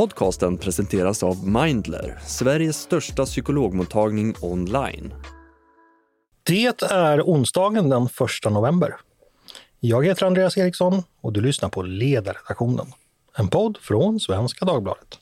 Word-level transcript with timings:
Podcasten 0.00 0.58
presenteras 0.58 1.22
av 1.22 1.48
Mindler, 1.48 2.18
Sveriges 2.26 2.76
största 2.76 3.24
psykologmottagning 3.24 4.34
online. 4.40 5.14
Det 6.42 6.82
är 6.82 7.22
onsdagen 7.22 7.88
den 7.88 8.02
1 8.46 8.52
november. 8.52 8.96
Jag 9.80 10.06
heter 10.06 10.26
Andreas 10.26 10.56
Eriksson 10.56 11.02
och 11.20 11.32
du 11.32 11.40
lyssnar 11.40 11.68
på 11.68 11.82
Ledarredaktionen, 11.82 12.86
en 13.36 13.48
podd 13.48 13.78
från 13.80 14.20
Svenska 14.20 14.64
Dagbladet. 14.64 15.18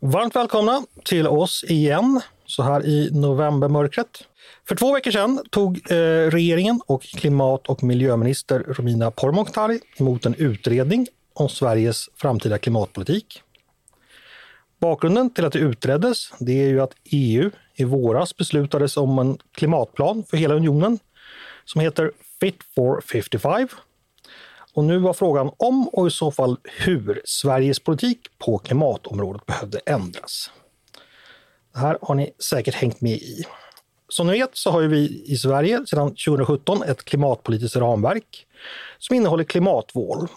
Varmt 0.00 0.36
välkomna 0.36 0.82
till 1.04 1.26
oss 1.26 1.64
igen, 1.68 2.20
så 2.46 2.62
här 2.62 2.86
i 2.86 3.10
novembermörkret. 3.12 4.27
För 4.68 4.74
två 4.74 4.92
veckor 4.94 5.10
sedan 5.10 5.44
tog 5.50 5.90
eh, 5.90 5.96
regeringen 6.30 6.80
och 6.86 7.02
klimat 7.02 7.66
och 7.66 7.82
miljöminister 7.82 8.64
Romina 8.68 9.10
Pourmokhtari 9.10 9.80
emot 9.96 10.26
en 10.26 10.34
utredning 10.34 11.06
om 11.34 11.48
Sveriges 11.48 12.08
framtida 12.16 12.58
klimatpolitik. 12.58 13.42
Bakgrunden 14.80 15.30
till 15.30 15.44
att 15.44 15.52
det 15.52 15.58
utreddes 15.58 16.32
det 16.38 16.52
är 16.52 16.68
ju 16.68 16.80
att 16.80 16.94
EU 17.04 17.50
i 17.74 17.84
våras 17.84 18.36
beslutades 18.36 18.96
om 18.96 19.18
en 19.18 19.38
klimatplan 19.52 20.24
för 20.24 20.36
hela 20.36 20.54
unionen 20.54 20.98
som 21.64 21.80
heter 21.80 22.12
Fit 22.40 22.58
for 22.74 23.00
55. 23.00 23.68
Och 24.74 24.84
nu 24.84 24.98
var 24.98 25.12
frågan 25.12 25.50
om 25.56 25.88
och 25.88 26.06
i 26.06 26.10
så 26.10 26.30
fall 26.30 26.56
hur 26.64 27.22
Sveriges 27.24 27.80
politik 27.80 28.38
på 28.38 28.58
klimatområdet 28.58 29.46
behövde 29.46 29.80
ändras. 29.86 30.50
Det 31.72 31.78
här 31.78 31.98
har 32.02 32.14
ni 32.14 32.30
säkert 32.50 32.74
hängt 32.74 33.00
med 33.00 33.16
i. 33.16 33.44
Som 34.08 34.26
ni 34.26 34.32
vet 34.32 34.56
så 34.56 34.70
har 34.70 34.82
vi 34.82 35.22
i 35.26 35.36
Sverige 35.36 35.86
sedan 35.86 36.08
2017 36.08 36.82
ett 36.82 37.04
klimatpolitiskt 37.04 37.76
ramverk 37.76 38.46
som 38.98 39.16
innehåller 39.16 39.44
klimatmål. 39.44 40.28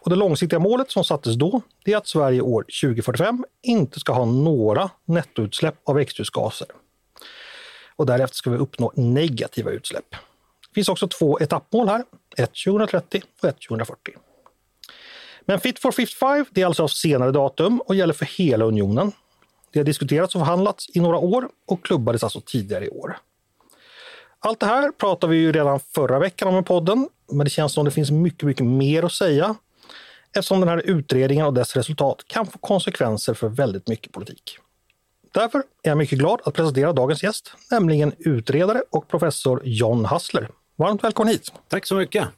Och 0.00 0.10
det 0.10 0.16
långsiktiga 0.16 0.58
målet 0.58 0.90
som 0.90 1.04
sattes 1.04 1.34
då 1.34 1.62
är 1.84 1.96
att 1.96 2.08
Sverige 2.08 2.40
år 2.40 2.62
2045 2.82 3.44
inte 3.62 4.00
ska 4.00 4.12
ha 4.12 4.24
några 4.24 4.90
nettoutsläpp 5.04 5.74
av 5.84 5.94
växthusgaser. 5.94 6.66
Och 7.96 8.06
därefter 8.06 8.36
ska 8.36 8.50
vi 8.50 8.56
uppnå 8.56 8.92
negativa 8.96 9.70
utsläpp. 9.70 10.10
Det 10.10 10.74
finns 10.74 10.88
också 10.88 11.08
två 11.08 11.38
etappmål 11.38 11.88
här, 11.88 12.04
ett 12.36 12.52
2030 12.66 13.22
och 13.42 13.48
ett 13.48 13.68
2040. 13.68 14.12
Men 15.44 15.60
Fit 15.60 15.78
for 15.78 15.92
55 15.92 16.44
det 16.50 16.62
är 16.62 16.66
alltså 16.66 16.82
av 16.82 16.88
senare 16.88 17.30
datum 17.30 17.80
och 17.80 17.94
gäller 17.94 18.14
för 18.14 18.24
hela 18.24 18.64
unionen. 18.64 19.12
Det 19.72 19.78
har 19.78 19.84
diskuterats 19.84 20.34
och 20.34 20.40
förhandlats 20.40 20.86
i 20.94 21.00
några 21.00 21.18
år 21.18 21.48
och 21.66 21.84
klubbades 21.84 22.24
alltså 22.24 22.40
tidigare 22.40 22.86
i 22.86 22.88
år. 22.88 23.18
Allt 24.38 24.60
det 24.60 24.66
här 24.66 24.92
pratade 24.92 25.32
vi 25.32 25.38
ju 25.38 25.52
redan 25.52 25.80
förra 25.80 26.18
veckan 26.18 26.48
om 26.48 26.58
i 26.58 26.62
podden, 26.62 27.08
men 27.32 27.44
det 27.44 27.50
känns 27.50 27.72
som 27.72 27.84
det 27.84 27.90
finns 27.90 28.10
mycket, 28.10 28.42
mycket 28.42 28.66
mer 28.66 29.02
att 29.02 29.12
säga 29.12 29.54
eftersom 30.36 30.60
den 30.60 30.68
här 30.68 30.82
utredningen 30.84 31.46
och 31.46 31.54
dess 31.54 31.76
resultat 31.76 32.24
kan 32.26 32.46
få 32.46 32.58
konsekvenser 32.58 33.34
för 33.34 33.48
väldigt 33.48 33.88
mycket 33.88 34.12
politik. 34.12 34.58
Därför 35.32 35.58
är 35.58 35.90
jag 35.90 35.98
mycket 35.98 36.18
glad 36.18 36.40
att 36.44 36.54
presentera 36.54 36.92
dagens 36.92 37.22
gäst, 37.22 37.52
nämligen 37.70 38.12
utredare 38.18 38.82
och 38.90 39.08
professor 39.08 39.62
John 39.64 40.04
Hassler. 40.04 40.48
Varmt 40.76 41.04
välkommen 41.04 41.32
hit! 41.32 41.52
Tack 41.68 41.86
så 41.86 41.94
mycket! 41.94 42.28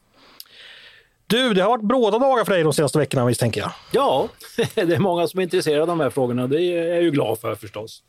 Du, 1.33 1.55
det 1.55 1.61
har 1.61 1.69
varit 1.69 1.85
bråda 1.85 2.19
dagar 2.19 2.45
för 2.45 2.53
dig 2.53 2.63
de 2.63 2.73
senaste 2.73 2.99
veckorna 2.99 3.27
misstänker 3.27 3.61
jag. 3.61 3.73
Ja, 3.91 4.29
det 4.75 4.81
är 4.81 4.99
många 4.99 5.29
som 5.29 5.41
är 5.41 5.45
intresserade 5.45 5.83
av 5.83 5.89
de 5.89 6.01
här 6.01 6.11
frågorna. 6.11 6.47
Det 6.47 6.63
är 6.63 6.95
jag 6.95 7.03
ju 7.03 7.11
glad 7.11 7.41
för 7.41 7.55
förstås. 7.55 8.03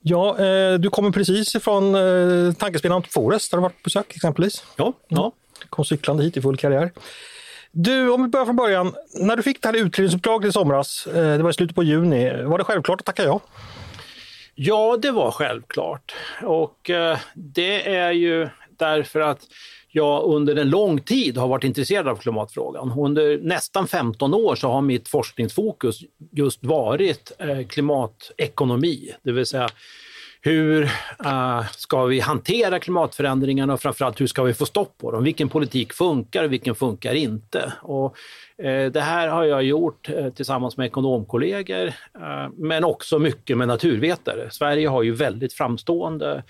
Ja, 0.00 0.38
eh, 0.38 0.74
du 0.74 0.90
kommer 0.90 1.10
precis 1.10 1.54
ifrån 1.54 1.94
eh, 1.94 2.52
tankespelaren 2.52 3.02
Forest, 3.02 3.50
där 3.50 3.58
du 3.58 3.62
varit 3.62 3.72
på 3.72 3.80
besök 3.84 4.16
exempelvis. 4.16 4.64
Ja, 4.76 4.92
ja. 5.08 5.32
Kom 5.70 5.84
cyklande 5.84 6.22
hit 6.22 6.36
i 6.36 6.42
full 6.42 6.56
karriär. 6.56 6.92
Du, 7.72 8.10
om 8.10 8.22
vi 8.22 8.28
börjar 8.28 8.46
från 8.46 8.56
början. 8.56 8.94
När 9.20 9.36
du 9.36 9.42
fick 9.42 9.62
det 9.62 9.68
här 9.68 9.76
utredningsuppdraget 9.76 10.48
i 10.48 10.52
somras, 10.52 11.06
eh, 11.06 11.36
det 11.36 11.42
var 11.42 11.50
i 11.50 11.54
slutet 11.54 11.76
på 11.76 11.82
juni, 11.82 12.42
var 12.42 12.58
det 12.58 12.64
självklart 12.64 13.00
att 13.00 13.06
tacka 13.06 13.24
ja? 13.24 13.40
Ja, 14.54 14.96
det 15.02 15.10
var 15.10 15.30
självklart. 15.30 16.14
Och 16.42 16.90
eh, 16.90 17.18
det 17.34 17.96
är 17.96 18.12
ju 18.12 18.48
därför 18.78 19.20
att 19.20 19.40
jag 19.92 20.24
under 20.24 20.56
en 20.56 20.70
lång 20.70 21.00
tid 21.00 21.36
har 21.36 21.48
varit 21.48 21.64
intresserad 21.64 22.08
av 22.08 22.16
klimatfrågan. 22.16 22.92
Under 22.98 23.38
nästan 23.38 23.86
15 23.86 24.34
år 24.34 24.54
så 24.54 24.68
har 24.68 24.82
mitt 24.82 25.08
forskningsfokus 25.08 26.00
just 26.32 26.64
varit 26.64 27.32
eh, 27.38 27.66
klimatekonomi, 27.66 29.14
det 29.22 29.32
vill 29.32 29.46
säga 29.46 29.68
hur 30.42 30.82
eh, 31.24 31.66
ska 31.70 32.04
vi 32.04 32.20
hantera 32.20 32.78
klimatförändringarna 32.78 33.72
och 33.72 33.80
framförallt 33.80 34.20
hur 34.20 34.26
ska 34.26 34.42
vi 34.42 34.54
få 34.54 34.66
stopp 34.66 34.98
på 34.98 35.10
dem? 35.10 35.24
Vilken 35.24 35.48
politik 35.48 35.92
funkar 35.92 36.44
och 36.44 36.52
vilken 36.52 36.74
funkar 36.74 37.14
inte? 37.14 37.72
Och, 37.82 38.16
eh, 38.64 38.90
det 38.90 39.00
här 39.00 39.28
har 39.28 39.44
jag 39.44 39.62
gjort 39.62 40.10
tillsammans 40.36 40.76
med 40.76 40.86
ekonomkollegor 40.86 41.92
men 42.56 42.84
också 42.84 43.18
mycket 43.18 43.58
med 43.58 43.68
naturvetare. 43.68 44.50
Sverige 44.50 44.88
har 44.88 45.02
ju 45.02 45.12
väldigt 45.12 45.52
framstående 45.52 46.42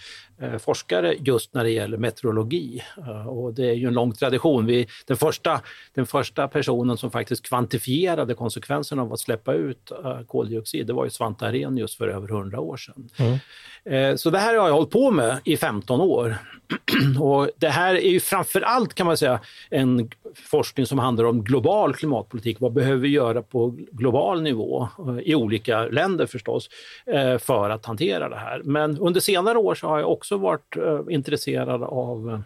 forskare 0.58 1.14
just 1.18 1.54
när 1.54 1.64
det 1.64 1.70
gäller 1.70 1.96
meteorologi. 1.96 2.82
Och 3.26 3.54
det 3.54 3.70
är 3.70 3.74
ju 3.74 3.86
en 3.86 3.94
lång 3.94 4.12
tradition. 4.12 4.66
Vi, 4.66 4.86
den, 5.06 5.16
första, 5.16 5.60
den 5.94 6.06
första 6.06 6.48
personen 6.48 6.96
som 6.96 7.10
faktiskt 7.10 7.48
kvantifierade 7.48 8.34
konsekvenserna 8.34 9.02
av 9.02 9.12
att 9.12 9.20
släppa 9.20 9.54
ut 9.54 9.92
koldioxid, 10.26 10.86
det 10.86 10.92
var 10.92 11.04
ju 11.04 11.10
Svante 11.10 11.46
Arrhenius 11.46 11.96
för 11.96 12.08
över 12.08 12.28
100 12.28 12.60
år 12.60 12.76
sedan. 12.76 13.08
Mm. 13.18 13.38
Eh, 13.84 14.16
så 14.16 14.30
det 14.30 14.38
här 14.38 14.56
har 14.58 14.66
jag 14.68 14.74
hållit 14.74 14.90
på 14.90 15.10
med 15.10 15.40
i 15.44 15.56
15 15.56 16.00
år. 16.00 16.36
Och 17.20 17.50
det 17.56 17.68
här 17.68 17.94
är 17.94 18.10
ju 18.10 18.20
framför 18.20 18.60
allt 18.60 18.94
kan 18.94 19.06
man 19.06 19.16
säga 19.16 19.40
en 19.70 20.10
forskning 20.34 20.86
som 20.86 20.98
handlar 20.98 21.24
om 21.24 21.44
global 21.44 21.94
klimatpolitik. 21.94 22.60
Vad 22.60 22.72
behöver 22.72 22.96
vi 22.96 23.08
göra 23.08 23.42
på 23.42 23.76
global 23.92 24.42
nivå, 24.42 24.88
eh, 24.98 25.18
i 25.18 25.34
olika 25.34 25.84
länder 25.84 26.26
förstås, 26.26 26.68
eh, 27.06 27.38
för 27.38 27.70
att 27.70 27.86
hantera 27.86 28.28
det 28.28 28.36
här. 28.36 28.62
Men 28.64 28.98
under 28.98 29.20
senare 29.20 29.58
år 29.58 29.74
så 29.74 29.86
har 29.86 29.98
jag 29.98 30.12
också 30.12 30.36
varit 30.36 30.76
eh, 30.76 31.00
intresserad 31.08 31.82
av 31.82 32.42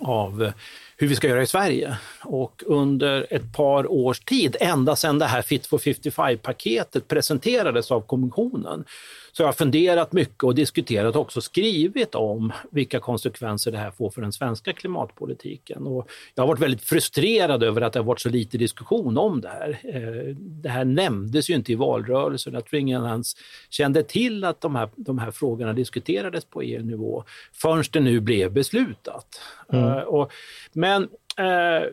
av 0.00 0.52
hur 0.96 1.08
vi 1.08 1.16
ska 1.16 1.28
göra 1.28 1.42
i 1.42 1.46
Sverige. 1.46 1.96
Och 2.24 2.62
under 2.66 3.26
ett 3.30 3.52
par 3.52 3.92
års 3.92 4.20
tid, 4.20 4.56
ända 4.60 4.96
sedan 4.96 5.18
det 5.18 5.26
här 5.26 5.42
Fit 5.42 5.66
for 5.66 5.78
55-paketet 5.78 7.08
presenterades 7.08 7.90
av 7.90 8.00
kommissionen, 8.00 8.84
så 9.32 9.42
jag 9.42 9.48
har 9.48 9.52
funderat 9.52 10.12
mycket 10.12 10.44
och 10.44 10.54
diskuterat 10.54 11.16
och 11.16 11.22
också 11.22 11.40
skrivit 11.40 12.14
om 12.14 12.52
vilka 12.70 13.00
konsekvenser 13.00 13.72
det 13.72 13.78
här 13.78 13.90
får 13.90 14.10
för 14.10 14.22
den 14.22 14.32
svenska 14.32 14.72
klimatpolitiken. 14.72 15.86
Och 15.86 16.10
jag 16.34 16.42
har 16.42 16.48
varit 16.48 16.60
väldigt 16.60 16.82
frustrerad 16.82 17.62
över 17.62 17.80
att 17.80 17.92
det 17.92 17.98
har 17.98 18.04
varit 18.04 18.20
så 18.20 18.28
lite 18.28 18.58
diskussion 18.58 19.18
om 19.18 19.40
det 19.40 19.48
här. 19.48 19.78
Eh, 19.82 20.36
det 20.36 20.68
här 20.68 20.84
nämndes 20.84 21.50
ju 21.50 21.54
inte 21.54 21.72
i 21.72 21.74
valrörelsen. 21.74 22.54
Jag 22.54 22.66
tror 22.66 22.80
ingen 22.80 23.04
ens 23.04 23.32
kände 23.70 24.02
till 24.02 24.44
att 24.44 24.60
de 24.60 24.74
här, 24.74 24.88
de 24.96 25.18
här 25.18 25.30
frågorna 25.30 25.72
diskuterades 25.72 26.44
på 26.44 26.62
EU-nivå 26.62 27.24
förrän 27.52 27.84
det 27.92 28.00
nu 28.00 28.20
blev 28.20 28.52
beslutat. 28.52 29.40
Mm. 29.72 29.84
Uh, 29.84 29.98
och, 29.98 30.32
men 30.72 31.02
uh, 31.40 31.88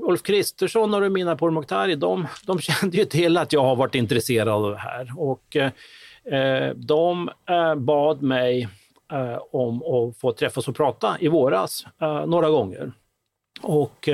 Ulf 0.00 0.22
Kristersson 0.22 0.94
och 0.94 1.00
Romina 1.00 1.36
Pourmokhtari, 1.36 1.94
de, 1.94 2.26
de 2.46 2.60
kände 2.60 2.96
ju 2.96 3.04
till 3.04 3.36
att 3.36 3.52
jag 3.52 3.62
har 3.62 3.76
varit 3.76 3.94
intresserad 3.94 4.48
av 4.48 4.70
det 4.70 4.78
här. 4.78 5.12
Och, 5.16 5.56
Eh, 5.56 5.70
Eh, 6.30 6.68
de 6.74 7.30
eh, 7.48 7.74
bad 7.74 8.22
mig 8.22 8.68
eh, 9.12 9.38
om 9.52 9.82
att 9.82 10.16
få 10.16 10.32
träffas 10.32 10.68
och 10.68 10.76
prata 10.76 11.16
i 11.20 11.28
våras 11.28 11.86
eh, 12.00 12.26
några 12.26 12.50
gånger. 12.50 12.92
Och 13.62 14.08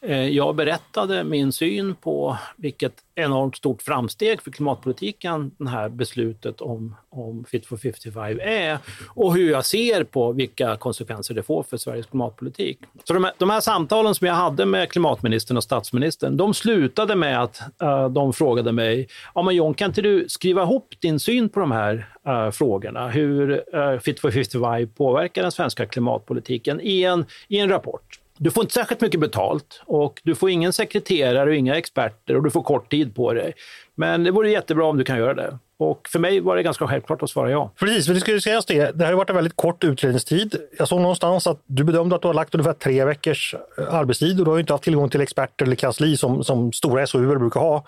eh, 0.00 0.28
jag 0.28 0.56
berättade 0.56 1.24
min 1.24 1.52
syn 1.52 1.94
på 1.94 2.38
vilket 2.56 2.94
enormt 3.14 3.56
stort 3.56 3.82
framsteg 3.82 4.42
för 4.42 4.50
klimatpolitiken 4.50 5.50
det 5.58 5.68
här 5.68 5.88
beslutet 5.88 6.60
om, 6.60 6.96
om 7.10 7.44
Fit 7.44 7.66
for 7.66 7.76
55 7.76 8.40
är 8.42 8.78
och 9.08 9.34
hur 9.34 9.50
jag 9.50 9.64
ser 9.64 10.04
på 10.04 10.32
vilka 10.32 10.76
konsekvenser 10.76 11.34
det 11.34 11.42
får 11.42 11.62
för 11.62 11.76
Sveriges 11.76 12.06
klimatpolitik. 12.06 12.78
Så 13.04 13.12
de 13.12 13.24
här, 13.24 13.32
de 13.38 13.50
här 13.50 13.60
samtalen 13.60 14.14
som 14.14 14.26
jag 14.26 14.34
hade 14.34 14.66
med 14.66 14.90
klimatministern 14.90 15.56
och 15.56 15.64
statsministern, 15.64 16.36
de 16.36 16.54
slutade 16.54 17.16
med 17.16 17.42
att 17.42 17.60
uh, 17.82 18.08
de 18.08 18.32
frågade 18.32 18.72
mig, 18.72 19.08
ja 19.34 19.42
men 19.42 19.54
John, 19.54 19.74
kan 19.74 19.90
inte 19.90 20.02
du 20.02 20.28
skriva 20.28 20.62
ihop 20.62 20.94
din 21.00 21.20
syn 21.20 21.48
på 21.48 21.60
de 21.60 21.72
här 21.72 22.08
uh, 22.28 22.50
frågorna, 22.50 23.08
hur 23.08 23.50
uh, 23.76 23.98
Fit 23.98 24.20
for 24.20 24.30
55 24.30 24.88
påverkar 24.96 25.42
den 25.42 25.52
svenska 25.52 25.86
klimatpolitiken 25.86 26.80
i 26.80 27.02
en, 27.02 27.24
i 27.48 27.58
en 27.58 27.68
rapport? 27.68 28.20
Du 28.38 28.50
får 28.50 28.62
inte 28.62 28.74
särskilt 28.74 29.00
mycket 29.00 29.20
betalt 29.20 29.82
och 29.86 30.20
du 30.24 30.34
får 30.34 30.50
ingen 30.50 30.72
sekreterare 30.72 31.50
och 31.50 31.56
inga 31.56 31.76
experter 31.76 32.36
och 32.36 32.42
du 32.42 32.50
får 32.50 32.62
kort 32.62 32.90
tid 32.90 33.14
på 33.14 33.32
dig. 33.32 33.52
Men 33.94 34.24
det 34.24 34.30
vore 34.30 34.50
jättebra 34.50 34.84
om 34.84 34.98
du 34.98 35.04
kan 35.04 35.18
göra 35.18 35.34
det. 35.34 35.58
Och 35.78 36.08
för 36.08 36.18
mig 36.18 36.40
var 36.40 36.56
det 36.56 36.62
ganska 36.62 36.86
självklart 36.86 37.22
att 37.22 37.30
svara 37.30 37.50
ja. 37.50 37.72
Precis, 37.78 38.06
för 38.06 38.14
det 38.14 38.20
skulle 38.20 38.40
sägas 38.40 38.66
det. 38.66 38.98
Det 38.98 39.06
har 39.06 39.12
varit 39.12 39.30
en 39.30 39.36
väldigt 39.36 39.56
kort 39.56 39.84
utredningstid. 39.84 40.56
Jag 40.78 40.88
såg 40.88 41.00
någonstans 41.00 41.46
att 41.46 41.62
du 41.66 41.84
bedömde 41.84 42.16
att 42.16 42.22
du 42.22 42.28
har 42.28 42.34
lagt 42.34 42.54
ungefär 42.54 42.72
tre 42.72 43.04
veckors 43.04 43.54
eh, 43.78 43.94
arbetstid 43.94 44.38
och 44.38 44.44
du 44.44 44.50
har 44.50 44.58
inte 44.58 44.72
haft 44.72 44.84
tillgång 44.84 45.08
till 45.08 45.20
experter 45.20 45.64
eller 45.64 45.76
kansli 45.76 46.16
som, 46.16 46.44
som 46.44 46.72
stora 46.72 47.06
SOU 47.06 47.38
brukar 47.38 47.60
ha. 47.60 47.84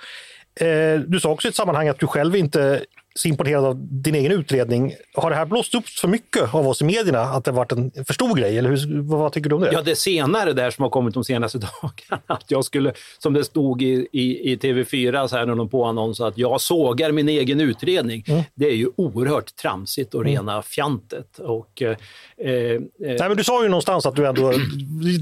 Eh, 0.60 1.00
du 1.00 1.20
sa 1.20 1.30
också 1.30 1.48
i 1.48 1.50
ett 1.50 1.54
sammanhang 1.54 1.88
att 1.88 1.98
du 1.98 2.06
själv 2.06 2.36
inte 2.36 2.80
så 3.14 3.28
imponerad 3.28 3.64
av 3.64 3.76
din 4.02 4.14
egen 4.14 4.32
utredning. 4.32 4.94
Har 5.14 5.30
det 5.30 5.36
här 5.36 5.46
blåst 5.46 5.74
upp 5.74 5.88
för 5.88 6.08
mycket 6.08 6.54
av 6.54 6.68
oss 6.68 6.82
i 6.82 6.84
medierna? 6.84 7.20
Att 7.20 7.44
det 7.44 7.50
varit 7.50 7.72
en 7.72 7.90
för 8.06 8.14
stor 8.14 8.36
grej? 8.36 8.58
Eller 8.58 8.70
hur, 8.70 9.02
vad 9.02 9.32
tycker 9.32 9.50
du 9.50 9.56
om 9.56 9.62
det? 9.62 9.72
Ja, 9.72 9.82
det 9.82 9.96
senare 9.96 10.52
där 10.52 10.70
som 10.70 10.82
har 10.82 10.90
kommit 10.90 11.14
de 11.14 11.24
senaste 11.24 11.58
dagarna. 11.82 12.22
Att 12.26 12.50
jag 12.50 12.64
skulle, 12.64 12.92
som 13.18 13.32
det 13.32 13.44
stod 13.44 13.82
i, 13.82 14.08
i, 14.12 14.52
i 14.52 14.56
TV4 14.56 15.26
så 15.26 15.36
här 15.36 15.46
när 15.46 15.54
de 15.54 15.68
påannons 15.68 16.20
att 16.20 16.38
jag 16.38 16.60
sågar 16.60 17.12
min 17.12 17.28
egen 17.28 17.60
utredning. 17.60 18.24
Mm. 18.28 18.42
Det 18.54 18.66
är 18.66 18.76
ju 18.76 18.90
oerhört 18.96 19.56
tramsigt 19.56 20.14
och 20.14 20.20
mm. 20.20 20.32
rena 20.32 20.52
mm. 20.52 20.62
fjantet. 20.62 21.38
Och, 21.38 21.82
eh, 22.40 22.52
eh, 22.52 22.80
Nej, 22.98 23.28
men 23.28 23.36
du 23.36 23.44
sa 23.44 23.62
ju 23.62 23.68
någonstans 23.68 24.06
att 24.06 24.16
du 24.16 24.26
ändå, 24.26 24.52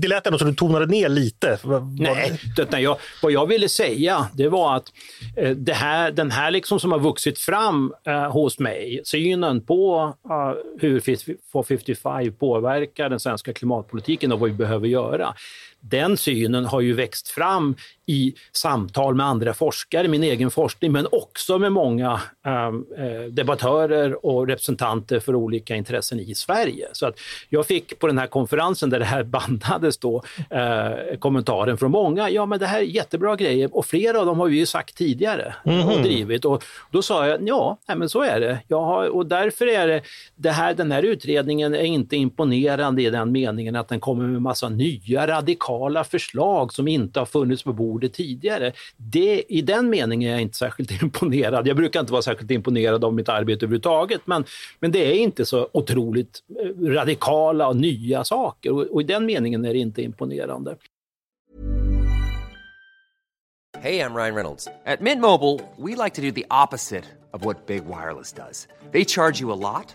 det 0.00 0.08
lät 0.08 0.26
ändå 0.26 0.38
som 0.38 0.48
du 0.48 0.54
tonade 0.54 0.86
ner 0.86 1.08
lite. 1.08 1.58
Nej, 1.98 2.40
det, 2.70 2.80
jag, 2.80 2.96
vad 3.22 3.32
jag 3.32 3.46
ville 3.46 3.68
säga 3.68 4.26
det 4.34 4.48
var 4.48 4.76
att 4.76 4.92
eh, 5.36 5.50
det 5.50 5.72
här, 5.72 6.10
den 6.10 6.30
här 6.30 6.50
liksom 6.50 6.80
som 6.80 6.92
har 6.92 6.98
vuxit 6.98 7.38
fram 7.38 7.94
eh, 8.06 8.32
hos 8.32 8.58
mig, 8.58 9.00
synen 9.04 9.60
på 9.60 10.14
uh, 10.26 10.80
hur 10.80 11.00
Fit 11.00 11.24
for 11.52 11.62
55 11.62 12.32
påverkar 12.32 13.08
den 13.08 13.20
svenska 13.20 13.52
klimatpolitiken 13.52 14.32
och 14.32 14.40
vad 14.40 14.50
vi 14.50 14.56
behöver 14.56 14.88
göra. 14.88 15.34
Den 15.90 16.16
synen 16.16 16.64
har 16.64 16.80
ju 16.80 16.92
växt 16.92 17.28
fram 17.28 17.74
i 18.06 18.34
samtal 18.52 19.14
med 19.14 19.26
andra 19.26 19.54
forskare, 19.54 20.08
min 20.08 20.22
egen 20.22 20.50
forskning, 20.50 20.92
men 20.92 21.06
också 21.12 21.58
med 21.58 21.72
många 21.72 22.20
ehm, 22.46 22.84
eh, 22.98 23.30
debattörer 23.30 24.26
och 24.26 24.46
representanter 24.46 25.20
för 25.20 25.34
olika 25.34 25.76
intressen 25.76 26.20
i 26.20 26.34
Sverige. 26.34 26.88
Så 26.92 27.06
att 27.06 27.18
jag 27.48 27.66
fick 27.66 27.98
på 27.98 28.06
den 28.06 28.18
här 28.18 28.26
konferensen 28.26 28.90
där 28.90 28.98
det 28.98 29.04
här 29.04 29.22
bandades 29.36 29.98
då 29.98 30.22
eh, 30.50 31.18
kommentaren 31.18 31.78
från 31.78 31.90
många, 31.90 32.30
ja 32.30 32.46
men 32.46 32.58
det 32.58 32.66
här 32.66 32.78
är 32.78 32.82
jättebra 32.82 33.36
grejer 33.36 33.76
och 33.76 33.86
flera 33.86 34.20
av 34.20 34.26
dem 34.26 34.40
har 34.40 34.48
vi 34.48 34.58
ju 34.58 34.66
sagt 34.66 34.96
tidigare 34.96 35.54
mm 35.64 35.88
och 35.88 36.02
drivit. 36.02 36.44
Och 36.44 36.64
då 36.90 37.02
sa 37.02 37.26
jag, 37.26 37.48
ja, 37.48 37.78
nej, 37.88 37.96
men 37.96 38.08
så 38.08 38.22
är 38.22 38.40
det. 38.40 38.58
Jag 38.68 38.80
har, 38.80 39.08
och 39.08 39.26
därför 39.26 39.66
är 39.66 39.88
det, 39.88 40.02
det 40.36 40.50
här, 40.50 40.74
den 40.74 40.92
här 40.92 41.02
utredningen 41.02 41.74
är 41.74 41.84
inte 41.84 42.16
imponerande 42.16 43.02
i 43.02 43.10
den 43.10 43.32
meningen 43.32 43.76
att 43.76 43.88
den 43.88 44.00
kommer 44.00 44.24
med 44.24 44.42
massa 44.42 44.68
nya 44.68 45.26
radikala 45.26 45.75
förslag 46.04 46.72
som 46.72 46.88
inte 46.88 47.18
har 47.18 47.26
funnits 47.26 47.62
på 47.62 47.72
bordet 47.72 48.12
tidigare. 48.12 48.72
Det, 48.96 49.42
I 49.48 49.62
den 49.62 49.90
meningen 49.90 50.28
är 50.28 50.32
jag 50.32 50.42
inte 50.42 50.56
särskilt 50.56 51.02
imponerad. 51.02 51.66
Jag 51.66 51.76
brukar 51.76 52.00
inte 52.00 52.12
vara 52.12 52.22
särskilt 52.22 52.50
imponerad 52.50 53.04
av 53.04 53.14
mitt 53.14 53.28
arbete 53.28 53.64
överhuvudtaget, 53.64 54.20
men, 54.24 54.44
men 54.80 54.92
det 54.92 55.06
är 55.06 55.14
inte 55.14 55.46
så 55.46 55.68
otroligt 55.72 56.42
eh, 56.60 56.90
radikala 56.90 57.68
och 57.68 57.76
nya 57.76 58.24
saker 58.24 58.72
och, 58.72 58.82
och 58.82 59.00
i 59.00 59.04
den 59.04 59.26
meningen 59.26 59.64
är 59.64 59.72
det 59.72 59.78
inte 59.78 60.02
imponerande. 60.02 60.76
Hej, 63.78 63.96
jag 63.96 64.16
Ryan 64.16 64.34
Reynolds. 64.34 64.68
På 64.98 65.04
Mint 65.04 65.20
Mobile, 65.20 65.60
we 65.76 66.04
like 66.04 66.14
to 66.16 66.22
do 66.22 66.30
the 66.30 66.46
opposite 66.64 67.04
of 67.32 67.44
what 67.44 67.66
Big 67.66 67.84
Wireless 67.84 68.32
does. 68.32 68.68
They 68.92 69.04
charge 69.04 69.40
you 69.40 69.52
a 69.52 69.56
lot. 69.56 69.94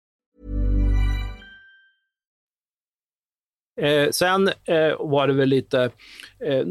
Eh, 3.77 4.09
sen 4.09 4.47
eh, 4.47 4.93
var 4.99 5.27
det 5.27 5.33
väl 5.33 5.49
lite, 5.49 5.89
eh, 6.45 6.63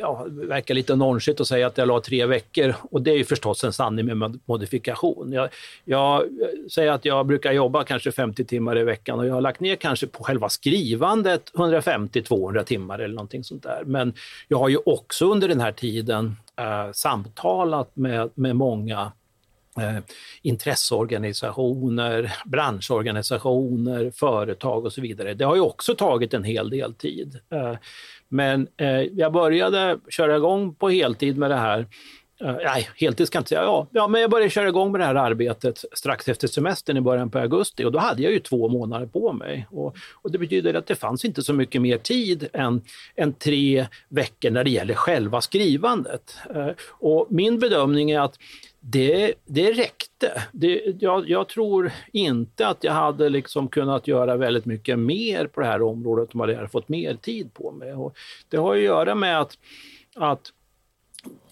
ja, 0.00 0.26
verkar 0.30 0.74
lite 0.74 0.96
nonchigt 0.96 1.40
att 1.40 1.46
säga 1.46 1.66
att 1.66 1.78
jag 1.78 1.88
la 1.88 2.00
tre 2.00 2.26
veckor 2.26 2.74
och 2.82 3.02
det 3.02 3.10
är 3.10 3.16
ju 3.16 3.24
förstås 3.24 3.64
en 3.64 3.72
sanning 3.72 4.18
med 4.18 4.40
modifikation. 4.44 5.32
Jag, 5.32 5.48
jag 5.84 6.22
eh, 6.22 6.28
säger 6.70 6.92
att 6.92 7.04
jag 7.04 7.26
brukar 7.26 7.52
jobba 7.52 7.84
kanske 7.84 8.12
50 8.12 8.44
timmar 8.44 8.78
i 8.78 8.84
veckan 8.84 9.18
och 9.18 9.26
jag 9.26 9.34
har 9.34 9.40
lagt 9.40 9.60
ner 9.60 9.76
kanske 9.76 10.06
på 10.06 10.24
själva 10.24 10.48
skrivandet 10.48 11.52
150-200 11.54 12.64
timmar 12.64 12.98
eller 12.98 13.14
någonting 13.14 13.44
sånt 13.44 13.62
där. 13.62 13.82
Men 13.86 14.14
jag 14.48 14.58
har 14.58 14.68
ju 14.68 14.78
också 14.86 15.32
under 15.32 15.48
den 15.48 15.60
här 15.60 15.72
tiden 15.72 16.36
eh, 16.58 16.92
samtalat 16.92 17.96
med, 17.96 18.30
med 18.34 18.56
många 18.56 19.12
eh, 19.78 19.98
intresseorganisationer, 20.42 22.32
branschorganisationer, 22.44 24.10
företag 24.10 24.84
och 24.84 24.92
så 24.92 25.00
vidare. 25.00 25.34
Det 25.34 25.44
har 25.44 25.54
ju 25.54 25.60
också 25.60 25.94
tagit 25.94 26.34
en 26.34 26.44
hel 26.44 26.70
del 26.70 26.94
tid. 26.94 27.38
Eh, 27.52 27.76
men 28.28 28.68
eh, 28.76 29.00
jag 29.00 29.32
började 29.32 29.98
köra 30.08 30.36
igång 30.36 30.74
på 30.74 30.88
heltid 30.88 31.38
med 31.38 31.50
det 31.50 31.56
här 31.56 31.86
Eh, 32.42 32.56
nej, 32.64 32.88
heltid 32.96 33.26
ska 33.26 33.36
jag 33.36 33.40
inte 33.40 33.48
säga. 33.48 33.62
Ja, 33.62 33.86
ja, 33.90 34.08
men 34.08 34.20
jag 34.20 34.30
började 34.30 34.50
köra 34.50 34.68
igång 34.68 34.92
med 34.92 35.00
det 35.00 35.04
här 35.04 35.14
arbetet 35.14 35.84
strax 35.92 36.28
efter 36.28 36.48
semestern 36.48 36.96
i 36.96 37.00
början 37.00 37.30
på 37.30 37.38
augusti 37.38 37.84
och 37.84 37.92
då 37.92 37.98
hade 37.98 38.22
jag 38.22 38.32
ju 38.32 38.38
två 38.38 38.68
månader 38.68 39.06
på 39.06 39.32
mig. 39.32 39.66
Och, 39.70 39.96
och 40.22 40.30
det 40.30 40.38
betyder 40.38 40.74
att 40.74 40.86
det 40.86 40.94
fanns 40.94 41.24
inte 41.24 41.42
så 41.42 41.52
mycket 41.52 41.82
mer 41.82 41.98
tid 41.98 42.48
än, 42.52 42.82
än 43.16 43.32
tre 43.32 43.86
veckor 44.08 44.50
när 44.50 44.64
det 44.64 44.70
gäller 44.70 44.94
själva 44.94 45.40
skrivandet. 45.40 46.36
Eh, 46.54 46.68
och 46.88 47.26
min 47.30 47.58
bedömning 47.58 48.10
är 48.10 48.20
att 48.20 48.38
det, 48.80 49.32
det 49.44 49.72
räckte. 49.72 50.42
Det, 50.52 50.82
jag, 51.00 51.28
jag, 51.28 51.48
tror 51.48 51.92
inte 52.12 52.68
att 52.68 52.84
jag 52.84 52.92
hade 52.92 53.28
liksom 53.28 53.68
kunnat 53.68 54.08
göra 54.08 54.36
väldigt 54.36 54.64
mycket 54.64 54.98
mer 54.98 55.46
på 55.46 55.60
det 55.60 55.66
här 55.66 55.82
området 55.82 56.34
om 56.34 56.40
jag 56.40 56.56
hade 56.56 56.68
fått 56.68 56.88
mer 56.88 57.14
tid 57.14 57.54
på 57.54 57.70
mig. 57.70 57.92
Och 57.92 58.16
det 58.48 58.56
har 58.56 58.74
att 58.74 58.82
göra 58.82 59.14
med 59.14 59.40
att, 59.40 59.58
att 60.14 60.52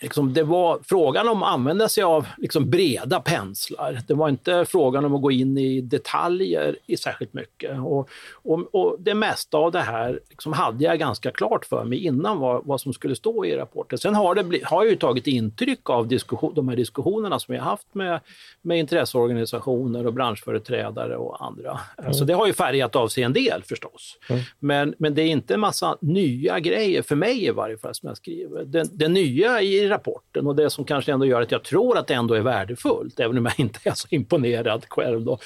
liksom, 0.00 0.34
det 0.34 0.42
var 0.42 0.80
frågan 0.82 1.28
om 1.28 1.42
att 1.42 1.52
använda 1.52 1.88
sig 1.88 2.04
av 2.04 2.26
liksom, 2.38 2.70
breda 2.70 3.20
penslar. 3.20 3.98
Det 4.08 4.14
var 4.14 4.28
inte 4.28 4.64
frågan 4.68 5.04
om 5.04 5.14
att 5.14 5.22
gå 5.22 5.30
in 5.30 5.58
i 5.58 5.80
detaljer 5.80 6.76
i 6.86 6.96
särskilt 6.96 7.32
mycket. 7.32 7.78
Och, 7.78 8.08
och, 8.32 8.74
och 8.74 8.96
det 8.98 9.14
mesta 9.14 9.58
av 9.58 9.72
det 9.72 9.80
här 9.80 10.20
liksom, 10.30 10.52
hade 10.52 10.84
jag 10.84 10.98
ganska 10.98 11.30
klart 11.30 11.64
för 11.64 11.84
mig 11.84 11.98
innan 12.04 12.38
vad, 12.38 12.66
vad 12.66 12.80
som 12.80 12.92
skulle 12.92 13.16
stå 13.16 13.44
i 13.44 13.56
rapporten. 13.56 13.98
Sen 13.98 14.14
har, 14.14 14.34
det 14.34 14.64
har 14.64 14.82
jag 14.84 14.90
ju 14.90 14.96
tagit 14.96 15.26
intryck 15.26 15.90
av 15.90 16.08
diskussion, 16.08 16.54
de 16.54 16.68
här 16.68 16.76
diskussionerna 16.76 17.38
som 17.38 17.54
jag 17.54 17.62
haft 17.62 17.86
med, 17.92 18.20
med 18.62 18.78
intresseorganisationer 18.78 20.06
och 20.06 20.12
branschföreträdare 20.12 21.16
och 21.16 21.44
andra. 21.46 21.80
Mm. 21.98 22.14
Så 22.14 22.24
det 22.24 22.32
har 22.32 22.46
ju 22.46 22.52
färgat 22.52 22.96
av 22.96 23.08
sig 23.08 23.22
en 23.22 23.32
del 23.32 23.62
förstås. 23.62 24.18
Mm. 24.28 24.42
Men, 24.58 24.94
men 24.98 25.14
det 25.14 25.22
är 25.22 25.26
inte 25.26 25.54
en 25.54 25.60
massa 25.60 25.96
nya 26.00 26.60
grejer, 26.60 27.02
för 27.02 27.16
mig 27.16 27.44
i 27.44 27.50
varje 27.50 27.78
fall, 27.78 27.94
som 27.94 28.06
jag 28.06 28.16
skriver. 28.16 28.64
Det, 28.64 28.88
det 28.92 29.08
nya 29.08 29.59
i 29.60 29.88
rapporten 29.88 30.46
och 30.46 30.56
det 30.56 30.70
som 30.70 30.84
kanske 30.84 31.12
ändå 31.12 31.26
gör 31.26 31.42
att 31.42 31.52
jag 31.52 31.64
tror 31.64 31.98
att 31.98 32.06
det 32.06 32.14
ändå 32.14 32.34
är 32.34 32.40
värdefullt, 32.40 33.20
även 33.20 33.38
om 33.38 33.44
jag 33.44 33.60
inte 33.60 33.78
är 33.84 33.94
så 33.94 34.06
imponerad 34.10 34.84
själv, 34.88 35.24
då, 35.24 35.38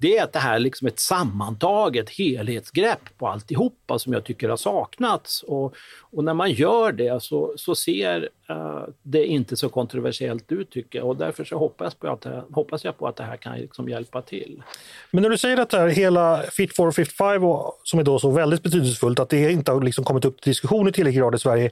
det 0.00 0.18
är 0.18 0.24
att 0.24 0.32
det 0.32 0.38
här 0.38 0.54
är 0.54 0.58
liksom 0.58 0.86
ett 0.86 1.00
sammantaget 1.00 2.10
helhetsgrepp 2.10 3.18
på 3.18 3.28
alltihopa 3.28 3.98
som 3.98 4.12
jag 4.12 4.24
tycker 4.24 4.48
har 4.48 4.56
saknats. 4.56 5.42
Och, 5.42 5.74
och 6.00 6.24
när 6.24 6.34
man 6.34 6.50
gör 6.50 6.92
det 6.92 7.22
så, 7.22 7.54
så 7.56 7.74
ser 7.74 8.28
uh, 8.50 8.84
det 9.02 9.26
inte 9.26 9.56
så 9.56 9.68
kontroversiellt 9.68 10.52
ut 10.52 10.70
tycker 10.70 10.98
jag 10.98 11.08
och 11.08 11.16
därför 11.16 11.44
så 11.44 11.58
hoppas, 11.58 11.94
på 11.94 12.08
att 12.08 12.26
hoppas 12.52 12.84
jag 12.84 12.98
på 12.98 13.08
att 13.08 13.16
det 13.16 13.24
här 13.24 13.36
kan 13.36 13.58
liksom 13.58 13.88
hjälpa 13.88 14.22
till. 14.22 14.62
Men 15.10 15.22
när 15.22 15.30
du 15.30 15.38
säger 15.38 15.56
att 15.56 15.70
det 15.70 15.78
här 15.78 15.88
hela 15.88 16.42
Fit 16.42 16.76
for 16.76 16.92
55 16.92 17.42
som 17.82 18.00
är 18.00 18.04
då 18.04 18.18
så 18.18 18.30
väldigt 18.30 18.62
betydelsefullt, 18.62 19.18
att 19.18 19.28
det 19.28 19.52
inte 19.52 19.72
har 19.72 19.82
liksom 19.82 20.04
kommit 20.04 20.24
upp 20.24 20.40
till 20.40 20.50
diskussion 20.50 20.88
i 20.88 20.92
tillräcklig 20.92 21.20
grad 21.20 21.34
i 21.34 21.38
Sverige. 21.38 21.70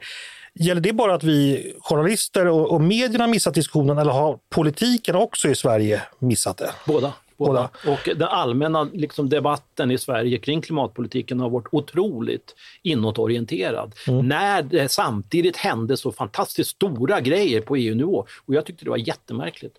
Gäller 0.58 0.80
det 0.80 0.92
bara 0.92 1.14
att 1.14 1.24
vi 1.24 1.72
journalister 1.80 2.46
och, 2.46 2.72
och 2.72 2.80
medierna 2.80 3.26
missat 3.26 3.54
diskussionen 3.54 3.98
eller 3.98 4.12
har 4.12 4.38
politiken 4.48 5.16
också 5.16 5.48
i 5.48 5.54
Sverige 5.54 6.02
missat 6.18 6.56
det? 6.56 6.70
Båda. 6.86 7.12
Båda. 7.38 7.70
Och 7.86 7.98
den 8.04 8.22
allmänna 8.22 8.84
liksom, 8.84 9.28
debatten 9.28 9.90
i 9.90 9.98
Sverige 9.98 10.38
kring 10.38 10.62
klimatpolitiken 10.62 11.40
har 11.40 11.50
varit 11.50 11.66
otroligt 11.72 12.54
inåtorienterad. 12.82 13.94
Mm. 14.08 14.28
När 14.28 14.62
det 14.62 14.88
samtidigt 14.88 15.56
hände 15.56 15.96
så 15.96 16.12
fantastiskt 16.12 16.70
stora 16.70 17.20
grejer 17.20 17.60
på 17.60 17.76
EU-nivå. 17.76 18.26
Och 18.46 18.54
jag 18.54 18.64
tyckte 18.66 18.84
det 18.84 18.90
var 18.90 19.08
jättemärkligt. 19.08 19.74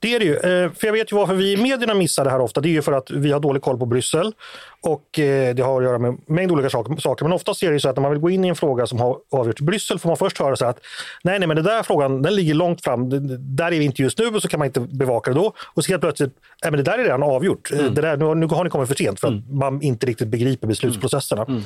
Det 0.00 0.14
är 0.14 0.18
det 0.18 0.24
ju. 0.24 0.34
Eh, 0.34 0.72
för 0.72 0.86
jag 0.86 0.92
vet 0.92 1.12
ju 1.12 1.16
varför 1.16 1.34
vi 1.34 1.52
i 1.52 1.56
medierna 1.56 1.94
missar 1.94 2.24
det 2.24 2.30
här 2.30 2.40
ofta. 2.40 2.60
Det 2.60 2.68
är 2.68 2.70
ju 2.70 2.82
för 2.82 2.92
att 2.92 3.10
vi 3.10 3.32
har 3.32 3.40
dålig 3.40 3.62
koll 3.62 3.78
på 3.78 3.86
Bryssel. 3.86 4.32
Och 4.80 5.18
eh, 5.18 5.54
det 5.54 5.62
har 5.62 5.78
att 5.78 5.84
göra 5.84 5.98
med 5.98 6.08
en 6.08 6.18
mängd 6.26 6.52
olika 6.52 6.70
saker. 6.70 7.22
Men 7.22 7.32
oftast 7.32 7.62
är 7.62 7.72
det 7.72 7.80
så 7.80 7.88
att 7.88 7.96
när 7.96 8.02
man 8.02 8.10
vill 8.10 8.20
gå 8.20 8.30
in 8.30 8.44
i 8.44 8.48
en 8.48 8.56
fråga 8.56 8.86
som 8.86 9.00
har 9.00 9.16
avgjorts 9.30 9.60
i 9.60 9.64
Bryssel 9.64 9.98
får 9.98 10.08
man 10.08 10.16
först 10.16 10.38
höra 10.38 10.56
så 10.56 10.64
att 10.64 10.80
nej, 11.22 11.38
nej, 11.38 11.48
men 11.48 11.56
den 11.56 11.64
där 11.64 11.82
frågan 11.82 12.22
den 12.22 12.34
ligger 12.34 12.54
långt 12.54 12.84
fram. 12.84 13.08
Där 13.56 13.66
är 13.66 13.78
vi 13.78 13.84
inte 13.84 14.02
just 14.02 14.18
nu 14.18 14.26
och 14.26 14.42
så 14.42 14.48
kan 14.48 14.58
man 14.58 14.66
inte 14.66 14.80
bevaka 14.80 15.30
det 15.30 15.40
då. 15.40 15.52
Och 15.74 15.84
så 15.84 15.92
helt 15.92 16.02
plötsligt, 16.02 16.32
nej, 16.62 16.70
men 16.70 16.84
det 16.84 16.90
där 16.90 16.98
är 16.98 17.02
redan 17.02 17.22
avgjort. 17.22 17.72
Eh, 17.72 17.78
mm. 17.78 17.94
Det 17.94 18.00
där, 18.00 18.16
nu, 18.16 18.34
nu 18.34 18.46
har 18.46 18.64
ni 18.64 18.70
kommit 18.70 18.88
för 18.88 18.94
sent 18.94 19.20
för 19.20 19.28
att 19.28 19.34
mm. 19.34 19.58
man 19.58 19.82
inte 19.82 20.06
riktigt 20.06 20.28
begriper 20.28 20.66
beslutsprocesserna. 20.66 21.42
Mm. 21.42 21.62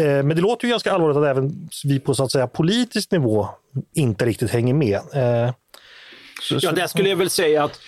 Mm. 0.00 0.26
Men 0.26 0.36
det 0.36 0.42
låter 0.42 0.66
ju 0.66 0.70
ganska 0.70 0.92
allvarligt 0.92 1.16
att 1.16 1.24
även 1.24 1.68
vi 1.84 2.00
på 2.00 2.14
så 2.14 2.24
att 2.24 2.32
säga, 2.32 2.46
politisk 2.46 3.10
nivå 3.10 3.48
inte 3.94 4.24
riktigt 4.24 4.50
hänger 4.50 4.74
med. 4.74 5.00
Ja, 6.50 6.72
där 6.72 6.86
skulle 6.86 7.08
jag 7.08 7.16
väl 7.16 7.30
säga 7.30 7.64
att 7.64 7.80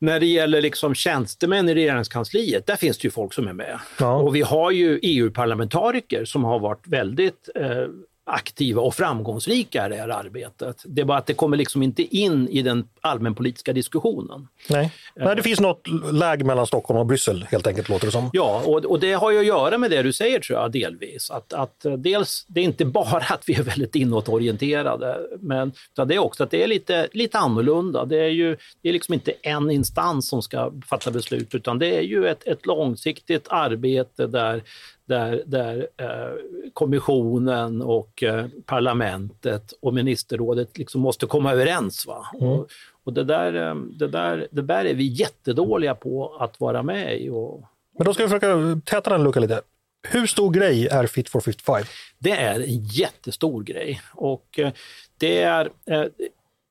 När 0.00 0.20
det 0.20 0.26
gäller 0.26 0.62
liksom 0.62 0.94
tjänstemän 0.94 1.68
i 1.68 1.74
regeringskansliet, 1.74 2.66
där 2.66 2.76
finns 2.76 2.98
det 2.98 3.04
ju 3.04 3.10
folk 3.10 3.34
som 3.34 3.48
är 3.48 3.52
med. 3.52 3.78
Ja. 3.98 4.14
Och 4.16 4.36
vi 4.36 4.42
har 4.42 4.70
ju 4.70 4.98
EU-parlamentariker 5.02 6.24
som 6.24 6.44
har 6.44 6.58
varit 6.58 6.86
väldigt 6.86 7.48
eh, 7.54 7.86
aktiva 8.26 8.82
och 8.82 8.94
framgångsrika 8.94 9.86
i 9.86 9.88
det 9.88 9.96
här 9.96 10.08
arbetet. 10.08 10.82
Det 10.84 11.00
är 11.00 11.04
bara 11.04 11.18
att 11.18 11.26
det 11.26 11.34
kommer 11.34 11.56
liksom 11.56 11.82
inte 11.82 12.16
in 12.16 12.48
i 12.48 12.62
den 12.62 12.88
allmänpolitiska 13.00 13.72
diskussionen. 13.72 14.48
Nej. 14.70 14.92
Nej, 15.16 15.36
det 15.36 15.42
finns 15.42 15.60
något 15.60 15.88
läge 16.12 16.44
mellan 16.44 16.66
Stockholm 16.66 17.00
och 17.00 17.06
Bryssel 17.06 17.46
helt 17.50 17.66
enkelt 17.66 17.88
låter 17.88 18.06
det 18.06 18.12
som. 18.12 18.30
Ja, 18.32 18.62
och, 18.66 18.84
och 18.84 19.00
det 19.00 19.12
har 19.12 19.30
ju 19.30 19.38
att 19.38 19.46
göra 19.46 19.78
med 19.78 19.90
det 19.90 20.02
du 20.02 20.12
säger 20.12 20.40
tror 20.40 20.58
jag 20.58 20.72
delvis. 20.72 21.30
Att, 21.30 21.52
att 21.52 21.84
eh, 21.84 21.92
dels, 21.92 22.44
det 22.48 22.60
är 22.60 22.64
inte 22.64 22.84
bara 22.94 23.24
att 23.24 23.42
vi 23.46 23.54
är 23.54 23.62
väldigt 23.62 23.94
inåtorienterade, 23.94 25.18
men 25.40 25.72
utan 25.92 26.08
det 26.08 26.14
är 26.14 26.18
också 26.18 26.44
att 26.44 26.50
det 26.50 26.62
är 26.62 26.68
lite, 26.68 27.08
lite 27.12 27.38
annorlunda. 27.38 28.04
Det 28.04 28.18
är 28.18 28.28
ju 28.28 28.56
det 28.82 28.88
är 28.88 28.92
liksom 28.92 29.14
inte 29.14 29.32
en 29.42 29.70
instans 29.70 30.28
som 30.28 30.42
ska 30.42 30.72
fatta 30.86 31.10
beslut, 31.10 31.54
utan 31.54 31.78
det 31.78 31.96
är 31.96 32.02
ju 32.02 32.26
ett, 32.26 32.46
ett 32.46 32.66
långsiktigt 32.66 33.46
arbete 33.48 34.26
där 34.26 34.62
där, 35.06 35.42
där 35.46 35.88
eh, 35.96 36.32
kommissionen 36.72 37.82
och 37.82 38.22
eh, 38.22 38.46
parlamentet 38.66 39.72
och 39.80 39.94
ministerrådet 39.94 40.78
liksom 40.78 41.00
måste 41.00 41.26
komma 41.26 41.52
överens. 41.52 42.06
Va? 42.06 42.26
Mm. 42.40 42.52
Och, 42.52 42.68
och 43.04 43.12
det, 43.12 43.24
där, 43.24 43.68
eh, 43.68 43.74
det, 43.74 44.08
där, 44.08 44.48
det 44.50 44.62
där 44.62 44.84
är 44.84 44.94
vi 44.94 45.04
jättedåliga 45.04 45.94
på 45.94 46.36
att 46.40 46.60
vara 46.60 46.82
med 46.82 47.20
i. 47.20 47.28
Och 47.28 47.64
Men 47.98 48.04
då 48.04 48.14
ska 48.14 48.22
vi 48.22 48.28
försöka 48.28 48.80
täta 48.84 49.10
den 49.10 49.22
luckan 49.22 49.42
lite. 49.42 49.60
Hur 50.08 50.26
stor 50.26 50.50
grej 50.50 50.86
är 50.86 51.06
Fit 51.06 51.28
for 51.28 51.40
55? 51.40 51.84
det 52.18 52.30
är 52.30 52.60
en 52.60 52.84
jättestor 52.84 53.62
grej. 53.62 54.00
Och 54.12 54.58
eh, 54.58 54.72
det 55.18 55.42
är, 55.42 55.70
eh, 55.90 56.04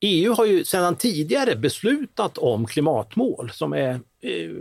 EU 0.05 0.33
har 0.33 0.45
ju 0.45 0.65
sedan 0.65 0.95
tidigare 0.95 1.55
beslutat 1.55 2.37
om 2.37 2.65
klimatmål 2.65 3.51
som 3.53 3.73
är 3.73 3.99
eh, 4.21 4.51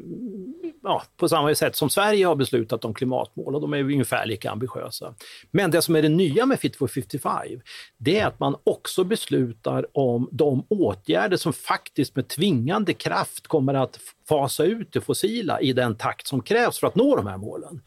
ja, 0.82 1.02
på 1.16 1.28
samma 1.28 1.54
sätt 1.54 1.76
som 1.76 1.90
Sverige 1.90 2.26
har 2.26 2.34
beslutat 2.34 2.84
om 2.84 2.94
klimatmål 2.94 3.54
och 3.54 3.60
de 3.60 3.72
är 3.72 3.78
ungefär 3.78 4.26
lika 4.26 4.50
ambitiösa. 4.50 5.14
Men 5.50 5.70
det 5.70 5.82
som 5.82 5.96
är 5.96 6.02
det 6.02 6.08
nya 6.08 6.46
med 6.46 6.60
Fit 6.60 6.76
for 6.76 6.88
55, 6.88 7.60
det 7.98 8.18
är 8.18 8.26
att 8.26 8.40
man 8.40 8.56
också 8.64 9.04
beslutar 9.04 9.86
om 9.92 10.28
de 10.32 10.66
åtgärder 10.68 11.36
som 11.36 11.52
faktiskt 11.52 12.16
med 12.16 12.28
tvingande 12.28 12.94
kraft 12.94 13.46
kommer 13.46 13.74
att 13.74 14.00
fasa 14.28 14.64
ut 14.64 14.92
det 14.92 15.00
fossila 15.00 15.60
i 15.60 15.72
den 15.72 15.94
takt 15.96 16.26
som 16.26 16.42
krävs 16.42 16.78
för 16.78 16.86
att 16.86 16.94
nå 16.94 17.16
de 17.16 17.26
här 17.26 17.38
målen. 17.38 17.80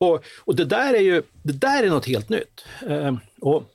Och, 0.00 0.24
och 0.44 0.56
det 0.56 0.64
där 0.64 0.94
är 0.94 1.00
ju 1.00 1.22
det 1.42 1.52
där 1.52 1.82
är 1.82 1.88
något 1.88 2.06
helt 2.06 2.28
nytt. 2.28 2.64
Eh, 2.86 3.14
och 3.40 3.73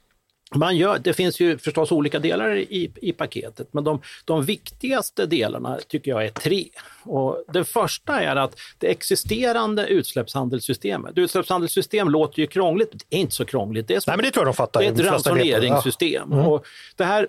man 0.55 0.77
gör, 0.77 0.99
det 0.99 1.13
finns 1.13 1.39
ju 1.39 1.57
förstås 1.57 1.91
olika 1.91 2.19
delar 2.19 2.55
i, 2.57 2.91
i 3.01 3.11
paketet, 3.11 3.67
men 3.73 3.83
de, 3.83 4.01
de 4.25 4.45
viktigaste 4.45 5.25
delarna 5.25 5.77
tycker 5.87 6.11
jag 6.11 6.25
är 6.25 6.29
tre. 6.29 6.65
Och 7.03 7.43
den 7.53 7.65
första 7.65 8.21
är 8.21 8.35
att 8.35 8.55
det 8.77 8.87
existerande 8.87 9.87
utsläppshandelssystemet, 9.87 11.17
utsläppshandelssystem 11.17 12.09
låter 12.09 12.39
ju 12.39 12.47
krångligt, 12.47 12.91
det 13.09 13.15
är 13.15 13.19
inte 13.19 13.35
så 13.35 13.45
krångligt. 13.45 13.87
Det 13.87 13.95
är, 13.95 13.99
som, 13.99 14.11
Nej, 14.11 14.17
men 14.17 14.23
det 14.25 14.31
tror 14.31 14.45
jag 14.45 14.53
de 14.53 14.57
fattar. 14.57 14.79
det 14.79 14.85
är 14.85 14.91
ett 14.91 14.97
flesta 14.99 15.33
vet 15.33 15.43
det. 15.43 15.51
ransoneringssystem. 15.51 16.31
Och 16.33 16.65
det 16.95 17.03
här 17.03 17.27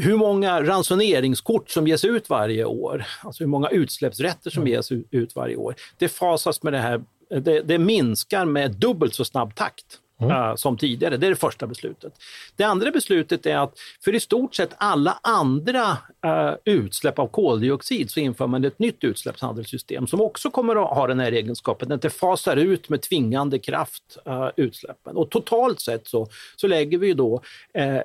hur 0.00 0.16
många 0.16 0.62
ransoneringskort 0.62 1.70
som 1.70 1.86
ges 1.86 2.04
ut 2.04 2.28
varje 2.30 2.64
år, 2.64 3.04
alltså 3.24 3.42
hur 3.44 3.48
många 3.48 3.68
utsläppsrätter 3.68 4.50
som 4.50 4.66
ges 4.66 4.92
u- 4.92 5.04
ut 5.10 5.36
varje 5.36 5.56
år, 5.56 5.74
det 5.98 6.08
fasas 6.08 6.62
med 6.62 6.72
det 6.72 6.78
här, 6.78 7.02
det, 7.40 7.60
det 7.60 7.78
minskar 7.78 8.44
med 8.44 8.70
dubbelt 8.72 9.14
så 9.14 9.24
snabb 9.24 9.54
takt. 9.54 9.84
Eh, 10.20 10.54
som 10.54 10.76
tidigare. 10.76 11.16
Det 11.16 11.26
är 11.26 11.30
det 11.30 11.36
första 11.36 11.66
beslutet. 11.66 12.12
Det 12.56 12.64
andra 12.64 12.90
beslutet 12.90 13.46
är 13.46 13.56
att 13.56 13.78
för 14.04 14.14
i 14.14 14.20
stort 14.20 14.54
sett 14.54 14.70
alla 14.76 15.18
andra 15.22 15.96
eh, 16.24 16.54
utsläpp 16.64 17.18
av 17.18 17.26
koldioxid 17.26 18.10
så 18.10 18.20
inför 18.20 18.46
man 18.46 18.64
ett 18.64 18.78
nytt 18.78 19.04
utsläppshandelssystem 19.04 20.06
som 20.06 20.20
också 20.20 20.50
kommer 20.50 20.82
att 20.82 20.96
ha 20.96 21.06
den 21.06 21.20
här 21.20 21.32
egenskapen 21.32 21.92
att 21.92 22.02
det 22.02 22.10
fasar 22.10 22.56
ut 22.56 22.88
med 22.88 23.02
tvingande 23.02 23.58
kraft 23.58 24.18
eh, 24.24 24.48
utsläppen. 24.56 25.16
Och 25.16 25.30
totalt 25.30 25.80
sett 25.80 26.06
så, 26.06 26.28
så 26.56 26.66
lägger 26.66 26.98
vi 26.98 27.12
då, 27.12 27.42
eh, 27.74 27.98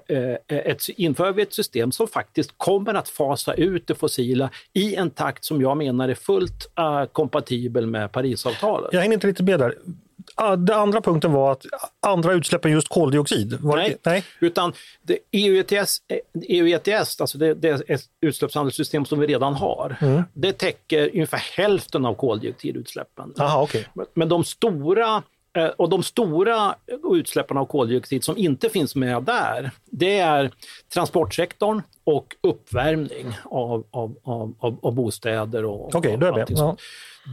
ett, 0.47 0.89
inför 0.89 1.31
vi 1.31 1.41
ett 1.41 1.53
system 1.53 1.91
som 1.91 2.07
faktiskt 2.07 2.53
kommer 2.57 2.93
att 2.93 3.09
fasa 3.09 3.53
ut 3.53 3.87
det 3.87 3.95
fossila 3.95 4.49
i 4.73 4.95
en 4.95 5.09
takt 5.09 5.45
som 5.45 5.61
jag 5.61 5.77
menar 5.77 6.09
är 6.09 6.15
fullt 6.15 6.69
kompatibel 7.11 7.87
med 7.87 8.11
Parisavtalet. 8.11 8.93
Jag 8.93 9.01
hänger 9.01 9.13
inte 9.13 9.27
riktigt 9.27 9.45
med 9.45 9.59
där. 9.59 9.75
Den 10.57 10.79
andra 10.79 11.01
punkten 11.01 11.31
var 11.31 11.51
att 11.51 11.65
andra 11.99 12.33
utsläpp 12.33 12.65
än 12.65 12.71
just 12.71 12.87
koldioxid. 12.87 13.57
Var 13.61 13.77
Nej, 13.77 13.89
Det, 14.03 14.09
nej. 14.09 14.23
utan 14.39 14.73
det 15.01 15.17
EU 15.31 15.59
ETS, 15.59 16.01
eh, 16.07 16.17
EU 16.41 16.67
ETS 16.67 17.21
alltså 17.21 17.37
det, 17.37 17.53
det 17.53 17.69
är 17.69 17.91
ett 17.91 18.01
utsläppshandelssystem 18.21 19.05
som 19.05 19.19
vi 19.19 19.27
redan 19.27 19.53
har, 19.53 19.95
det 20.33 20.53
täcker 20.53 21.09
ungefär 21.13 21.43
hälften 21.57 22.05
av 22.05 22.13
koldioxidutsläppen. 22.15 23.33
Aha, 23.39 23.61
okej. 23.63 23.87
Men 24.13 24.29
de 24.29 24.43
stora 24.43 25.23
eh, 25.57 25.65
och 25.67 25.89
de 25.89 26.03
stora 26.03 26.75
utsläppen 27.11 27.57
av 27.57 27.65
koldioxid 27.65 28.23
som 28.23 28.37
inte 28.37 28.69
finns 28.69 28.95
med 28.95 29.23
där, 29.23 29.71
det 29.85 30.19
är 30.19 30.51
transportsektorn 30.93 31.81
och 32.03 32.35
uppvärmning 32.41 33.37
av, 33.43 33.85
av, 33.91 34.15
av, 34.23 34.53
av, 34.59 34.93
bostäder. 34.93 35.65
Och, 35.65 35.89
jag 36.29 36.33
med. 36.33 36.41
allting 36.41 36.57
Ja. 36.57 36.63
sånt. 36.63 36.79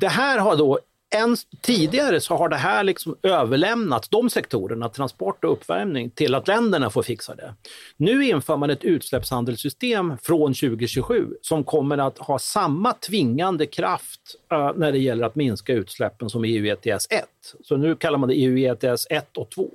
Det 0.01 0.09
här 0.09 0.39
har 0.39 0.57
då 0.57 0.79
än 1.11 1.37
tidigare 1.61 2.21
så 2.21 2.37
har 2.37 2.49
det 2.49 2.57
här 2.57 2.85
liksom 2.85 3.17
överlämnats, 3.23 4.09
de 4.09 4.31
sektorerna, 4.31 4.89
transport 4.89 5.45
och 5.45 5.53
uppvärmning, 5.53 6.11
till 6.11 6.35
att 6.35 6.49
länderna 6.49 6.91
får 6.91 7.03
fixa 7.03 7.35
det. 7.35 7.55
Nu 7.97 8.25
inför 8.25 8.57
man 8.57 8.71
ett 8.71 8.85
utsläppshandelssystem 8.85 10.19
från 10.23 10.55
2027 10.55 11.27
som 11.43 11.65
kommer 11.65 11.99
att 11.99 12.19
ha 12.19 12.39
samma 12.39 12.93
tvingande 12.93 13.67
kraft 13.67 14.21
eh, 14.53 14.73
när 14.77 14.93
det 14.93 14.99
gäller 14.99 15.27
att 15.27 15.35
minska 15.35 15.73
utsläppen 15.73 16.31
som 16.31 16.45
EU 16.45 16.67
ETS 16.67 17.07
1. 17.11 17.25
Så 17.63 17.77
nu 17.77 17.97
kallar 17.97 18.19
man 18.19 18.29
det 18.29 18.35
EU 18.35 18.59
ETS 18.59 19.07
1 19.11 19.37
och 19.37 19.51
2. 19.51 19.71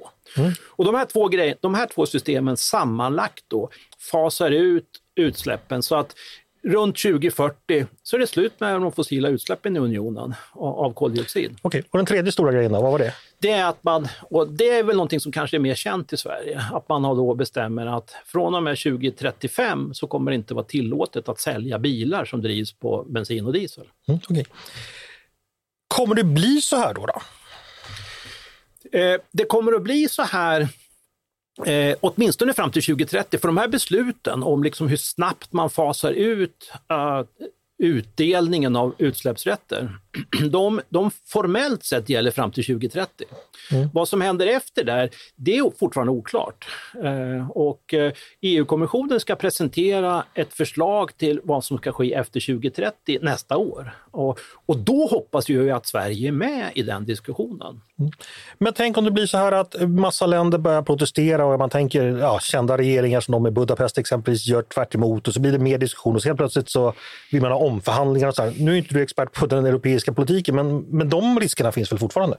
Och 0.65 0.85
de 0.85 0.95
här, 0.95 1.05
två 1.05 1.27
grejer, 1.27 1.57
de 1.61 1.73
här 1.73 1.87
två 1.87 2.05
systemen 2.05 2.57
sammanlagt 2.57 3.43
då 3.47 3.69
fasar 4.11 4.51
ut 4.51 4.87
utsläppen 5.15 5.83
så 5.83 5.95
att 5.95 6.15
runt 6.65 6.97
2040 6.97 7.85
så 8.03 8.15
är 8.15 8.19
det 8.19 8.27
slut 8.27 8.59
med 8.59 8.81
de 8.81 8.91
fossila 8.91 9.29
utsläppen 9.29 9.75
i 9.75 9.79
unionen 9.79 10.35
av 10.53 10.93
koldioxid. 10.93 11.57
Okej, 11.61 11.83
och 11.89 11.97
den 11.97 12.05
tredje 12.05 12.31
stora 12.31 12.51
grejen 12.51 12.71
då, 12.71 12.81
vad 12.81 12.91
var 12.91 12.99
det? 12.99 13.13
Det 13.39 13.51
är 13.51 13.65
att 13.65 13.83
man, 13.83 14.07
och 14.21 14.49
det 14.49 14.69
är 14.69 14.83
väl 14.83 14.95
någonting 14.95 15.19
som 15.19 15.31
kanske 15.31 15.57
är 15.57 15.59
mer 15.59 15.75
känt 15.75 16.13
i 16.13 16.17
Sverige, 16.17 16.63
att 16.73 16.89
man 16.89 17.03
har 17.03 17.15
då 17.15 17.35
bestämmer 17.35 17.85
att 17.85 18.15
från 18.25 18.55
och 18.55 18.63
med 18.63 18.77
2035 18.77 19.93
så 19.93 20.07
kommer 20.07 20.31
det 20.31 20.35
inte 20.35 20.53
vara 20.53 20.65
tillåtet 20.65 21.29
att 21.29 21.39
sälja 21.39 21.79
bilar 21.79 22.25
som 22.25 22.41
drivs 22.41 22.73
på 22.73 23.05
bensin 23.09 23.45
och 23.45 23.53
diesel. 23.53 23.85
Mm, 24.07 24.19
okej. 24.29 24.45
Kommer 25.87 26.15
det 26.15 26.23
bli 26.23 26.61
så 26.61 26.75
här 26.75 26.93
då? 26.93 27.05
då? 27.05 27.21
Eh, 28.99 29.19
det 29.31 29.45
kommer 29.45 29.73
att 29.73 29.81
bli 29.81 30.09
så 30.09 30.23
här 30.23 30.67
Eh, 31.65 31.95
åtminstone 32.01 32.53
fram 32.53 32.71
till 32.71 32.83
2030, 32.83 33.39
för 33.39 33.47
de 33.47 33.57
här 33.57 33.67
besluten 33.67 34.43
om 34.43 34.63
liksom 34.63 34.87
hur 34.87 34.97
snabbt 34.97 35.53
man 35.53 35.69
fasar 35.69 36.11
ut 36.11 36.71
eh, 36.89 37.21
utdelningen 37.83 38.75
av 38.75 38.95
utsläppsrätter, 38.97 39.99
de, 40.49 40.81
de 40.89 41.11
formellt 41.27 41.83
sett 41.83 42.09
gäller 42.09 42.31
fram 42.31 42.51
till 42.51 42.65
2030. 42.65 43.25
Vad 43.93 44.07
som 44.07 44.21
händer 44.21 44.47
efter 44.47 44.83
där, 44.83 45.09
det 45.35 45.57
är 45.57 45.71
fortfarande 45.79 46.11
oklart. 46.11 46.67
Eh, 47.03 47.49
och 47.51 47.93
eh, 47.93 48.11
EU-kommissionen 48.41 49.19
ska 49.19 49.35
presentera 49.35 50.23
ett 50.33 50.53
förslag 50.53 51.17
till 51.17 51.39
vad 51.43 51.63
som 51.63 51.77
ska 51.77 51.91
ske 51.91 52.13
efter 52.13 52.39
2030 52.39 53.19
nästa 53.21 53.57
år. 53.57 53.95
Och, 54.11 54.39
och 54.65 54.77
då 54.77 55.07
hoppas 55.07 55.49
ju 55.49 55.71
att 55.71 55.87
Sverige 55.87 56.27
är 56.27 56.31
med 56.31 56.71
i 56.75 56.81
den 56.81 57.05
diskussionen. 57.05 57.81
Men 58.57 58.73
tänk 58.73 58.97
om 58.97 59.03
det 59.03 59.11
blir 59.11 59.25
så 59.25 59.37
här 59.37 59.51
att 59.51 59.75
massa 59.89 60.25
länder 60.25 60.57
börjar 60.57 60.81
protestera 60.81 61.45
och 61.45 61.59
man 61.59 61.69
tänker 61.69 62.03
ja, 62.03 62.39
kända 62.39 62.77
regeringar 62.77 63.21
som 63.21 63.31
de 63.31 63.47
i 63.47 63.51
Budapest 63.51 63.97
exempelvis 63.97 64.47
gör 64.47 64.61
tvärt 64.61 64.95
emot 64.95 65.27
och 65.27 65.33
så 65.33 65.39
blir 65.39 65.51
det 65.51 65.59
mer 65.59 65.77
diskussion 65.77 66.15
och 66.15 66.21
så 66.21 66.29
helt 66.29 66.37
plötsligt 66.37 66.69
så 66.69 66.93
vill 67.31 67.41
man 67.41 67.51
ha 67.51 67.59
omförhandlingar. 67.59 68.27
Och 68.27 68.35
så 68.35 68.41
här. 68.41 68.53
Nu 68.59 68.71
är 68.71 68.75
inte 68.75 68.93
du 68.93 69.01
expert 69.01 69.33
på 69.33 69.45
den 69.45 69.65
europeiska 69.65 70.04
politiken 70.13 70.55
men, 70.55 70.79
men 70.79 71.09
de 71.09 71.39
riskerna 71.39 71.71
finns 71.71 71.91
väl 71.91 71.99
fortfarande? 71.99 72.37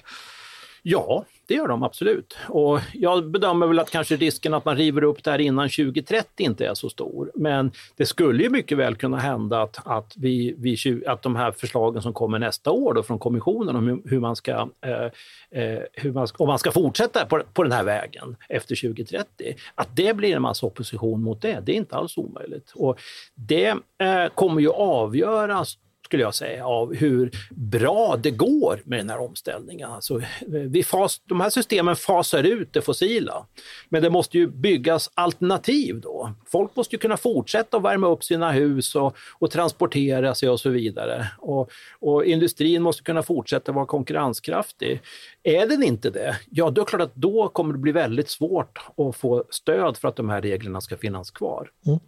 Ja, 0.88 1.24
det 1.46 1.54
gör 1.54 1.68
de 1.68 1.82
absolut. 1.82 2.36
Och 2.48 2.80
jag 2.92 3.30
bedömer 3.30 3.66
väl 3.66 3.78
att 3.78 3.90
kanske 3.90 4.16
risken 4.16 4.54
att 4.54 4.64
man 4.64 4.76
river 4.76 5.04
upp 5.04 5.24
det 5.24 5.30
här 5.30 5.38
innan 5.38 5.68
2030 5.68 6.26
inte 6.36 6.66
är 6.66 6.74
så 6.74 6.90
stor. 6.90 7.30
Men 7.34 7.70
det 7.96 8.06
skulle 8.06 8.42
ju 8.42 8.50
mycket 8.50 8.78
väl 8.78 8.96
kunna 8.96 9.16
hända 9.16 9.62
att, 9.62 9.86
att, 9.86 10.12
vi, 10.16 10.54
vi, 10.58 11.02
att 11.06 11.22
de 11.22 11.36
här 11.36 11.52
förslagen 11.52 12.02
som 12.02 12.12
kommer 12.12 12.38
nästa 12.38 12.70
år 12.70 12.94
då 12.94 13.02
från 13.02 13.18
kommissionen 13.18 13.76
om 13.76 14.02
hur, 14.04 14.20
man 14.20 14.36
ska, 14.36 14.68
eh, 14.80 15.62
eh, 15.62 15.82
hur 15.92 16.12
man 16.12 16.28
ska, 16.28 16.44
om 16.44 16.48
man 16.48 16.58
ska 16.58 16.70
fortsätta 16.70 17.26
på, 17.26 17.42
på 17.52 17.62
den 17.62 17.72
här 17.72 17.84
vägen 17.84 18.36
efter 18.48 18.88
2030, 18.88 19.56
att 19.74 19.96
det 19.96 20.16
blir 20.16 20.36
en 20.36 20.42
massa 20.42 20.66
opposition 20.66 21.22
mot 21.22 21.42
det. 21.42 21.60
Det 21.66 21.72
är 21.72 21.76
inte 21.76 21.96
alls 21.96 22.18
omöjligt. 22.18 22.72
Och 22.74 23.00
det 23.34 23.68
eh, 23.98 24.26
kommer 24.34 24.60
ju 24.60 24.70
avgöras 24.70 25.78
skulle 26.06 26.22
jag 26.22 26.34
säga, 26.34 26.66
av 26.66 26.94
hur 26.94 27.30
bra 27.50 28.16
det 28.22 28.30
går 28.30 28.82
med 28.84 28.98
den 28.98 29.10
här 29.10 29.20
omställningen. 29.20 29.90
Alltså, 29.90 30.20
vi 30.46 30.82
fas, 30.82 31.20
de 31.24 31.40
här 31.40 31.50
systemen 31.50 31.96
fasar 31.96 32.42
ut 32.42 32.72
det 32.72 32.80
fossila, 32.80 33.46
men 33.88 34.02
det 34.02 34.10
måste 34.10 34.38
ju 34.38 34.46
byggas 34.46 35.10
alternativ 35.14 36.00
då. 36.00 36.32
Folk 36.46 36.76
måste 36.76 36.94
ju 36.94 36.98
kunna 36.98 37.16
fortsätta 37.16 37.76
att 37.76 37.82
värma 37.82 38.06
upp 38.08 38.24
sina 38.24 38.52
hus 38.52 38.94
och, 38.94 39.16
och 39.38 39.50
transportera 39.50 40.34
sig 40.34 40.48
och 40.48 40.60
så 40.60 40.70
vidare. 40.70 41.26
Och, 41.38 41.70
och 42.00 42.24
industrin 42.24 42.82
måste 42.82 43.02
kunna 43.02 43.22
fortsätta 43.22 43.72
vara 43.72 43.86
konkurrenskraftig. 43.86 45.00
Är 45.42 45.66
den 45.66 45.82
inte 45.82 46.10
det, 46.10 46.36
ja 46.50 46.70
då 46.70 46.80
är 46.80 46.84
det 46.84 46.90
klart 46.90 47.02
att 47.02 47.14
då 47.14 47.48
kommer 47.48 47.72
det 47.72 47.78
bli 47.78 47.92
väldigt 47.92 48.28
svårt 48.28 48.78
att 48.96 49.16
få 49.16 49.44
stöd 49.50 49.96
för 49.96 50.08
att 50.08 50.16
de 50.16 50.28
här 50.30 50.42
reglerna 50.42 50.80
ska 50.80 50.96
finnas 50.96 51.30
kvar. 51.30 51.70
Mm. 51.86 52.00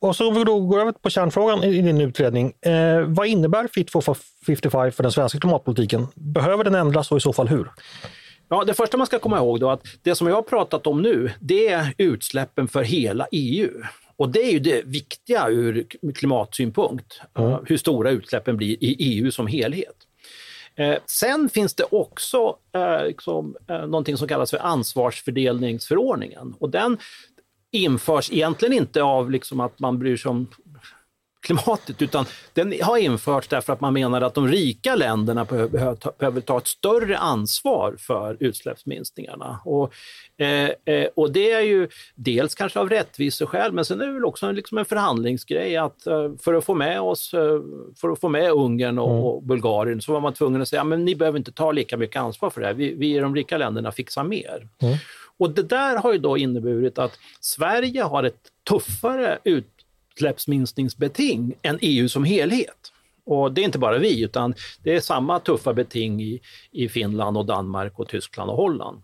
Och 0.00 0.16
så 0.16 0.28
om 0.28 0.34
vi 0.34 0.44
då 0.44 0.60
går 0.60 0.80
över 0.80 0.92
på 0.92 1.10
kärnfrågan 1.10 1.64
i 1.64 1.82
din 1.82 2.00
utredning. 2.00 2.52
Eh, 2.66 3.00
vad 3.00 3.26
innebär 3.26 3.68
Fit 3.68 3.90
for 3.90 4.16
55 4.46 4.92
för 4.92 5.02
den 5.02 5.12
svenska 5.12 5.38
klimatpolitiken? 5.38 6.06
Behöver 6.14 6.64
den 6.64 6.74
ändras 6.74 7.12
och 7.12 7.16
i 7.16 7.20
så 7.20 7.32
fall 7.32 7.48
hur? 7.48 7.70
Ja, 8.48 8.64
det 8.64 8.74
första 8.74 8.96
man 8.96 9.06
ska 9.06 9.18
komma 9.18 9.38
ihåg 9.38 9.60
då 9.60 9.70
att 9.70 9.82
det 10.02 10.14
som 10.14 10.26
jag 10.26 10.34
har 10.34 10.42
pratat 10.42 10.86
om 10.86 11.02
nu, 11.02 11.30
det 11.40 11.68
är 11.68 11.94
utsläppen 11.98 12.68
för 12.68 12.82
hela 12.82 13.26
EU. 13.32 13.70
Och 14.16 14.28
det 14.28 14.40
är 14.40 14.52
ju 14.52 14.58
det 14.58 14.82
viktiga 14.84 15.48
ur 15.48 15.86
klimatsynpunkt, 16.14 17.20
mm. 17.38 17.58
hur 17.66 17.76
stora 17.76 18.10
utsläppen 18.10 18.56
blir 18.56 18.84
i 18.84 18.96
EU 18.98 19.30
som 19.30 19.46
helhet. 19.46 19.96
Eh, 20.76 20.96
sen 21.06 21.48
finns 21.48 21.74
det 21.74 21.84
också 21.90 22.56
eh, 22.74 23.06
liksom, 23.06 23.56
eh, 23.68 23.86
någonting 23.86 24.16
som 24.16 24.28
kallas 24.28 24.50
för 24.50 24.58
ansvarsfördelningsförordningen. 24.58 26.54
Och 26.58 26.70
den 26.70 26.98
införs 27.74 28.32
egentligen 28.32 28.72
inte 28.72 29.02
av 29.02 29.30
liksom 29.30 29.60
att 29.60 29.78
man 29.78 29.98
bryr 29.98 30.16
sig 30.16 30.28
om 30.28 30.46
klimatet, 31.44 32.02
utan 32.02 32.24
den 32.52 32.74
har 32.82 32.98
införts 32.98 33.48
därför 33.48 33.72
att 33.72 33.80
man 33.80 33.92
menar 33.92 34.20
att 34.20 34.34
de 34.34 34.48
rika 34.48 34.94
länderna 34.94 35.44
behöver 35.44 35.94
ta, 35.94 36.12
behöver 36.18 36.40
ta 36.40 36.58
ett 36.58 36.66
större 36.66 37.18
ansvar 37.18 37.96
för 37.98 38.36
utsläppsminskningarna. 38.40 39.60
Och, 39.64 39.92
eh, 40.38 40.70
eh, 40.94 41.08
och 41.14 41.32
det 41.32 41.52
är 41.52 41.60
ju 41.60 41.88
dels 42.14 42.54
kanske 42.54 42.80
av 42.80 42.88
rättviseskäl, 42.88 43.72
men 43.72 43.84
sen 43.84 44.00
är 44.00 44.06
det 44.06 44.12
väl 44.12 44.24
också 44.24 44.46
en, 44.46 44.54
liksom 44.54 44.78
en 44.78 44.84
förhandlingsgrej 44.84 45.76
att 45.76 46.06
eh, 46.06 46.32
för 46.40 46.54
att 46.54 46.64
få 46.64 46.74
med 46.74 47.00
oss, 47.00 47.34
eh, 47.34 47.60
för 48.00 48.08
att 48.10 48.20
få 48.20 48.28
med 48.28 48.50
Ungern 48.50 48.98
och, 48.98 49.36
mm. 49.36 49.48
Bulgarien 49.48 50.00
så 50.00 50.12
var 50.12 50.20
man 50.20 50.34
tvungen 50.34 50.62
att 50.62 50.68
säga, 50.68 50.84
men 50.84 51.04
ni 51.04 51.14
behöver 51.14 51.38
inte 51.38 51.52
ta 51.52 51.72
lika 51.72 51.96
mycket 51.96 52.22
ansvar 52.22 52.50
för 52.50 52.60
det 52.60 52.66
här, 52.66 52.74
vi, 52.74 52.94
vi 52.94 53.16
i 53.16 53.18
de 53.18 53.34
rika 53.34 53.58
länderna 53.58 53.92
fixar 53.92 54.24
mer. 54.24 54.68
Mm. 54.82 54.96
Och 55.38 55.50
det 55.50 55.62
där 55.62 55.96
har 55.96 56.12
ju 56.12 56.18
då 56.18 56.38
inneburit 56.38 56.98
att 56.98 57.18
Sverige 57.40 58.02
har 58.02 58.22
ett 58.22 58.50
tuffare 58.68 59.38
utsläppsminskningsbeting 59.44 61.54
än 61.62 61.78
EU 61.80 62.08
som 62.08 62.24
helhet. 62.24 62.92
Och 63.26 63.52
det 63.52 63.60
är 63.60 63.64
inte 63.64 63.78
bara 63.78 63.98
vi, 63.98 64.22
utan 64.22 64.54
det 64.82 64.96
är 64.96 65.00
samma 65.00 65.40
tuffa 65.40 65.74
beting 65.74 66.22
i, 66.22 66.40
i 66.70 66.88
Finland 66.88 67.36
och 67.36 67.46
Danmark 67.46 67.98
och 67.98 68.08
Tyskland 68.08 68.50
och 68.50 68.56
Holland. 68.56 69.02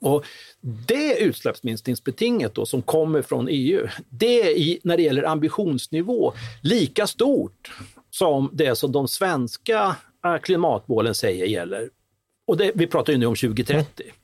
Och 0.00 0.24
det 0.60 1.18
utsläppsminskningsbetinget 1.18 2.54
då, 2.54 2.66
som 2.66 2.82
kommer 2.82 3.22
från 3.22 3.48
EU, 3.50 3.88
det 4.08 4.42
är 4.42 4.56
i, 4.56 4.80
när 4.82 4.96
det 4.96 5.02
gäller 5.02 5.22
ambitionsnivå 5.22 6.32
lika 6.62 7.06
stort 7.06 7.72
som 8.10 8.50
det 8.52 8.76
som 8.76 8.92
de 8.92 9.08
svenska 9.08 9.96
äh, 10.24 10.36
klimatmålen 10.36 11.14
säger 11.14 11.46
gäller. 11.46 11.90
Och 12.46 12.56
det, 12.56 12.72
vi 12.74 12.86
pratar 12.86 13.12
ju 13.12 13.18
nu 13.18 13.26
om 13.26 13.34
2030. 13.34 14.04
Mm. 14.04 14.16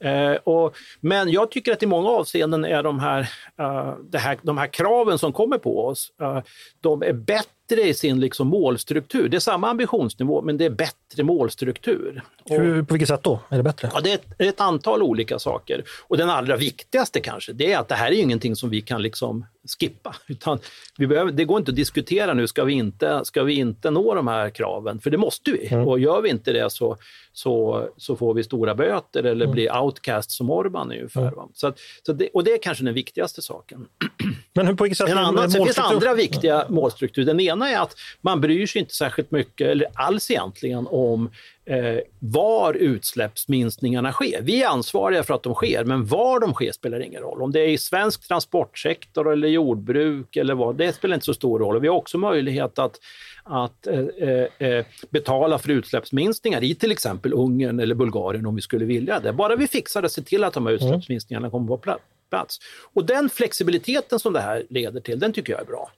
Eh, 0.00 0.32
och, 0.32 0.76
men 1.00 1.30
jag 1.30 1.50
tycker 1.50 1.72
att 1.72 1.82
i 1.82 1.86
många 1.86 2.08
avseenden 2.08 2.64
är 2.64 2.82
de 2.82 2.98
här, 2.98 3.20
uh, 3.60 3.94
här, 4.14 4.38
de 4.42 4.58
här 4.58 4.66
kraven 4.66 5.18
som 5.18 5.32
kommer 5.32 5.58
på 5.58 5.86
oss, 5.86 6.12
uh, 6.22 6.40
de 6.80 7.02
är 7.02 7.12
bättre 7.12 7.82
i 7.82 7.94
sin 7.94 8.20
liksom 8.20 8.48
målstruktur. 8.48 9.28
Det 9.28 9.36
är 9.36 9.40
samma 9.40 9.70
ambitionsnivå, 9.70 10.42
men 10.42 10.56
det 10.56 10.64
är 10.64 10.70
bättre 10.70 11.22
målstruktur. 11.22 12.22
Hur, 12.44 12.82
på 12.82 12.94
vilket 12.94 13.08
sätt 13.08 13.22
då? 13.22 13.40
Är 13.48 13.56
det 13.56 13.62
bättre? 13.62 13.90
Ja, 13.94 14.00
det 14.00 14.10
är 14.10 14.14
ett, 14.14 14.26
ett, 14.38 14.60
antal 14.60 15.02
olika 15.02 15.38
saker. 15.38 15.84
Och 16.08 16.16
den 16.16 16.30
allra 16.30 16.56
viktigaste 16.56 17.20
kanske, 17.20 17.52
det 17.52 17.72
är 17.72 17.78
att 17.78 17.88
det 17.88 17.94
här 17.94 18.12
är 18.12 18.22
ingenting 18.22 18.56
som 18.56 18.70
vi 18.70 18.80
kan 18.80 19.02
liksom 19.02 19.46
skippa. 19.78 20.16
Utan 20.26 20.58
vi 20.98 21.06
behöver, 21.06 21.32
det 21.32 21.44
går 21.44 21.58
inte 21.58 21.70
att 21.70 21.76
diskutera 21.76 22.34
nu, 22.34 22.46
ska 22.46 22.64
vi 22.64 22.72
inte, 22.72 23.24
ska 23.24 23.42
vi 23.42 23.54
inte 23.54 23.90
nå 23.90 24.14
de 24.14 24.28
här 24.28 24.50
kraven? 24.50 25.00
För 25.00 25.10
det 25.10 25.18
måste 25.18 25.50
vi. 25.50 25.68
Mm. 25.72 25.88
Och 25.88 26.00
gör 26.00 26.22
vi 26.22 26.28
inte 26.28 26.52
det 26.52 26.70
så, 26.70 26.96
så, 27.38 27.88
så 27.96 28.16
får 28.16 28.34
vi 28.34 28.44
stora 28.44 28.74
böter 28.74 29.24
eller 29.24 29.44
mm. 29.44 29.54
blir 29.54 29.76
outcast 29.76 30.30
som 30.30 30.50
Orban 30.50 30.92
ungefär. 30.92 31.32
Mm. 31.32 31.48
Så, 31.54 31.66
att, 31.66 31.78
så 32.06 32.12
det, 32.12 32.28
och 32.28 32.44
det 32.44 32.52
är 32.52 32.58
kanske 32.62 32.84
den 32.84 32.94
viktigaste 32.94 33.42
saken. 33.42 33.86
Men 34.54 34.66
hur, 34.66 34.74
på 34.74 34.84
vilket 34.84 34.98
sätt? 34.98 35.08
En 35.08 35.18
annan, 35.18 35.50
sen 35.50 35.64
finns 35.64 35.78
andra 35.78 36.14
viktiga 36.14 36.66
målstrukturer. 36.68 37.26
Den 37.26 37.40
ena 37.40 37.70
är 37.70 37.78
att 37.78 37.94
man 38.20 38.40
bryr 38.40 38.66
sig 38.66 38.80
inte 38.80 38.94
särskilt 38.94 39.30
mycket, 39.30 39.68
eller 39.68 39.88
alls 39.94 40.30
egentligen, 40.30 40.86
om 40.90 41.30
eh, 41.68 41.98
var 42.18 42.74
utsläppsminskningarna 42.74 44.12
sker. 44.12 44.42
Vi 44.42 44.62
är 44.62 44.68
ansvariga 44.68 45.22
för 45.22 45.34
att 45.34 45.42
de 45.42 45.54
sker, 45.54 45.84
men 45.84 46.06
var 46.06 46.40
de 46.40 46.54
sker 46.54 46.72
spelar 46.72 47.00
ingen 47.00 47.22
roll. 47.22 47.42
Om 47.42 47.52
det 47.52 47.60
är 47.60 47.68
i 47.68 47.78
svensk 47.78 48.28
transportsektor 48.28 49.32
eller 49.32 49.48
jordbruk 49.48 50.36
eller 50.36 50.54
vad, 50.54 50.76
det 50.76 50.92
spelar 50.92 51.14
inte 51.14 51.26
så 51.26 51.34
stor 51.34 51.58
roll. 51.58 51.80
Vi 51.80 51.88
har 51.88 51.96
också 51.96 52.18
möjlighet 52.18 52.78
att, 52.78 53.00
att 53.44 53.86
eh, 53.86 53.98
eh, 53.98 54.68
eh, 54.68 54.84
betala 55.10 55.58
för 55.58 55.70
utsläppsminskningar 55.70 56.64
i 56.64 56.74
till 56.74 56.92
exempel 56.92 57.32
Ungern 57.32 57.80
eller 57.80 57.94
Bulgarien 57.94 58.46
om 58.46 58.54
vi 58.54 58.62
skulle 58.62 58.84
vilja 58.84 59.20
det. 59.20 59.32
Bara 59.32 59.56
vi 59.56 59.66
fixar 59.66 60.02
det, 60.02 60.08
se 60.08 60.22
till 60.22 60.44
att 60.44 60.54
de 60.54 60.66
här 60.66 60.72
utsläppsminskningarna 60.72 61.50
kommer 61.50 61.76
på 61.76 61.98
plats. 62.30 62.58
Och 62.94 63.04
den 63.04 63.28
flexibiliteten 63.28 64.18
som 64.18 64.32
det 64.32 64.40
här 64.40 64.66
leder 64.70 65.00
till, 65.00 65.18
den 65.18 65.32
tycker 65.32 65.52
jag 65.52 65.62
är 65.62 65.66
bra. 65.66 65.90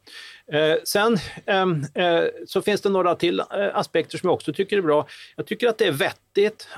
Eh, 0.53 0.77
sen 0.85 1.19
ehm, 1.47 1.85
eh, 1.95 2.25
så 2.47 2.63
finns 2.63 2.81
det 2.81 2.89
några 2.89 3.15
till 3.15 3.41
eh, 3.41 3.47
aspekter 3.75 4.19
som 4.19 4.27
jag 4.27 4.35
också 4.35 4.53
tycker 4.53 4.79
är 4.79 4.83
bra. 4.83 5.07
Jag 5.37 5.47
tycker 5.47 5.69
att 5.69 5.79
det 5.79 5.87
är 5.87 5.93
vettigt 5.93 6.21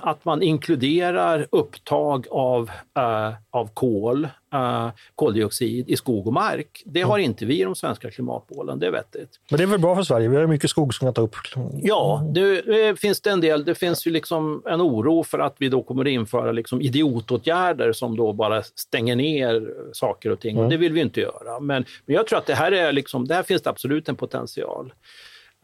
att 0.01 0.25
man 0.25 0.43
inkluderar 0.43 1.47
upptag 1.51 2.27
av, 2.31 2.71
eh, 2.97 3.33
av 3.51 3.71
kol, 3.75 4.29
eh, 4.55 4.89
koldioxid 5.15 5.89
i 5.89 5.97
skog 5.97 6.27
och 6.27 6.33
mark. 6.33 6.83
Det 6.87 7.03
har 7.03 7.19
mm. 7.19 7.31
inte 7.31 7.47
vi 7.47 7.61
i 7.61 7.65
de 7.65 7.75
svenska 7.75 8.11
klimatmålen, 8.11 8.79
det 8.79 8.87
är 8.87 8.91
vettigt. 8.91 9.31
Men 9.51 9.59
det 9.59 9.63
är 9.63 9.67
väl 9.67 9.81
bra 9.81 9.97
för 9.97 10.03
Sverige? 10.03 10.29
Vi 10.29 10.37
har 10.37 10.47
mycket 10.47 10.71
skog 10.71 10.95
som 10.95 11.07
kan 11.07 11.15
ta 11.15 11.23
upp. 11.23 11.37
Ja, 11.83 12.23
det, 12.35 12.63
det 12.63 13.01
finns 13.01 13.21
det 13.21 13.31
en 13.31 13.41
del. 13.41 13.65
Det 13.65 13.75
finns 13.75 14.07
ju 14.07 14.11
liksom 14.11 14.63
en 14.67 14.81
oro 14.81 15.25
för 15.25 15.39
att 15.39 15.55
vi 15.59 15.69
då 15.69 15.83
kommer 15.83 16.05
att 16.05 16.11
införa 16.11 16.53
liksom 16.53 16.81
idiotåtgärder 16.81 17.93
som 17.93 18.17
då 18.17 18.33
bara 18.33 18.63
stänger 18.63 19.17
ner 19.17 19.75
saker 19.93 20.31
och 20.31 20.41
ting. 20.41 20.51
Mm. 20.51 20.65
Och 20.65 20.71
det 20.71 20.77
vill 20.77 20.93
vi 20.93 21.01
inte 21.01 21.21
göra. 21.21 21.61
Men, 21.61 21.85
men 22.07 22.17
jag 22.17 22.27
tror 22.27 22.39
att 22.39 22.47
det 22.47 22.55
här, 22.55 22.73
är 22.73 22.93
liksom, 22.93 23.27
det 23.29 23.35
här 23.35 23.43
finns 23.43 23.63
det 23.63 23.71
absolut 23.71 24.09
en 24.09 24.17
potential. 24.17 24.93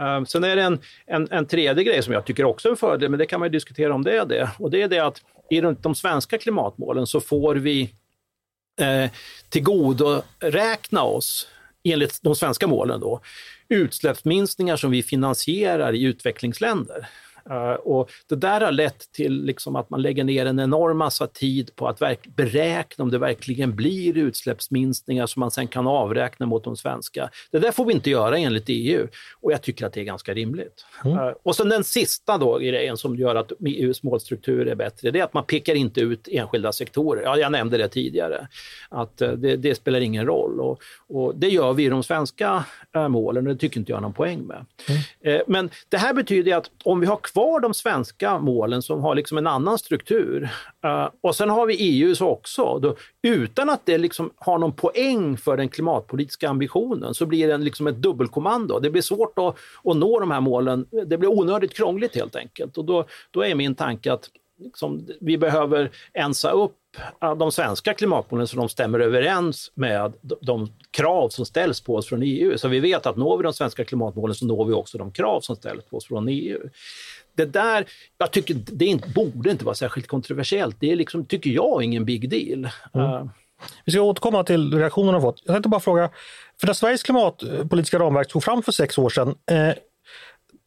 Um, 0.02 0.26
sen 0.26 0.44
är 0.44 0.56
det 0.56 0.62
en, 0.62 0.78
en, 1.06 1.28
en, 1.30 1.46
tredje 1.46 1.84
grej 1.84 2.02
som 2.02 2.12
jag 2.12 2.24
tycker 2.24 2.44
också 2.44 2.68
är 2.68 2.70
en 2.70 2.76
fördel, 2.76 3.10
men 3.10 3.18
det 3.18 3.26
kan 3.26 3.40
man 3.40 3.50
diskutera 3.50 3.94
om 3.94 4.04
det 4.04 4.18
är 4.18 4.26
det. 4.26 4.50
Och 4.58 4.70
det 4.70 4.82
är 4.82 4.88
det 4.88 4.98
att 4.98 5.22
i 5.50 5.60
de, 5.60 5.94
svenska 5.94 6.38
klimatmålen 6.38 7.06
så 7.06 7.20
får 7.20 7.54
vi 7.54 7.82
eh, 8.80 9.10
tillgodoräkna 9.48 11.02
oss, 11.02 11.48
enligt 11.84 12.22
de 12.22 12.34
svenska 12.34 12.66
målen, 12.66 13.00
då, 13.00 13.20
utsläppsminskningar 13.68 14.76
som 14.76 14.90
vi 14.90 15.02
finansierar 15.02 15.94
i 15.94 16.02
utvecklingsländer. 16.02 17.08
Uh, 17.50 17.72
och 17.72 18.10
det 18.26 18.36
där 18.36 18.60
har 18.60 18.72
lett 18.72 19.12
till 19.12 19.44
liksom 19.44 19.76
att 19.76 19.90
man 19.90 20.02
lägger 20.02 20.24
ner 20.24 20.46
en 20.46 20.60
enorm 20.60 20.98
massa 20.98 21.26
tid 21.26 21.76
på 21.76 21.88
att 21.88 21.98
beräkna 22.36 23.02
om 23.04 23.10
det 23.10 23.18
verkligen 23.18 23.76
blir 23.76 24.16
utsläppsminskningar 24.16 25.26
som 25.26 25.40
man 25.40 25.50
sen 25.50 25.68
kan 25.68 25.86
avräkna 25.86 26.46
mot 26.46 26.64
de 26.64 26.76
svenska. 26.76 27.30
Det 27.50 27.58
där 27.58 27.72
får 27.72 27.84
vi 27.84 27.92
inte 27.92 28.10
göra 28.10 28.38
enligt 28.38 28.64
EU 28.66 29.06
och 29.40 29.52
jag 29.52 29.62
tycker 29.62 29.86
att 29.86 29.92
det 29.92 30.00
är 30.00 30.04
ganska 30.04 30.34
rimligt. 30.34 30.86
Mm. 31.04 31.18
Uh, 31.18 31.32
och 31.42 31.56
sen 31.56 31.68
den 31.68 31.84
sista 31.84 32.38
då 32.38 32.58
grejen 32.58 32.96
som 32.96 33.16
gör 33.16 33.34
att 33.34 33.52
EUs 33.66 34.02
målstruktur 34.02 34.68
är 34.68 34.74
bättre, 34.74 35.10
det 35.10 35.20
är 35.20 35.24
att 35.24 35.34
man 35.34 35.44
pekar 35.44 35.74
inte 35.74 36.00
ut 36.00 36.28
enskilda 36.30 36.72
sektorer. 36.72 37.22
Ja, 37.22 37.36
jag 37.36 37.52
nämnde 37.52 37.78
det 37.78 37.88
tidigare, 37.88 38.48
att 38.88 39.22
uh, 39.22 39.32
det, 39.32 39.56
det, 39.56 39.74
spelar 39.74 40.00
ingen 40.00 40.26
roll 40.26 40.60
och, 40.60 40.82
och, 41.08 41.34
det 41.36 41.48
gör 41.48 41.72
vi 41.72 41.84
i 41.84 41.88
de 41.88 42.02
svenska 42.02 42.64
målen 43.08 43.46
och 43.46 43.52
det 43.52 43.58
tycker 43.58 43.80
inte 43.80 43.92
jag 43.92 44.02
någon 44.02 44.12
poäng 44.12 44.42
med. 44.42 44.66
Mm. 45.24 45.42
men 45.46 45.70
det 45.88 45.96
här 45.96 46.14
betyder 46.14 46.56
att 46.56 46.70
om 46.84 47.00
vi 47.00 47.06
har 47.06 47.16
kvar 47.16 47.37
kvar 47.38 47.60
de 47.60 47.74
svenska 47.74 48.38
målen 48.38 48.82
som 48.82 49.00
har 49.00 49.14
liksom 49.14 49.38
en 49.38 49.46
annan 49.46 49.78
struktur. 49.78 50.42
Uh, 50.84 51.08
och 51.20 51.36
sen 51.36 51.50
har 51.50 51.66
vi 51.66 51.74
EUs 51.74 52.20
också. 52.20 52.78
Då, 52.78 52.96
utan 53.22 53.70
att 53.70 53.86
det 53.86 53.98
liksom 53.98 54.30
har 54.36 54.58
någon 54.58 54.72
poäng 54.72 55.36
för 55.36 55.56
den 55.56 55.68
klimatpolitiska 55.68 56.48
ambitionen 56.48 57.14
så 57.14 57.26
blir 57.26 57.48
det 57.48 57.58
liksom 57.58 57.86
ett 57.86 57.96
dubbelkommando. 57.96 58.78
Det 58.80 58.90
blir 58.90 59.02
svårt 59.02 59.38
att, 59.38 59.56
att 59.84 59.96
nå 59.96 60.20
de 60.20 60.30
här 60.30 60.40
målen. 60.40 60.86
Det 61.06 61.18
blir 61.18 61.28
onödigt 61.28 61.74
krångligt 61.74 62.14
helt 62.14 62.36
enkelt. 62.36 62.78
Och 62.78 62.84
då, 62.84 63.04
då 63.30 63.44
är 63.44 63.54
min 63.54 63.74
tanke 63.74 64.12
att 64.12 64.30
liksom, 64.58 65.08
vi 65.20 65.38
behöver 65.38 65.90
ensa 66.12 66.50
upp 66.50 66.74
de 67.38 67.52
svenska 67.52 67.94
klimatmålen 67.94 68.46
så 68.46 68.56
de 68.56 68.68
stämmer 68.68 69.00
överens 69.00 69.72
med 69.74 70.12
de 70.40 70.72
krav 70.90 71.28
som 71.28 71.46
ställs 71.46 71.80
på 71.80 71.94
oss 71.94 72.08
från 72.08 72.22
EU. 72.22 72.58
Så 72.58 72.68
vi 72.68 72.80
vet 72.80 73.06
att 73.06 73.16
når 73.16 73.36
vi 73.36 73.42
de 73.42 73.52
svenska 73.52 73.84
klimatmålen 73.84 74.34
så 74.34 74.46
når 74.46 74.64
vi 74.64 74.72
också 74.72 74.98
de 74.98 75.12
krav 75.12 75.40
som 75.40 75.56
ställs 75.56 75.84
på 75.84 75.96
oss 75.96 76.06
från 76.06 76.28
EU 76.28 76.58
det 77.38 77.44
där, 77.44 77.86
jag 78.18 78.30
tycker 78.30 78.54
det 78.54 78.84
inte, 78.84 79.08
borde 79.08 79.50
inte 79.50 79.64
vara 79.64 79.74
särskilt 79.74 80.06
kontroversiellt. 80.06 80.76
Det 80.80 80.92
är 80.92 80.96
liksom, 80.96 81.26
tycker 81.26 81.50
jag, 81.50 81.82
ingen 81.82 82.04
big 82.04 82.30
deal. 82.30 82.68
Mm. 82.94 83.06
Uh. 83.06 83.26
Vi 83.84 83.92
ska 83.92 84.00
återkomma 84.00 84.44
till 84.44 84.74
reaktionerna 84.74 85.20
fått. 85.20 85.42
Jag 85.44 85.54
tänkte 85.54 85.68
bara 85.68 85.80
fråga, 85.80 86.10
för 86.60 86.66
när 86.66 86.74
Sveriges 86.74 87.02
klimatpolitiska 87.02 87.98
ramverk 87.98 88.28
tog 88.28 88.44
fram 88.44 88.62
för 88.62 88.72
sex 88.72 88.98
år 88.98 89.08
sedan, 89.08 89.34
eh, 89.50 89.74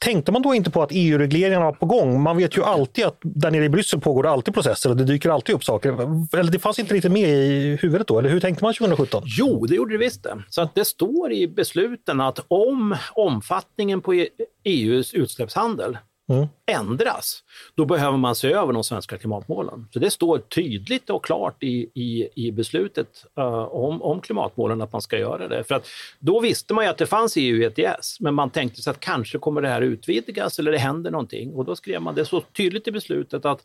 Tänkte 0.04 0.32
man 0.32 0.42
då 0.42 0.56
inte 0.56 0.72
på 0.72 0.84
att 0.84 0.90
EU-regleringarna 0.92 1.66
var 1.66 1.72
på 1.72 1.86
gång? 1.86 2.22
Man 2.22 2.38
vet 2.38 2.58
ju 2.58 2.64
alltid 2.64 3.06
att 3.06 3.18
där 3.22 3.52
nere 3.52 3.66
i 3.66 3.70
Bryssel 3.70 4.02
pågår 4.02 4.24
det 4.24 4.30
alltid 4.30 4.54
processer 4.54 4.90
och 4.90 4.98
det 4.98 5.04
dyker 5.04 5.30
alltid 5.30 5.56
upp 5.56 5.64
saker. 5.64 5.90
Eller 6.38 6.52
det 6.52 6.60
fanns 6.60 6.80
inte 6.80 6.94
riktigt 6.94 7.12
med 7.12 7.30
i 7.30 7.78
huvudet 7.82 8.08
då, 8.08 8.20
eller 8.20 8.30
hur 8.30 8.40
tänkte 8.40 8.64
man 8.64 8.74
2017? 8.74 9.24
Jo, 9.26 9.66
det 9.66 9.76
gjorde 9.76 9.94
det 9.94 9.98
visst 9.98 10.24
det. 10.24 10.44
Så 10.50 10.62
att 10.62 10.76
det 10.76 10.86
står 10.86 11.32
i 11.32 11.48
besluten 11.48 12.22
att 12.22 12.46
om 12.48 12.96
omfattningen 13.14 14.02
på 14.02 14.26
EUs 14.64 15.14
utsläppshandel 15.14 15.98
mm. 16.34 16.48
ändras, 16.66 17.44
då 17.76 17.86
behöver 17.86 18.18
man 18.18 18.36
se 18.36 18.54
över 18.54 18.74
de 18.74 18.84
svenska 18.84 19.18
klimatmålen. 19.18 19.88
Så 19.94 20.00
det 20.00 20.12
står 20.12 20.38
tydligt 20.38 21.10
och 21.10 21.26
klart 21.26 21.64
i, 21.64 21.90
i, 21.94 22.30
i 22.36 22.52
beslutet 22.52 23.26
uh, 23.40 23.46
om, 23.64 24.02
om 24.02 24.22
klimatmålen 24.22 24.82
att 24.82 24.92
man 24.92 25.02
ska 25.02 25.18
göra 25.18 25.48
det. 25.48 25.64
För 25.64 25.76
att 25.76 25.88
då 26.20 26.40
visste 26.40 26.74
man 26.74 26.84
ju 26.84 26.90
att 26.90 26.98
det 26.98 27.06
fanns 27.06 27.38
EU 27.38 27.64
ETS, 27.64 28.20
men 28.20 28.34
man 28.34 28.50
tänkte 28.50 28.82
sig 28.82 28.92
att 28.92 29.00
kanske 29.00 29.38
kommer 29.38 29.62
det 29.62 29.70
här 29.70 29.82
utvidgas 29.82 30.60
eller 30.60 30.72
det 30.72 30.78
händer 30.78 31.12
någonting. 31.12 31.54
Och 31.54 31.66
då 31.66 31.76
skrev 31.76 32.02
man 32.02 32.16
det 32.16 32.26
så 32.26 32.42
tydligt 32.42 32.88
i 32.88 32.92
beslutet 32.92 33.46
att 33.46 33.62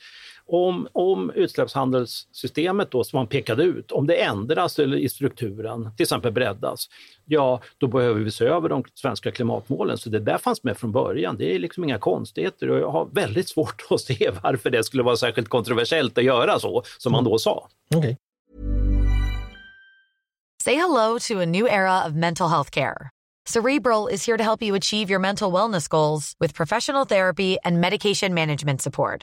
om, 0.46 0.88
om 0.92 1.30
utsläppshandelssystemet 1.30 2.90
då, 2.90 3.04
som 3.04 3.16
man 3.16 3.26
pekade 3.26 3.62
ut, 3.62 3.92
om 3.92 4.06
det 4.06 4.14
ändras 4.14 4.78
eller 4.78 4.96
i 4.96 5.08
strukturen, 5.08 5.90
till 5.96 6.04
exempel 6.04 6.32
breddas, 6.32 6.88
ja, 7.24 7.60
då 7.78 7.86
behöver 7.86 8.20
vi 8.20 8.30
se 8.30 8.44
över 8.44 8.68
de 8.68 8.84
svenska 8.94 9.30
klimatmålen. 9.30 9.98
Så 9.98 10.10
det 10.10 10.20
där 10.20 10.38
fanns 10.38 10.64
med 10.64 10.76
från 10.76 10.92
början. 10.92 11.36
Det 11.36 11.54
är 11.54 11.58
liksom 11.58 11.84
inga 11.84 11.98
konstigheter 11.98 12.70
och 12.70 12.78
jag 12.78 12.90
har 12.90 13.08
väldigt 13.12 13.48
svårt 13.48 13.86
att 13.90 14.00
se 14.00 14.30
varför 14.42 14.70
det 14.70 14.84
skulle 14.84 15.02
vara 15.02 15.16
särskilt 15.16 15.48
kontroversiellt 15.48 16.18
att 16.18 16.24
göra 16.24 16.58
så, 16.58 16.82
som 16.98 17.12
man 17.12 17.24
då 17.24 17.38
sa. 17.38 17.68
Okay. 17.94 18.16
Say 20.62 20.74
hello 20.74 21.18
to 21.18 21.40
a 21.40 21.46
new 21.46 21.66
era 21.66 22.06
of 22.06 22.12
mental 22.12 22.48
health 22.48 22.70
care. 22.70 23.10
Cerebral 23.46 24.08
is 24.08 24.26
here 24.26 24.36
to 24.36 24.42
help 24.42 24.62
you 24.62 24.74
achieve 24.74 25.08
your 25.08 25.20
mental 25.20 25.52
wellness 25.52 25.88
goals 25.88 26.34
with 26.40 26.52
professional 26.54 27.04
therapy 27.04 27.56
and 27.64 27.80
medication 27.80 28.34
management 28.34 28.82
support. 28.82 29.22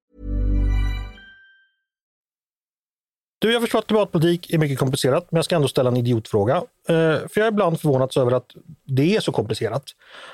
Du, 3.41 3.53
jag 3.53 3.61
förstår 3.61 3.79
att 3.79 3.87
klimatpolitik 3.87 4.53
är 4.53 4.57
mycket 4.57 4.79
komplicerat, 4.79 5.27
men 5.31 5.37
jag 5.37 5.45
ska 5.45 5.55
ändå 5.55 5.67
ställa 5.67 5.89
en 5.89 5.97
idiotfråga. 5.97 6.55
Eh, 6.55 6.63
för 6.93 7.31
jag 7.33 7.47
är 7.47 7.51
ibland 7.51 7.81
förvånats 7.81 8.17
över 8.17 8.31
att 8.31 8.45
det 8.85 9.15
är 9.15 9.19
så 9.19 9.31
komplicerat. 9.31 9.83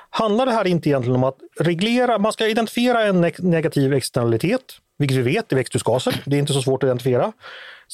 Handlar 0.09 0.45
det 0.45 0.51
här 0.51 0.67
inte 0.67 0.89
egentligen 0.89 1.15
om 1.15 1.23
att 1.23 1.37
reglera, 1.59 2.17
man 2.17 2.33
ska 2.33 2.47
identifiera 2.47 3.03
en 3.03 3.31
negativ 3.37 3.93
externalitet, 3.93 4.61
vilket 4.97 5.17
vi 5.17 5.21
vet 5.21 5.51
är 5.51 5.55
växthusgaser. 5.55 6.23
Det 6.25 6.35
är 6.35 6.39
inte 6.39 6.53
så 6.53 6.61
svårt 6.61 6.83
att 6.83 6.87
identifiera. 6.87 7.31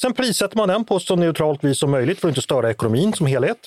Sen 0.00 0.12
prissätter 0.12 0.56
man 0.56 0.68
den 0.68 0.84
på 0.84 0.98
så 0.98 1.16
neutralt 1.16 1.64
vis 1.64 1.78
som 1.78 1.90
möjligt 1.90 2.20
för 2.20 2.28
att 2.28 2.30
inte 2.30 2.42
störa 2.42 2.70
ekonomin 2.70 3.12
som 3.12 3.26
helhet. 3.26 3.58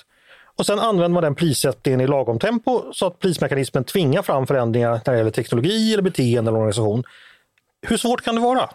Och 0.57 0.65
sen 0.65 0.79
använder 0.79 1.13
man 1.13 1.23
den 1.23 1.35
prissättningen 1.35 2.01
i 2.01 2.07
lagom 2.07 2.39
tempo 2.39 2.93
så 2.93 3.07
att 3.07 3.19
prismekanismen 3.19 3.83
tvingar 3.83 4.21
fram 4.21 4.47
förändringar 4.47 4.91
när 5.05 5.13
det 5.13 5.17
gäller 5.17 5.31
teknologi, 5.31 5.93
eller 5.93 6.03
beteende 6.03 6.49
eller 6.49 6.59
organisation. 6.59 7.03
Hur 7.87 7.97
svårt 7.97 8.21
kan 8.21 8.35
det 8.35 8.41
vara? 8.41 8.69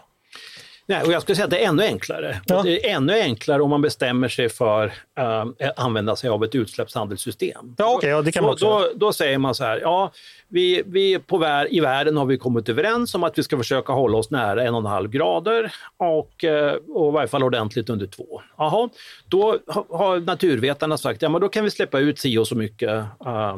Nej, 0.85 1.03
och 1.03 1.11
jag 1.11 1.21
skulle 1.21 1.35
säga 1.35 1.45
att 1.45 1.51
det 1.51 1.63
är 1.63 1.67
ännu 1.67 1.83
enklare. 1.83 2.41
Ja. 2.45 2.61
Det 2.63 2.89
är 2.89 2.95
ännu 2.95 3.13
enklare 3.13 3.61
om 3.61 3.69
man 3.69 3.81
bestämmer 3.81 4.27
sig 4.27 4.49
för 4.49 4.93
att 5.15 5.79
använda 5.79 6.15
sig 6.15 6.29
av 6.29 6.43
ett 6.43 6.55
utsläppshandelssystem. 6.55 7.75
Ja, 7.77 7.95
okay, 7.95 8.09
ja, 8.09 8.21
det 8.21 8.31
kan 8.31 8.43
man 8.43 8.53
också. 8.53 8.65
Då, 8.65 8.79
då, 8.79 8.91
då 8.95 9.13
säger 9.13 9.37
man 9.37 9.55
så 9.55 9.63
här, 9.63 9.79
ja, 9.81 10.11
vi, 10.47 10.83
vi 10.85 11.19
på 11.19 11.37
vär, 11.37 11.73
i 11.73 11.79
världen 11.79 12.17
har 12.17 12.25
vi 12.25 12.37
kommit 12.37 12.69
överens 12.69 13.15
om 13.15 13.23
att 13.23 13.37
vi 13.37 13.43
ska 13.43 13.57
försöka 13.57 13.93
hålla 13.93 14.17
oss 14.17 14.31
nära 14.31 14.63
en 14.63 14.73
och 14.73 14.79
en 14.79 14.85
halv 14.85 15.09
grader 15.09 15.73
och, 15.97 16.43
eh, 16.43 16.73
och 16.73 17.09
i 17.09 17.13
varje 17.13 17.27
fall 17.27 17.43
ordentligt 17.43 17.89
under 17.89 18.07
två. 18.07 18.41
Jaha, 18.57 18.89
då 19.27 19.57
har 19.89 20.19
naturvetarna 20.19 20.97
sagt, 20.97 21.21
ja 21.21 21.29
men 21.29 21.41
då 21.41 21.49
kan 21.49 21.63
vi 21.63 21.71
släppa 21.71 21.99
ut 21.99 22.19
si 22.19 22.37
och 22.37 22.47
så 22.47 22.55
mycket 22.55 22.89
uh, 23.25 23.57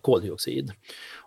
koldioxid. 0.00 0.72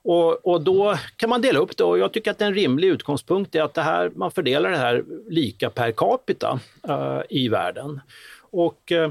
Och, 0.10 0.48
och, 0.48 0.62
då 0.62 0.98
kan 1.16 1.30
man 1.30 1.42
dela 1.42 1.60
upp 1.60 1.78
det 1.78 1.84
och 1.84 2.00
jag 2.00 2.14
tycker 2.14 2.32
att 2.32 2.42
en 2.42 2.54
rimlig 2.54 2.88
utgångspunkt 2.88 3.56
är 3.56 3.62
att 3.62 3.74
det 3.74 3.82
här, 3.82 4.12
man 4.16 4.32
fördelar 4.32 4.70
det 4.70 4.78
här 4.78 5.04
lika 5.30 5.70
per 5.70 5.92
capita 5.92 6.60
uh, 6.90 7.22
i 7.30 7.48
världen. 7.50 8.00
Och, 8.52 8.92
uh, 8.92 9.10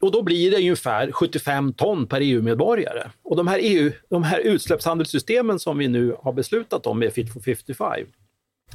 och 0.00 0.12
då 0.12 0.22
blir 0.22 0.50
det 0.50 0.56
ungefär 0.56 1.12
75 1.12 1.72
ton 1.72 2.06
per 2.06 2.20
EU-medborgare. 2.20 3.10
Och 3.22 3.36
de 3.36 3.48
här, 3.48 3.58
EU, 3.62 3.92
de 4.10 4.22
här 4.22 4.38
utsläppshandelssystemen 4.38 5.58
som 5.58 5.78
vi 5.78 5.88
nu 5.88 6.16
har 6.22 6.32
beslutat 6.32 6.86
om 6.86 6.98
med 6.98 7.12
Fit 7.12 7.32
for 7.32 7.40
55, 7.40 8.06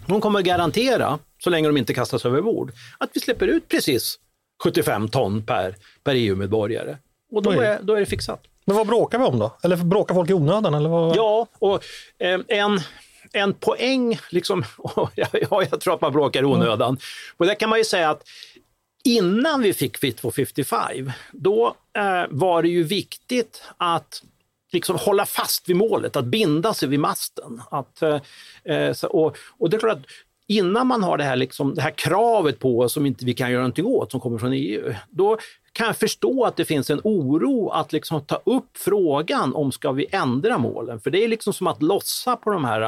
de 0.07 0.21
kommer 0.21 0.41
garantera, 0.41 1.19
så 1.43 1.49
länge 1.49 1.67
de 1.67 1.77
inte 1.77 1.93
kastas 1.93 2.25
över 2.25 2.41
bord, 2.41 2.71
att 2.97 3.09
vi 3.13 3.19
släpper 3.19 3.47
ut 3.47 3.67
precis 3.67 4.19
75 4.63 5.09
ton 5.09 5.43
per, 5.45 5.75
per 6.03 6.15
EU-medborgare. 6.15 6.97
Och 7.31 7.43
då 7.43 7.51
är, 7.51 7.79
då 7.83 7.93
är 7.93 7.99
det 7.99 8.05
fixat. 8.05 8.43
Men 8.65 8.75
vad 8.75 8.87
bråkar 8.87 9.19
vi 9.19 9.25
om 9.25 9.39
då? 9.39 9.57
Eller 9.63 9.77
bråkar 9.77 10.15
folk 10.15 10.29
i 10.29 10.33
onödan? 10.33 10.73
Eller 10.73 10.89
vad? 10.89 11.15
Ja, 11.15 11.47
och 11.59 11.83
eh, 12.19 12.39
en, 12.47 12.79
en 13.33 13.53
poäng, 13.53 14.19
liksom, 14.29 14.63
ja, 15.15 15.63
jag 15.71 15.81
tror 15.81 15.93
att 15.93 16.01
man 16.01 16.13
bråkar 16.13 16.41
i 16.41 16.45
onödan. 16.45 16.89
Mm. 16.89 16.99
Och 17.37 17.45
där 17.45 17.55
kan 17.55 17.69
man 17.69 17.79
ju 17.79 17.85
säga 17.85 18.09
att 18.09 18.23
innan 19.03 19.61
vi 19.61 19.73
fick 19.73 19.97
Fit 19.97 20.19
for 20.19 20.31
55, 20.31 21.11
då 21.31 21.75
eh, 21.97 22.23
var 22.29 22.61
det 22.61 22.69
ju 22.69 22.83
viktigt 22.83 23.63
att 23.77 24.21
liksom 24.71 24.95
hålla 24.95 25.25
fast 25.25 25.69
vid 25.69 25.75
målet, 25.75 26.15
att 26.15 26.25
binda 26.25 26.73
sig 26.73 26.89
vid 26.89 26.99
masten. 26.99 27.61
Att, 27.71 28.01
eh, 28.01 28.21
eh 28.63 28.93
så, 28.93 29.07
och, 29.07 29.37
och 29.57 29.69
det 29.69 29.77
är 29.77 29.79
klart 29.79 29.97
att 29.97 30.05
innan 30.47 30.87
man 30.87 31.03
har 31.03 31.17
det 31.17 31.23
här, 31.23 31.35
liksom, 31.35 31.75
det 31.75 31.81
här 31.81 31.91
kravet 31.91 32.59
på 32.59 32.79
oss 32.79 32.93
som 32.93 33.05
inte 33.05 33.25
vi 33.25 33.33
kan 33.33 33.51
göra 33.51 33.61
någonting 33.61 33.85
åt, 33.85 34.11
som 34.11 34.19
kommer 34.19 34.37
från 34.37 34.53
EU, 34.53 34.93
då 35.09 35.37
kan 35.75 35.87
jag 35.87 35.97
förstå 35.97 36.45
att 36.45 36.57
det 36.57 36.65
finns 36.65 36.89
en 36.89 37.01
oro 37.03 37.69
att 37.69 37.93
liksom 37.93 38.21
ta 38.21 38.41
upp 38.45 38.77
frågan 38.77 39.55
om 39.55 39.71
ska 39.71 39.91
vi 39.91 40.05
ändra 40.11 40.57
målen? 40.57 40.99
För 40.99 41.11
det 41.11 41.23
är 41.23 41.27
liksom 41.27 41.53
som 41.53 41.67
att 41.67 41.83
lossa 41.83 42.35
på 42.35 42.51
de 42.51 42.65
här 42.65 42.81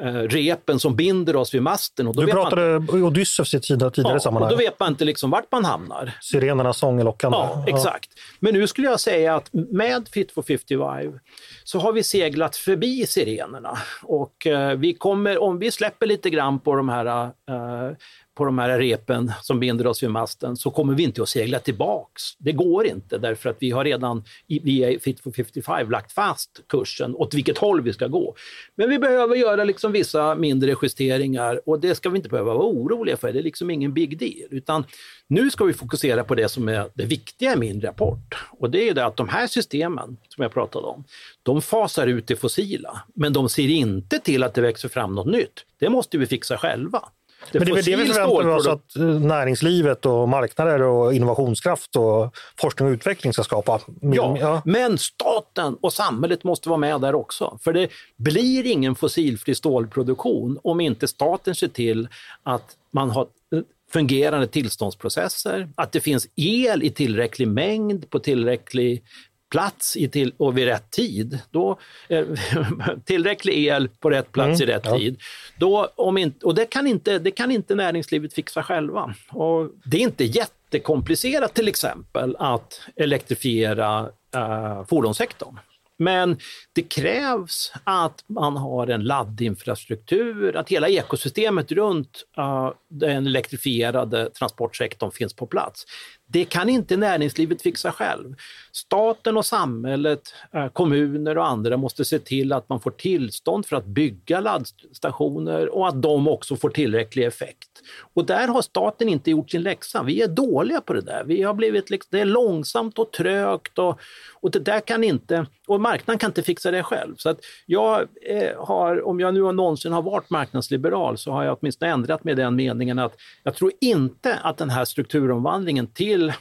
eh, 0.00 0.12
repen 0.12 0.78
som 0.78 0.96
binder 0.96 1.36
oss 1.36 1.54
vid 1.54 1.62
masten. 1.62 2.06
Och 2.06 2.16
då 2.16 2.22
du 2.22 2.32
pratade 2.32 2.80
man, 2.80 3.02
Odysseus 3.02 3.54
i 3.54 3.56
ett 3.56 3.62
tidigare 3.62 3.92
ja, 3.96 4.20
sammanhang. 4.20 4.52
Och 4.52 4.58
då 4.58 4.64
vet 4.64 4.80
man 4.80 4.88
inte 4.88 5.04
liksom 5.04 5.30
vart 5.30 5.52
man 5.52 5.64
hamnar. 5.64 6.12
Sirenernas 6.20 6.78
sång 6.78 7.00
är 7.00 7.04
lockande. 7.04 7.36
Ja, 7.36 7.64
exakt. 7.66 8.10
Men 8.40 8.54
nu 8.54 8.66
skulle 8.66 8.88
jag 8.88 9.00
säga 9.00 9.34
att 9.34 9.50
med 9.52 10.08
Fit 10.08 10.32
for 10.32 10.42
55 10.42 11.18
så 11.64 11.78
har 11.78 11.92
vi 11.92 12.02
seglat 12.02 12.56
förbi 12.56 13.06
sirenerna 13.06 13.78
och 14.02 14.46
eh, 14.46 14.76
vi 14.78 14.94
kommer, 14.94 15.42
om 15.42 15.58
vi 15.58 15.70
släpper 15.70 16.06
lite 16.06 16.30
grann 16.30 16.60
på 16.60 16.74
de 16.74 16.88
här 16.88 17.06
eh, 17.06 17.96
på 18.34 18.44
de 18.44 18.58
här 18.58 18.78
repen 18.78 19.32
som 19.42 19.60
binder 19.60 19.86
oss 19.86 20.02
vid 20.02 20.10
masten 20.10 20.56
så 20.56 20.70
kommer 20.70 20.94
vi 20.94 21.02
inte 21.02 21.22
att 21.22 21.28
segla 21.28 21.58
tillbaks. 21.58 22.22
Det 22.38 22.52
går 22.52 22.86
inte 22.86 23.18
därför 23.18 23.50
att 23.50 23.56
vi 23.60 23.70
har 23.70 23.84
redan 23.84 24.24
via 24.46 24.98
Fit 25.00 25.20
for 25.20 25.32
55 25.32 25.90
lagt 25.90 26.12
fast 26.12 26.60
kursen 26.68 27.14
åt 27.14 27.34
vilket 27.34 27.58
håll 27.58 27.80
vi 27.80 27.92
ska 27.92 28.06
gå. 28.06 28.34
Men 28.74 28.90
vi 28.90 28.98
behöver 28.98 29.36
göra 29.36 29.64
liksom 29.64 29.92
vissa 29.92 30.34
mindre 30.34 30.74
justeringar 30.82 31.60
och 31.66 31.80
det 31.80 31.94
ska 31.94 32.10
vi 32.10 32.16
inte 32.16 32.28
behöva 32.28 32.54
vara 32.54 32.66
oroliga 32.66 33.16
för. 33.16 33.32
Det 33.32 33.38
är 33.38 33.42
liksom 33.42 33.70
ingen 33.70 33.92
big 33.92 34.18
deal. 34.18 34.48
Utan 34.50 34.84
nu 35.26 35.50
ska 35.50 35.64
vi 35.64 35.72
fokusera 35.72 36.24
på 36.24 36.34
det 36.34 36.48
som 36.48 36.68
är 36.68 36.90
det 36.94 37.04
viktiga 37.04 37.52
i 37.52 37.56
min 37.56 37.80
rapport. 37.80 38.34
Och 38.50 38.70
det 38.70 38.88
är 38.88 38.94
det 38.94 39.04
att 39.04 39.16
de 39.16 39.28
här 39.28 39.46
systemen 39.46 40.16
som 40.28 40.42
jag 40.42 40.52
pratade 40.52 40.86
om, 40.86 41.04
de 41.42 41.62
fasar 41.62 42.06
ut 42.06 42.26
det 42.26 42.36
fossila. 42.36 43.02
Men 43.14 43.32
de 43.32 43.48
ser 43.48 43.68
inte 43.68 44.18
till 44.18 44.42
att 44.42 44.54
det 44.54 44.60
växer 44.60 44.88
fram 44.88 45.14
något 45.14 45.26
nytt. 45.26 45.64
Det 45.78 45.88
måste 45.88 46.18
vi 46.18 46.26
fixa 46.26 46.58
själva. 46.58 47.02
Det 47.50 47.58
Men 47.58 47.66
det 47.66 47.72
är 47.72 47.74
väl 47.74 47.84
det 47.84 47.96
vi 47.96 48.06
förväntar 48.06 48.48
oss 48.48 48.66
att 48.66 48.96
eh, 48.96 49.02
näringslivet 49.02 50.06
och 50.06 50.28
marknader 50.28 50.82
och 50.82 51.14
innovationskraft 51.14 51.96
och 51.96 52.36
forskning 52.60 52.88
och 52.88 52.92
utveckling 52.92 53.32
ska 53.32 53.44
skapa. 53.44 53.80
Ja, 54.00 54.36
ja, 54.40 54.62
men 54.64 54.98
staten 54.98 55.76
och 55.80 55.92
samhället 55.92 56.44
måste 56.44 56.68
vara 56.68 56.78
med 56.78 57.00
där 57.00 57.14
också. 57.14 57.58
För 57.62 57.72
det 57.72 57.88
blir 58.16 58.66
ingen 58.66 58.94
fossilfri 58.94 59.54
stålproduktion 59.54 60.58
om 60.62 60.80
inte 60.80 61.08
staten 61.08 61.54
ser 61.54 61.68
till 61.68 62.08
att 62.42 62.76
man 62.90 63.10
har 63.10 63.22
eh, 63.22 63.60
fungerande 63.92 64.46
tillståndsprocesser, 64.46 65.68
att 65.74 65.92
det 65.92 66.00
finns 66.00 66.28
el 66.36 66.82
i 66.82 66.90
tillräcklig 66.90 67.48
mängd 67.48 68.10
på 68.10 68.18
tillräcklig 68.18 69.04
plats 69.52 69.96
i 69.96 70.08
till, 70.08 70.32
och 70.36 70.58
vid 70.58 70.64
rätt 70.64 70.90
tid, 70.90 71.38
då, 71.50 71.78
eh, 72.08 72.26
tillräcklig 73.04 73.66
el 73.66 73.88
på 73.88 74.10
rätt 74.10 74.32
plats 74.32 74.60
mm, 74.60 74.70
i 74.70 74.72
rätt 74.72 74.82
ja. 74.84 74.98
tid, 74.98 75.20
då, 75.58 75.88
om 75.94 76.18
inte, 76.18 76.46
och 76.46 76.54
det 76.54 76.66
kan, 76.66 76.86
inte, 76.86 77.18
det 77.18 77.30
kan 77.30 77.50
inte 77.50 77.74
näringslivet 77.74 78.34
fixa 78.34 78.62
själva. 78.62 79.14
Och 79.30 79.70
det 79.84 79.96
är 79.96 80.00
inte 80.00 80.24
jättekomplicerat 80.24 81.54
till 81.54 81.68
exempel 81.68 82.36
att 82.38 82.80
elektrifiera 82.96 84.08
eh, 84.34 84.84
fordonssektorn. 84.84 85.58
Men 85.98 86.36
det 86.72 86.82
krävs 86.82 87.72
att 87.84 88.24
man 88.26 88.56
har 88.56 88.86
en 88.86 89.04
laddinfrastruktur, 89.04 90.56
att 90.56 90.68
hela 90.68 90.88
ekosystemet 90.88 91.72
runt 91.72 92.24
uh, 92.38 92.72
den 92.88 93.26
elektrifierade 93.26 94.30
transportsektorn 94.30 95.10
finns 95.10 95.34
på 95.34 95.46
plats. 95.46 95.84
Det 96.26 96.44
kan 96.44 96.68
inte 96.68 96.96
näringslivet 96.96 97.62
fixa 97.62 97.92
själv. 97.92 98.34
Staten 98.72 99.36
och 99.36 99.46
samhället, 99.46 100.34
uh, 100.56 100.68
kommuner 100.68 101.38
och 101.38 101.46
andra 101.46 101.76
måste 101.76 102.04
se 102.04 102.18
till 102.18 102.52
att 102.52 102.68
man 102.68 102.80
får 102.80 102.90
tillstånd 102.90 103.66
för 103.66 103.76
att 103.76 103.86
bygga 103.86 104.40
laddstationer 104.40 105.68
och 105.74 105.88
att 105.88 106.02
de 106.02 106.28
också 106.28 106.56
får 106.56 106.70
tillräcklig 106.70 107.24
effekt. 107.24 107.68
Och 108.14 108.26
där 108.26 108.48
har 108.48 108.62
staten 108.62 109.08
inte 109.08 109.30
gjort 109.30 109.50
sin 109.50 109.62
läxa. 109.62 110.02
Vi 110.02 110.22
är 110.22 110.28
dåliga 110.28 110.80
på 110.80 110.92
det 110.92 111.00
där. 111.00 111.24
Vi 111.24 111.42
har 111.42 111.54
blivit, 111.54 111.90
liksom, 111.90 112.08
det 112.10 112.20
är 112.20 112.24
långsamt 112.24 112.98
och 112.98 113.12
trögt 113.12 113.78
och, 113.78 114.00
och 114.40 114.50
det 114.50 114.58
där 114.58 114.80
kan 114.80 115.04
inte, 115.04 115.46
och 115.66 115.80
marknaden 115.82 116.18
kan 116.18 116.30
inte 116.30 116.42
fixa 116.42 116.70
det 116.70 116.82
själv. 116.82 117.14
Så 117.16 117.28
att 117.28 117.38
jag 117.66 118.00
eh, 118.22 118.66
har, 118.66 119.06
om 119.06 119.20
jag 119.20 119.34
nu 119.34 119.52
någonsin 119.52 119.92
har 119.92 120.02
varit 120.02 120.30
marknadsliberal, 120.30 121.18
så 121.18 121.32
har 121.32 121.44
jag 121.44 121.58
åtminstone 121.60 121.90
ändrat 121.90 122.24
med 122.24 122.36
den 122.36 122.56
meningen 122.56 122.98
att 122.98 123.14
jag 123.42 123.54
tror 123.54 123.72
inte 123.80 124.38
att 124.42 124.56
den 124.56 124.70
här 124.70 124.84
strukturomvandlingen 124.84 125.86
till 125.86 126.32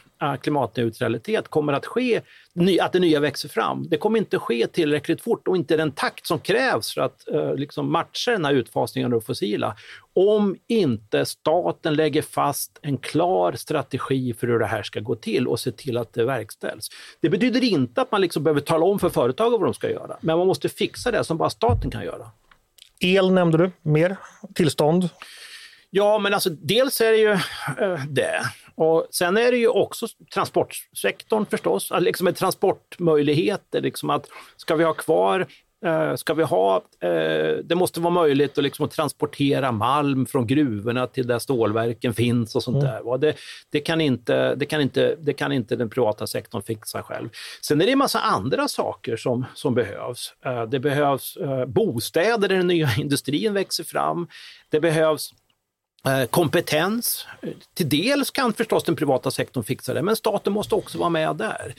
klimatneutralitet 0.41 1.47
kommer 1.47 1.73
att 1.73 1.85
ske, 1.85 2.21
att 2.81 2.91
det 2.93 2.99
nya 2.99 3.19
växer 3.19 3.49
fram. 3.49 3.89
Det 3.89 3.97
kommer 3.97 4.19
inte 4.19 4.39
ske 4.39 4.67
tillräckligt 4.67 5.21
fort 5.21 5.47
och 5.47 5.55
inte 5.55 5.77
den 5.77 5.91
takt 5.91 6.27
som 6.27 6.39
krävs 6.39 6.93
för 6.93 7.01
att 7.01 7.27
uh, 7.33 7.55
liksom 7.55 7.91
matcha 7.91 8.31
den 8.31 8.45
här 8.45 8.53
utfasningen 8.53 9.13
av 9.13 9.21
fossila. 9.21 9.75
Om 10.13 10.55
inte 10.67 11.25
staten 11.25 11.93
lägger 11.93 12.21
fast 12.21 12.79
en 12.81 12.97
klar 12.97 13.53
strategi 13.53 14.33
för 14.33 14.47
hur 14.47 14.59
det 14.59 14.65
här 14.65 14.83
ska 14.83 14.99
gå 14.99 15.15
till 15.15 15.47
och 15.47 15.59
se 15.59 15.71
till 15.71 15.97
att 15.97 16.13
det 16.13 16.25
verkställs. 16.25 16.89
Det 17.21 17.29
betyder 17.29 17.63
inte 17.63 18.01
att 18.01 18.11
man 18.11 18.21
liksom 18.21 18.43
behöver 18.43 18.61
tala 18.61 18.85
om 18.85 18.99
för 18.99 19.09
företagen 19.09 19.51
vad 19.51 19.63
de 19.63 19.73
ska 19.73 19.89
göra, 19.89 20.17
men 20.21 20.37
man 20.37 20.47
måste 20.47 20.69
fixa 20.69 21.11
det 21.11 21.23
som 21.23 21.37
bara 21.37 21.49
staten 21.49 21.91
kan 21.91 22.03
göra. 22.03 22.31
El 22.99 23.33
nämnde 23.33 23.57
du, 23.57 23.71
mer 23.81 24.17
tillstånd? 24.53 25.09
Ja, 25.89 26.19
men 26.19 26.33
alltså 26.33 26.49
dels 26.49 27.01
är 27.01 27.11
det 27.11 27.17
ju 27.17 27.31
uh, 27.31 28.05
det. 28.09 28.41
Och 28.81 29.07
sen 29.11 29.37
är 29.37 29.51
det 29.51 29.57
ju 29.57 29.67
också 29.67 30.07
transportsektorn 30.33 31.45
förstås, 31.45 31.91
liksom 31.99 32.25
med 32.25 32.35
transportmöjligheter. 32.35 33.81
Liksom 33.81 34.09
att 34.09 34.27
ska 34.57 34.75
vi 34.75 34.83
ha 34.83 34.93
kvar 34.93 35.47
eh, 35.85 36.15
Ska 36.15 36.33
vi 36.33 36.43
ha, 36.43 36.75
eh, 36.99 37.55
det 37.63 37.75
måste 37.75 37.99
vara 37.99 38.13
möjligt 38.13 38.57
att, 38.57 38.63
liksom, 38.63 38.85
att 38.85 38.91
transportera 38.91 39.71
malm 39.71 40.25
från 40.25 40.47
gruvorna 40.47 41.07
till 41.07 41.27
där 41.27 41.39
stålverken 41.39 42.13
finns 42.13 42.55
och 42.55 42.63
sånt 42.63 42.83
mm. 42.83 43.05
där. 43.05 43.17
Det, 43.17 43.35
det, 43.69 43.79
kan 43.79 44.01
inte, 44.01 44.55
det, 44.55 44.65
kan 44.65 44.81
inte, 44.81 45.15
det 45.19 45.33
kan 45.33 45.51
inte 45.51 45.75
den 45.75 45.89
privata 45.89 46.27
sektorn 46.27 46.61
fixa 46.61 47.03
själv. 47.03 47.29
Sen 47.61 47.81
är 47.81 47.85
det 47.85 47.91
en 47.91 47.97
massa 47.97 48.19
andra 48.19 48.67
saker 48.67 49.17
som, 49.17 49.45
som 49.53 49.75
behövs. 49.75 50.33
Eh, 50.45 50.63
det 50.63 50.79
behövs 50.79 51.37
bostäder 51.67 52.47
där 52.47 52.57
den 52.57 52.67
nya 52.67 52.89
industrin 52.97 53.53
växer 53.53 53.83
fram. 53.83 54.27
Det 54.69 54.79
behövs 54.79 55.33
Eh, 55.33 55.40
Eh, 56.07 56.25
kompetens. 56.25 57.27
Till 57.73 57.89
dels 57.89 58.31
kan 58.31 58.53
förstås 58.53 58.83
den 58.83 58.95
privata 58.95 59.31
sektorn 59.31 59.63
fixa 59.63 59.93
det, 59.93 60.01
men 60.01 60.15
staten 60.15 60.53
måste 60.53 60.75
också 60.75 60.97
vara 60.97 61.09
med 61.09 61.35
där. 61.35 61.73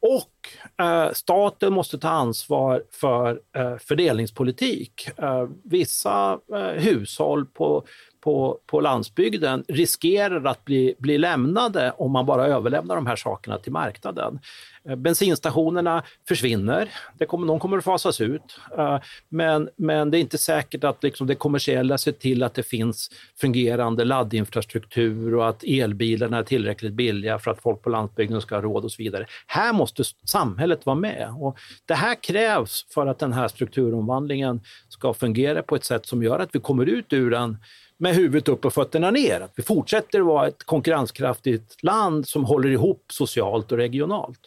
Och 0.00 0.84
eh, 0.86 1.12
staten 1.12 1.72
måste 1.72 1.98
ta 1.98 2.08
ansvar 2.08 2.82
för 2.92 3.40
eh, 3.56 3.76
fördelningspolitik. 3.76 5.08
Eh, 5.18 5.48
vissa 5.64 6.38
eh, 6.54 6.82
hushåll 6.82 7.46
på, 7.46 7.86
på, 8.24 8.58
på 8.66 8.80
landsbygden 8.80 9.64
riskerar 9.68 10.44
att 10.44 10.64
bli, 10.64 10.94
bli 10.98 11.18
lämnade 11.18 11.92
om 11.98 12.12
man 12.12 12.26
bara 12.26 12.46
överlämnar 12.46 12.96
de 12.96 13.06
här 13.06 13.16
sakerna 13.16 13.58
till 13.58 13.72
marknaden. 13.72 14.38
Eh, 14.88 14.96
bensinstationerna 14.96 16.02
försvinner, 16.28 16.88
det 17.18 17.26
kommer, 17.26 17.46
de 17.46 17.60
kommer 17.60 17.78
att 17.78 17.84
fasas 17.84 18.20
ut. 18.20 18.60
Eh, 18.78 18.98
men, 19.28 19.68
men 19.76 20.10
det 20.10 20.18
är 20.18 20.20
inte 20.20 20.38
säkert 20.38 20.84
att 20.84 21.02
liksom 21.02 21.26
det 21.26 21.34
kommersiella 21.34 21.98
ser 21.98 22.12
till 22.12 22.42
att 22.42 22.54
det 22.54 22.62
finns 22.62 23.10
fungerande 23.40 24.04
laddinfrastruktur 24.04 25.34
och 25.34 25.48
att 25.48 25.64
elbilarna 25.64 26.38
är 26.38 26.42
tillräckligt 26.42 26.92
billiga 26.92 27.38
för 27.38 27.50
att 27.50 27.62
folk 27.62 27.82
på 27.82 27.90
landsbygden 27.90 28.40
ska 28.40 28.54
ha 28.54 28.62
råd 28.62 28.84
och 28.84 28.92
så 28.92 29.02
vidare. 29.02 29.26
Här 29.46 29.72
måste 29.72 30.04
samhället 30.26 30.86
vara 30.86 30.96
med. 30.96 31.34
Och 31.38 31.58
det 31.86 31.94
här 31.94 32.22
krävs 32.22 32.86
för 32.94 33.06
att 33.06 33.18
den 33.18 33.32
här 33.32 33.48
strukturomvandlingen 33.48 34.60
ska 34.88 35.14
fungera 35.14 35.62
på 35.62 35.76
ett 35.76 35.84
sätt 35.84 36.06
som 36.06 36.22
gör 36.22 36.38
att 36.38 36.54
vi 36.54 36.60
kommer 36.60 36.86
ut 36.86 37.12
ur 37.12 37.30
den 37.30 37.58
med 38.04 38.14
huvudet 38.14 38.48
upp 38.48 38.64
och 38.64 38.74
fötterna 38.74 39.10
ner. 39.10 39.40
Att 39.40 39.52
vi 39.54 39.62
fortsätter 39.62 40.20
att 40.20 40.26
vara 40.26 40.46
ett 40.46 40.64
konkurrenskraftigt 40.64 41.82
land 41.82 42.28
som 42.28 42.44
håller 42.44 42.68
ihop 42.68 43.04
socialt 43.08 43.72
och 43.72 43.78
regionalt. 43.78 44.40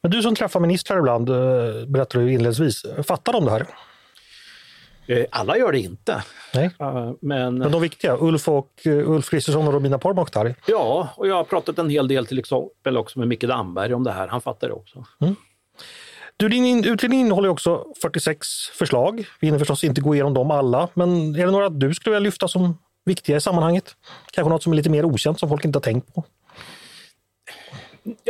Men 0.00 0.10
du 0.10 0.22
som 0.22 0.34
träffar 0.34 0.60
ministrar 0.60 0.98
ibland, 0.98 1.28
eh, 1.28 1.86
berättade 1.86 2.24
du 2.24 2.32
inledningsvis, 2.32 2.84
fattar 3.06 3.32
de 3.32 3.44
det 3.44 3.50
här? 3.50 3.66
Eh, 5.06 5.26
alla 5.30 5.58
gör 5.58 5.72
det 5.72 5.78
inte. 5.78 6.24
Nej. 6.54 6.70
Uh, 6.82 7.12
men, 7.20 7.58
men 7.58 7.72
de 7.72 7.82
viktiga, 7.82 8.16
Ulf, 8.20 8.48
och, 8.48 8.70
Ulf 8.84 9.30
Kristersson 9.30 9.68
och 9.68 9.74
Romina 9.74 9.98
Pourmokhtari? 9.98 10.54
Ja, 10.66 11.08
och 11.16 11.28
jag 11.28 11.34
har 11.34 11.44
pratat 11.44 11.78
en 11.78 11.90
hel 11.90 12.08
del 12.08 12.26
till 12.26 12.38
exempel 12.38 12.96
också 12.96 13.18
med 13.18 13.28
Micke 13.28 13.44
Damberg 13.44 13.94
om 13.94 14.04
det 14.04 14.12
här. 14.12 14.28
Han 14.28 14.40
fattar 14.40 14.68
det 14.68 14.74
också. 14.74 15.04
Mm. 15.20 15.34
Du, 16.36 16.48
din 16.48 16.84
utredning 16.84 17.20
innehåller 17.20 17.48
också 17.48 17.84
46 18.02 18.46
förslag. 18.78 19.26
Vi 19.40 19.46
hinner 19.46 19.58
förstås 19.58 19.84
inte 19.84 20.00
gå 20.00 20.14
igenom 20.14 20.34
dem 20.34 20.50
alla, 20.50 20.88
men 20.94 21.34
är 21.34 21.46
det 21.46 21.52
några 21.52 21.68
du 21.68 21.94
skulle 21.94 22.16
vilja 22.16 22.24
lyfta 22.24 22.48
som 22.48 22.78
viktiga 23.04 23.36
i 23.36 23.40
sammanhanget? 23.40 23.96
Kanske 24.32 24.50
något 24.50 24.62
som 24.62 24.72
är 24.72 24.76
lite 24.76 24.90
mer 24.90 25.04
okänt 25.04 25.40
som 25.40 25.48
folk 25.48 25.64
inte 25.64 25.76
har 25.76 25.82
tänkt 25.82 26.14
på? 26.14 26.24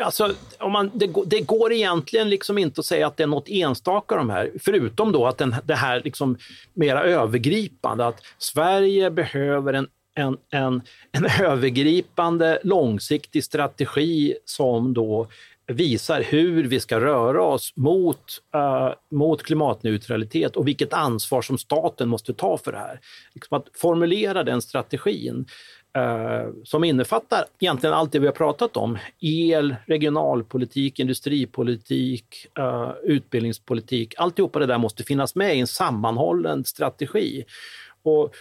Alltså, 0.03 0.35
om 0.59 0.73
man, 0.73 0.91
det, 0.95 1.11
det, 1.27 1.41
går 1.41 1.73
egentligen 1.73 2.31
liksom 2.31 2.59
inte 2.59 2.81
att 2.81 2.87
säga 2.87 3.07
att 3.07 3.17
det 3.17 3.23
är 3.23 3.27
något 3.27 3.49
enstaka 3.49 4.17
de 4.17 4.31
här, 4.31 4.51
förutom 4.61 5.13
då 5.13 5.27
att 5.27 5.39
den, 5.39 5.57
det 5.65 5.75
här 5.75 6.01
liksom 6.05 6.39
mera 6.75 7.03
övergripande, 7.03 8.07
att 8.07 8.21
Sverige 8.39 9.11
behöver 9.11 9.73
en 9.73 9.89
en, 10.15 10.37
en, 10.51 10.83
en 11.13 11.27
övergripande 11.47 12.59
långsiktig 12.63 13.45
strategi 13.45 14.35
som 14.45 14.95
då 14.95 15.29
visar 15.67 16.23
hur 16.23 16.65
vi 16.65 16.81
ska 16.81 17.01
röra 17.01 17.43
oss 17.43 17.73
mot, 17.77 18.25
uh, 18.57 18.95
mot 19.11 19.43
klimatneutralitet 19.43 20.57
och 20.57 20.69
vilket 20.69 20.93
ansvar 20.93 21.43
som 21.43 21.59
staten 21.59 22.09
måste 22.09 22.35
ta 22.35 22.59
för 22.59 22.73
det 22.73 22.79
här. 22.79 23.01
Liksom 23.35 23.57
att 23.57 23.67
formulera 23.75 24.43
den 24.43 24.63
strategin 24.63 25.47
uh, 25.99 26.53
som 26.65 26.85
innefattar 26.85 27.45
egentligen 27.59 27.95
allt 27.95 28.13
det 28.13 28.19
vi 28.19 28.27
har 28.27 28.35
pratat 28.35 28.77
om. 28.77 28.99
El, 29.21 29.77
regionalpolitik, 29.87 30.99
industripolitik, 30.99 32.47
uh, 32.59 32.93
utbildningspolitik. 33.03 34.15
Alltihopa 34.19 34.59
det 34.59 34.67
där 34.67 34.79
måste 34.79 35.05
finnas 35.05 35.35
med 35.35 35.57
i 35.57 35.61
en 35.61 35.67
sammanhållen 35.67 36.65
strategi. 36.65 37.45
Och 38.03 38.35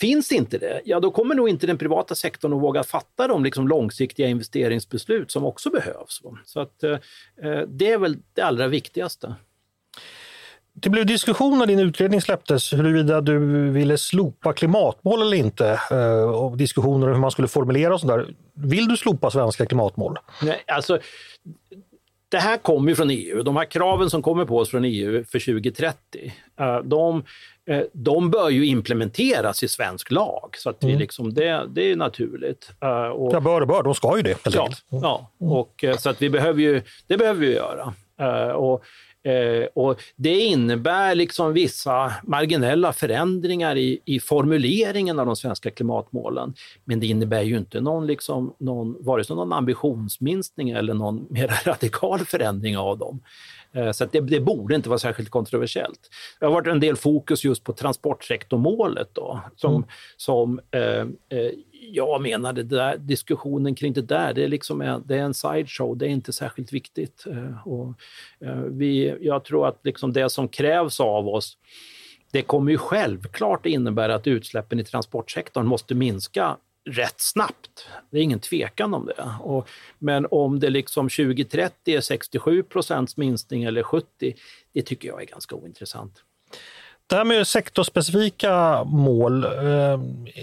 Finns 0.00 0.32
inte 0.32 0.58
det, 0.58 0.80
ja 0.84 1.00
då 1.00 1.10
kommer 1.10 1.34
nog 1.34 1.48
inte 1.48 1.66
den 1.66 1.78
privata 1.78 2.14
sektorn 2.14 2.52
att 2.52 2.62
våga 2.62 2.82
fatta 2.82 3.28
de 3.28 3.44
liksom 3.44 3.68
långsiktiga 3.68 4.28
investeringsbeslut 4.28 5.30
som 5.30 5.44
också 5.44 5.70
behövs. 5.70 6.22
Så 6.44 6.60
att, 6.60 6.82
eh, 6.82 6.90
eh, 7.42 7.60
det 7.68 7.90
är 7.90 7.98
väl 7.98 8.16
det 8.34 8.42
allra 8.42 8.68
viktigaste. 8.68 9.34
Det 10.72 10.90
blev 10.90 11.06
diskussion 11.06 11.58
när 11.58 11.66
din 11.66 11.78
utredning 11.78 12.20
släpptes 12.20 12.72
huruvida 12.72 13.20
du 13.20 13.38
ville 13.70 13.98
slopa 13.98 14.52
klimatmål 14.52 15.22
eller 15.22 15.36
inte. 15.36 15.80
Eh, 15.90 16.22
och 16.22 16.56
diskussioner 16.56 17.06
om 17.06 17.12
hur 17.12 17.20
man 17.20 17.30
skulle 17.30 17.48
formulera 17.48 17.94
och 17.94 18.00
sådär. 18.00 18.34
Vill 18.54 18.88
du 18.88 18.96
slopa 18.96 19.30
svenska 19.30 19.66
klimatmål? 19.66 20.18
Nej, 20.42 20.64
alltså, 20.66 20.98
det 22.30 22.38
här 22.38 22.56
kommer 22.56 22.88
ju 22.88 22.96
från 22.96 23.10
EU. 23.10 23.42
De 23.42 23.56
här 23.56 23.64
kraven 23.64 24.10
som 24.10 24.22
kommer 24.22 24.44
på 24.44 24.58
oss 24.58 24.70
från 24.70 24.84
EU 24.84 25.24
för 25.24 25.38
2030, 25.38 26.32
eh, 26.60 26.78
de, 26.78 27.24
eh, 27.66 27.82
de 27.92 28.30
bör 28.30 28.48
ju 28.48 28.66
implementeras 28.66 29.62
i 29.62 29.68
svensk 29.68 30.10
lag. 30.10 30.54
Så 30.56 30.70
att 30.70 30.76
vi 30.80 30.88
mm. 30.88 30.98
liksom, 30.98 31.34
det, 31.34 31.66
det 31.68 31.90
är 31.90 31.96
naturligt. 31.96 32.70
Eh, 32.82 33.08
och, 33.08 33.34
ja, 33.34 33.40
bör 33.40 33.60
och 33.60 33.68
bör, 33.68 33.82
de 33.82 33.94
ska 33.94 34.16
ju 34.16 34.22
det. 34.22 34.38
Ja, 34.44 34.68
ja 34.88 35.30
och, 35.38 35.84
så 35.98 36.10
att 36.10 36.22
vi 36.22 36.30
behöver 36.30 36.62
ju, 36.62 36.82
det 37.06 37.16
behöver 37.16 37.40
vi 37.40 37.54
göra. 37.54 37.94
Och 38.54 38.84
Eh, 39.22 39.66
och 39.74 40.02
det 40.16 40.40
innebär 40.40 41.14
liksom 41.14 41.52
vissa 41.52 42.12
marginella 42.24 42.92
förändringar 42.92 43.76
i, 43.76 44.00
i, 44.04 44.20
formuleringen 44.20 45.18
av 45.18 45.26
de 45.26 45.36
svenska 45.36 45.70
klimatmålen. 45.70 46.54
Men 46.84 47.00
det 47.00 47.06
innebär 47.06 47.42
ju 47.42 47.58
inte 47.58 47.80
någon, 47.80 48.06
liksom, 48.06 48.54
någon, 48.58 48.96
vare 49.00 49.24
sig 49.24 49.36
någon 49.36 49.52
ambitionsminskning 49.52 50.70
eller 50.70 50.94
någon 50.94 51.26
mer 51.30 51.48
radikal 51.64 52.18
förändring 52.18 52.78
av 52.78 52.98
dem. 52.98 53.20
Eh, 53.72 53.92
så 53.92 54.04
det, 54.04 54.20
det, 54.20 54.40
borde 54.40 54.74
inte 54.74 54.88
vara 54.88 54.98
särskilt 54.98 55.30
kontroversiellt. 55.30 56.10
Det 56.40 56.46
har 56.46 56.52
varit 56.52 56.66
en 56.66 56.80
del 56.80 56.96
fokus 56.96 57.44
just 57.44 57.64
på 57.64 57.72
transportsektormålet 57.72 59.08
då, 59.12 59.40
som, 59.56 59.74
mm. 59.74 59.88
som 60.16 60.60
eh, 60.70 61.38
eh 61.38 61.52
jag 61.92 62.22
menar, 62.22 62.52
det 62.52 62.62
där, 62.62 62.96
diskussionen 62.96 63.74
kring 63.74 63.92
det 63.92 64.02
där, 64.02 64.34
det 64.34 64.44
är, 64.44 64.48
liksom 64.48 64.80
en, 64.80 65.02
det 65.06 65.16
är 65.16 65.22
en 65.22 65.34
sideshow, 65.34 65.96
det 65.96 66.06
är 66.06 66.08
inte 66.08 66.32
särskilt 66.32 66.72
viktigt. 66.72 67.26
Eh, 67.26 67.68
och, 67.68 67.94
vi, 68.70 69.16
jag 69.20 69.44
tror 69.44 69.68
att 69.68 69.80
liksom 69.84 70.12
det 70.12 70.30
som 70.30 70.48
krävs 70.48 71.00
av 71.00 71.28
oss, 71.28 71.58
det 72.32 72.42
kommer 72.42 72.70
ju 72.72 72.78
självklart 72.78 73.66
innebära 73.66 74.14
att 74.14 74.26
utsläppen 74.26 74.80
i 74.80 74.84
transportsektorn 74.84 75.66
måste 75.66 75.94
minska 75.94 76.56
rätt 76.90 77.20
snabbt. 77.20 77.86
Det 78.10 78.18
är 78.18 78.22
ingen 78.22 78.40
tvekan 78.40 78.94
om 78.94 79.06
det. 79.06 79.34
Och, 79.40 79.68
men 79.98 80.26
om 80.30 80.60
det 80.60 80.70
liksom 80.70 81.08
2030 81.08 81.96
är 81.96 82.00
67 82.00 82.62
procents 82.62 83.16
minskning 83.16 83.64
eller 83.64 83.82
70, 83.82 84.34
det 84.72 84.82
tycker 84.82 85.08
jag 85.08 85.22
är 85.22 85.26
ganska 85.26 85.54
ointressant. 85.54 86.22
Det 87.06 87.16
här 87.16 87.24
med 87.24 87.46
sektorspecifika 87.46 88.84
mål, 88.84 89.44
eh, 89.44 90.00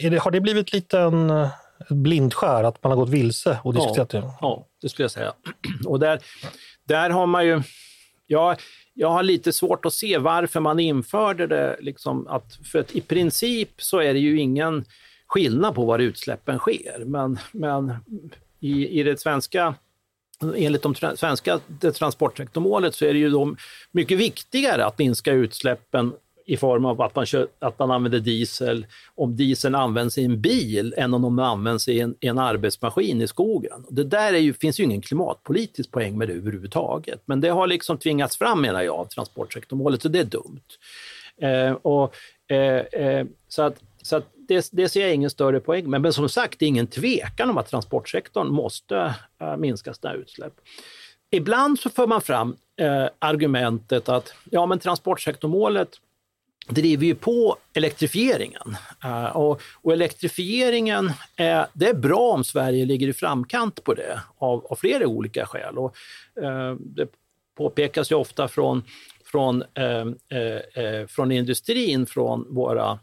det, 0.10 0.18
har 0.18 0.32
det 0.32 0.42
blivit 0.42 0.74
lite 0.74 1.00
en 1.00 1.30
eh, 1.30 1.50
blindskär, 1.90 2.64
att 2.64 2.84
man 2.84 2.92
har 2.92 2.98
gått 2.98 3.10
vilse 3.10 3.60
och 3.64 3.74
diskuterat 3.74 4.14
ja, 4.14 4.20
det? 4.22 4.32
Ja, 4.42 4.68
det 4.82 4.90
skulle 4.90 5.04
jag 5.04 5.12
säga. 5.12 5.34
Och 5.86 6.00
där, 6.00 6.20
där 6.84 7.10
har 7.10 7.26
man 7.26 7.46
ju... 7.46 7.62
Ja, 8.30 8.56
jag 8.94 9.10
har 9.10 9.24
lite 9.24 9.54
svårt 9.54 9.86
att 9.86 9.94
se 9.94 10.18
varför 10.18 10.60
man 10.60 10.80
införde 10.80 11.48
det. 11.48 11.78
Liksom 11.80 12.28
att, 12.28 12.60
för 12.72 12.80
att 12.80 12.92
i 12.92 13.02
princip 13.02 13.70
så 13.78 14.00
är 14.00 14.14
det 14.14 14.20
ju 14.20 14.40
ingen 14.40 14.86
skillnad 15.28 15.76
på 15.76 15.86
var 15.86 16.00
utsläppen 16.00 16.58
sker. 16.58 17.06
Men, 17.06 17.40
men 17.52 17.94
i, 18.60 19.00
i 19.00 19.04
det 19.04 19.20
svenska 19.20 19.76
Enligt 20.56 20.82
de 20.82 20.96
svenska 20.96 21.60
transportsektormålet 21.94 22.96
så 22.96 23.06
är 23.06 23.14
det 23.14 23.20
ju 23.20 23.30
då 23.30 23.56
mycket 23.92 24.18
viktigare 24.18 24.86
att 24.86 25.00
minska 25.00 25.32
utsläppen 25.32 26.14
i 26.46 26.58
form 26.58 26.86
av 26.86 27.02
att 27.02 27.16
man, 27.16 27.26
kör, 27.26 27.48
att 27.60 27.80
man 27.80 27.92
använder 27.92 28.20
diesel, 28.20 28.86
om 29.16 29.36
dieseln 29.36 29.76
används 29.76 30.18
i 30.18 30.24
en 30.24 30.42
bil 30.42 30.94
än 30.98 31.14
om 31.14 31.36
den 31.36 31.46
används 31.46 31.88
i 31.88 32.00
en, 32.00 32.16
i 32.20 32.28
en 32.28 32.38
arbetsmaskin 32.38 33.22
i 33.22 33.28
skogen. 33.28 33.86
Det 33.90 34.04
där 34.04 34.34
är 34.34 34.38
ju, 34.38 34.54
finns 34.54 34.80
ju 34.80 34.84
ingen 34.84 35.02
klimatpolitisk 35.02 35.92
poäng 35.92 36.18
med 36.18 36.28
det 36.28 36.34
överhuvudtaget, 36.34 37.22
men 37.26 37.42
det 37.42 37.50
har 37.50 37.68
liksom 37.68 37.98
tvingats 37.98 38.38
fram 38.38 38.62
menar 38.62 38.82
jag 38.82 38.96
av 38.96 39.06
transportsektormålet, 39.06 40.02
så 40.02 40.10
det 40.10 40.20
är 40.20 40.24
dumt. 40.24 40.62
Eh, 41.38 41.72
och, 41.72 42.16
eh, 42.48 43.02
eh, 43.02 43.26
så 43.48 43.62
att, 43.62 43.82
så 44.02 44.16
att 44.16 44.26
det, 44.48 44.70
det, 44.72 44.90
ser 44.90 45.02
jag 45.02 45.14
ingen 45.14 45.30
större 45.30 45.60
poäng 45.60 45.90
med. 45.90 46.02
Men 46.02 46.14
som 46.14 46.30
sagt, 46.30 46.60
det 46.60 46.66
är 46.66 46.68
ingen 46.68 46.88
tvekan 46.88 47.50
om 47.50 47.58
att 47.58 47.70
transportsektorn 47.70 48.48
måste 48.48 49.16
äh, 49.42 49.58
minska 49.58 49.94
sina 49.94 50.14
utsläpp. 50.14 50.54
Ibland 51.32 51.80
så 51.80 51.90
för 51.90 52.08
man 52.08 52.22
fram 52.22 52.56
äh, 52.76 53.08
argumentet 53.20 54.10
att 54.10 54.34
ja, 54.52 54.66
men 54.66 54.80
transportsektormålet 54.80 55.90
driver 56.70 57.06
ju 57.06 57.16
på 57.16 57.58
elektrifieringen. 57.74 58.78
Eh, 59.04 59.26
och, 59.26 59.62
och, 59.82 59.94
elektrifieringen, 59.94 61.12
är, 61.36 61.68
det 61.74 61.90
är 61.90 61.94
bra 61.94 62.32
om 62.32 62.44
Sverige 62.44 62.86
ligger 62.86 63.08
i 63.08 63.14
framkant 63.14 63.84
på 63.84 63.94
det 63.94 64.22
av, 64.38 64.66
av 64.66 64.76
flera 64.76 65.08
olika 65.08 65.46
skäl. 65.46 65.78
Och, 65.78 65.96
uh, 66.42 66.76
det 66.80 67.08
påpekas 67.58 68.12
ju 68.12 68.16
ofta 68.16 68.48
från, 68.48 68.84
från, 69.26 69.62
uh, 69.62 71.08
från 71.08 71.32
industrin, 71.32 72.06
från 72.06 72.56
våra 72.56 73.00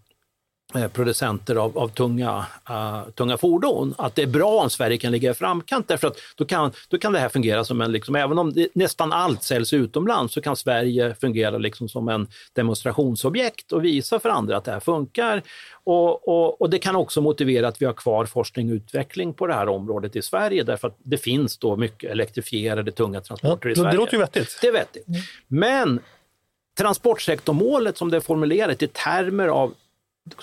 producenter 0.93 1.57
av, 1.57 1.79
av 1.79 1.89
tunga, 1.89 2.47
uh, 2.71 3.11
tunga 3.11 3.37
fordon, 3.37 3.95
att 3.99 4.15
det 4.15 4.23
är 4.23 4.27
bra 4.27 4.63
om 4.63 4.71
Sverige 4.71 4.99
kan 4.99 5.13
ligga 5.13 5.31
i 5.31 5.35
framkant 5.35 5.89
därför 5.89 6.09
att 6.09 6.17
då 6.37 6.45
kan, 6.45 6.73
då 6.89 6.99
kan 6.99 7.13
det 7.13 7.19
här 7.19 7.29
fungera 7.29 7.65
som 7.65 7.81
en, 7.81 7.93
liksom, 7.93 8.17
även 8.17 8.39
om 8.39 8.53
det, 8.53 8.69
nästan 8.75 9.13
allt 9.13 9.43
säljs 9.43 9.73
utomlands 9.73 10.35
så 10.35 10.41
kan 10.41 10.57
Sverige 10.57 11.15
fungera 11.21 11.59
liksom 11.59 11.89
som 11.89 12.09
en 12.09 12.29
demonstrationsobjekt 12.53 13.73
och 13.73 13.85
visa 13.85 14.21
för 14.21 14.29
andra 14.29 14.57
att 14.57 14.65
det 14.65 14.73
här 14.73 14.81
funkar. 14.81 15.43
Och, 15.85 16.29
och, 16.29 16.61
och, 16.61 16.71
det 16.71 16.79
kan 16.79 16.97
också 16.97 17.21
motivera 17.21 17.69
att 17.69 17.83
vi 17.83 17.87
har 17.87 17.93
kvar 17.93 18.27
forskning 18.27 18.71
och 18.71 18.75
utveckling 18.75 19.35
på 19.35 19.47
det 19.47 19.55
här 19.55 19.69
området 19.69 20.17
i 20.17 20.23
Sverige 20.23 20.63
därför 20.63 20.89
att 20.89 20.97
det 21.03 21.19
finns 21.19 21.59
då 21.59 21.77
mycket 21.77 22.11
elektrifierade 22.11 22.93
tunga 22.93 23.21
transporter 23.21 23.69
ja, 23.69 23.73
i 23.73 23.77
Sverige. 23.77 23.91
Det 23.91 23.97
låter 23.97 24.13
ju 24.13 24.19
vettigt. 24.19 24.59
Det 24.61 24.67
är 24.67 24.73
vettigt. 24.73 25.07
Men 25.49 26.01
transportsektormålet 26.79 27.99
som 27.99 28.11
det 28.11 28.17
är 28.17 28.21
formulerat 28.21 28.83
i 28.83 28.87
termer 28.87 29.49
av 29.49 29.75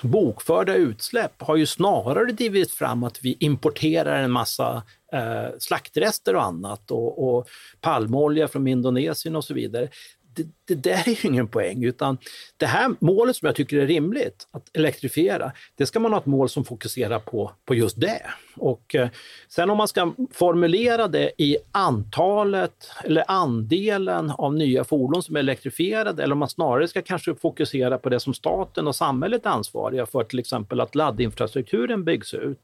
bokförda 0.02 0.76
utsläpp 0.76 1.42
har 1.42 1.56
ju 1.56 1.66
snarare 1.66 2.32
drivit 2.32 2.72
fram 2.72 3.04
att 3.04 3.20
vi 3.24 3.38
importerar 3.40 4.24
en 4.24 4.32
massa 4.32 4.84
eh, 5.14 5.58
slaktrester 5.60 6.36
och 6.36 6.44
annat 6.44 6.92
och, 6.92 7.36
och 7.36 7.48
palmolja 7.82 8.48
från 8.48 8.68
Indonesien 8.68 9.36
och 9.36 9.46
så 9.46 9.54
vidare 9.54 9.90
det, 10.34 10.48
det 10.66 10.76
där 10.76 11.08
är 11.10 11.24
ju 11.24 11.30
ingen 11.30 11.48
poäng, 11.48 11.84
utan 11.84 12.18
det 12.58 12.66
här 12.66 12.96
målet 13.00 13.36
som 13.36 13.46
jag 13.46 13.56
tycker 13.56 13.78
är 13.78 13.88
rimligt, 13.88 14.48
att 14.52 14.70
elektrifiera, 14.74 15.52
det 15.76 15.86
ska 15.86 16.00
man 16.00 16.12
ha 16.12 16.20
ett 16.20 16.26
mål 16.26 16.50
som 16.50 16.66
fokuserar 16.66 17.20
på, 17.20 17.52
på 17.66 17.76
just 17.76 18.00
det. 18.00 18.22
Och 18.56 18.96
eh, 18.96 19.10
sen 19.48 19.70
om 19.70 19.78
man 19.78 19.88
ska 19.88 20.14
formulera 20.32 21.08
det 21.08 21.32
i 21.38 21.58
antalet 21.72 22.92
eller 23.04 23.24
andelen 23.28 24.32
av 24.32 24.54
nya 24.54 24.84
fordon 24.84 25.24
som 25.24 25.36
är 25.36 25.40
elektrifierade, 25.40 26.24
eller 26.24 26.34
om 26.34 26.40
man 26.40 26.50
snarare 26.50 26.88
ska 26.88 27.02
kanske 27.02 27.36
fokusera 27.36 27.98
på 27.98 28.10
det 28.10 28.20
som 28.20 28.34
staten 28.34 28.88
och 28.88 28.96
samhället 28.96 29.46
är 29.46 29.50
ansvariga 29.50 30.06
för, 30.06 30.24
till 30.24 30.40
exempel 30.40 30.82
att 30.82 30.96
laddinfrastrukturen 30.96 32.04
byggs 32.04 32.34
ut. 32.34 32.60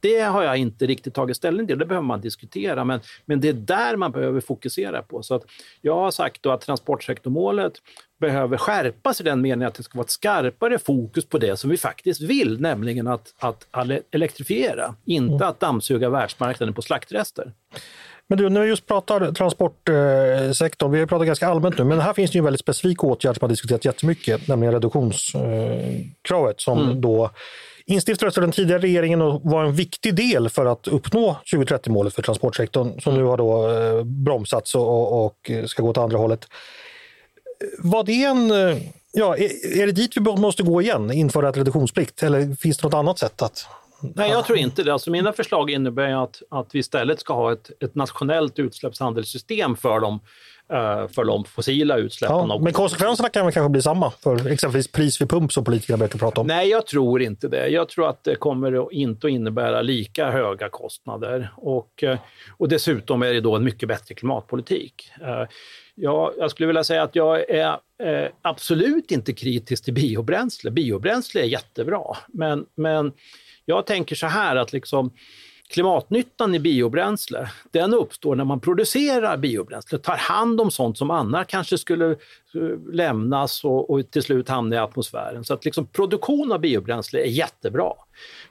Det 0.00 0.20
har 0.20 0.42
jag 0.42 0.56
inte 0.56 0.86
riktigt 0.86 1.14
tagit 1.14 1.36
ställning 1.36 1.66
till, 1.66 1.78
det 1.78 1.86
behöver 1.86 2.06
man 2.06 2.20
diskutera, 2.20 2.84
men, 2.84 3.00
men 3.24 3.40
det 3.40 3.48
är 3.48 3.52
där 3.52 3.96
man 3.96 4.12
behöver 4.12 4.40
fokusera 4.40 5.02
på. 5.02 5.22
Så 5.22 5.34
att 5.34 5.44
jag 5.80 5.94
har 5.94 6.10
sagt 6.10 6.42
då 6.42 6.50
att 6.50 6.60
transportsektormålet 6.60 7.72
behöver 8.22 8.56
skärpas 8.56 9.20
i 9.20 9.24
den 9.24 9.40
meningen 9.40 9.68
att 9.68 9.74
det 9.74 9.82
ska 9.82 9.98
vara 9.98 10.04
ett 10.04 10.10
skarpare 10.10 10.78
fokus 10.78 11.28
på 11.28 11.38
det 11.38 11.56
som 11.56 11.70
vi 11.70 11.76
faktiskt 11.76 12.20
vill, 12.20 12.60
nämligen 12.60 13.06
att, 13.06 13.34
att 13.38 13.66
elektrifiera, 14.10 14.94
inte 15.04 15.34
mm. 15.34 15.48
att 15.48 15.60
dammsuga 15.60 16.10
världsmarknaden 16.10 16.74
på 16.74 16.82
slaktrester. 16.82 17.52
Men 18.26 18.38
du, 18.38 18.48
när 18.48 18.60
vi 18.60 18.68
just 18.68 18.86
pratar 18.86 19.32
transportsektorn, 19.32 20.92
vi 20.92 20.98
har 20.98 21.06
pratat 21.06 21.26
ganska 21.26 21.48
allmänt 21.48 21.78
nu, 21.78 21.84
men 21.84 22.00
här 22.00 22.12
finns 22.12 22.30
det 22.30 22.36
ju 22.36 22.38
en 22.38 22.44
väldigt 22.44 22.60
specifik 22.60 23.04
åtgärd 23.04 23.36
som 23.36 23.44
har 23.44 23.48
diskuterats 23.48 23.84
jättemycket, 23.86 24.48
nämligen 24.48 24.74
reduktionskravet 24.74 26.60
som 26.60 26.82
mm. 26.82 27.00
då 27.00 27.30
instiftades 27.86 28.38
av 28.38 28.42
den 28.42 28.52
tidigare 28.52 28.82
regeringen 28.82 29.22
och 29.22 29.40
var 29.44 29.64
en 29.64 29.74
viktig 29.74 30.14
del 30.14 30.48
för 30.48 30.66
att 30.66 30.88
uppnå 30.88 31.36
2030-målet 31.54 32.14
för 32.14 32.22
transportsektorn 32.22 33.00
som 33.00 33.14
nu 33.14 33.22
har 33.22 33.36
då 33.36 33.70
eh, 33.70 34.04
bromsats 34.04 34.74
och, 34.74 35.24
och 35.24 35.50
ska 35.66 35.82
gå 35.82 35.88
åt 35.88 35.98
andra 35.98 36.18
hållet. 36.18 36.48
Var 37.78 38.04
det 38.04 38.24
en... 38.24 38.50
Eh, 38.50 38.78
ja, 39.12 39.36
är, 39.36 39.86
det 39.86 39.92
dit 39.92 40.16
vi 40.16 40.20
måste 40.20 40.62
gå 40.62 40.82
igen, 40.82 41.12
införa 41.12 41.48
ett 41.48 41.56
reduktionsplikt? 41.56 42.22
Eller 42.22 42.54
finns 42.54 42.78
det 42.78 42.86
något 42.86 42.94
annat 42.94 43.18
sätt 43.18 43.42
att 43.42 43.66
Nej, 44.14 44.30
jag 44.30 44.46
tror 44.46 44.58
inte 44.58 44.82
det. 44.82 44.92
Alltså 44.92 45.10
mina 45.10 45.32
förslag 45.32 45.70
innebär 45.70 46.24
att, 46.24 46.42
att 46.50 46.68
vi 46.72 46.78
istället 46.78 47.20
ska 47.20 47.34
ha 47.34 47.52
ett, 47.52 47.70
ett 47.82 47.94
nationellt 47.94 48.58
utsläppshandelssystem 48.58 49.76
för 49.76 50.00
de, 50.00 50.14
uh, 50.14 51.08
för 51.08 51.24
de 51.24 51.44
fossila 51.44 51.96
utsläppen. 51.96 52.48
Ja, 52.48 52.58
men 52.58 52.72
konsekvenserna 52.72 53.28
kan 53.28 53.46
väl 53.46 53.54
kanske 53.54 53.70
bli 53.70 53.82
samma 53.82 54.10
för 54.10 54.46
exempelvis 54.46 54.92
pris 54.92 55.20
vid 55.20 55.30
pump 55.30 55.52
som 55.52 55.64
politikerna 55.64 55.98
brukar 55.98 56.18
prata 56.18 56.40
om? 56.40 56.46
Nej, 56.46 56.68
jag 56.68 56.86
tror 56.86 57.22
inte 57.22 57.48
det. 57.48 57.68
Jag 57.68 57.88
tror 57.88 58.08
att 58.08 58.24
det 58.24 58.34
kommer 58.34 58.92
inte 58.92 59.26
att 59.26 59.30
innebära 59.30 59.82
lika 59.82 60.30
höga 60.30 60.68
kostnader 60.68 61.52
och, 61.56 62.02
eh, 62.02 62.18
och 62.58 62.68
dessutom 62.68 63.22
är 63.22 63.32
det 63.32 63.40
då 63.40 63.56
en 63.56 63.64
mycket 63.64 63.88
bättre 63.88 64.14
klimatpolitik. 64.14 65.12
Ja, 66.04 66.34
jag 66.38 66.50
skulle 66.50 66.66
vilja 66.66 66.84
säga 66.84 67.02
att 67.02 67.16
jag 67.16 67.50
är 67.50 67.78
eh, 68.02 68.30
absolut 68.42 69.10
inte 69.10 69.32
kritisk 69.32 69.84
till 69.84 69.94
biobränsle. 69.94 70.70
Biobränsle 70.70 71.40
är 71.40 71.44
jättebra, 71.44 72.16
men, 72.28 72.66
men 72.74 73.12
jag 73.64 73.86
tänker 73.86 74.16
så 74.16 74.26
här 74.26 74.56
att 74.56 74.72
liksom, 74.72 75.10
klimatnyttan 75.72 76.54
i 76.54 76.58
biobränsle, 76.58 77.50
den 77.70 77.94
uppstår 77.94 78.36
när 78.36 78.44
man 78.44 78.60
producerar 78.60 79.36
biobränsle, 79.36 79.98
tar 79.98 80.16
hand 80.16 80.60
om 80.60 80.70
sånt 80.70 80.98
som 80.98 81.10
annars 81.10 81.46
kanske 81.46 81.78
skulle 81.78 82.10
eh, 82.10 82.92
lämnas 82.92 83.64
och, 83.64 83.90
och 83.90 84.10
till 84.10 84.22
slut 84.22 84.48
hamna 84.48 84.76
i 84.76 84.78
atmosfären. 84.78 85.44
Så 85.44 85.54
att 85.54 85.64
liksom 85.64 85.86
produktion 85.86 86.52
av 86.52 86.60
biobränsle 86.60 87.20
är 87.20 87.26
jättebra. 87.26 87.92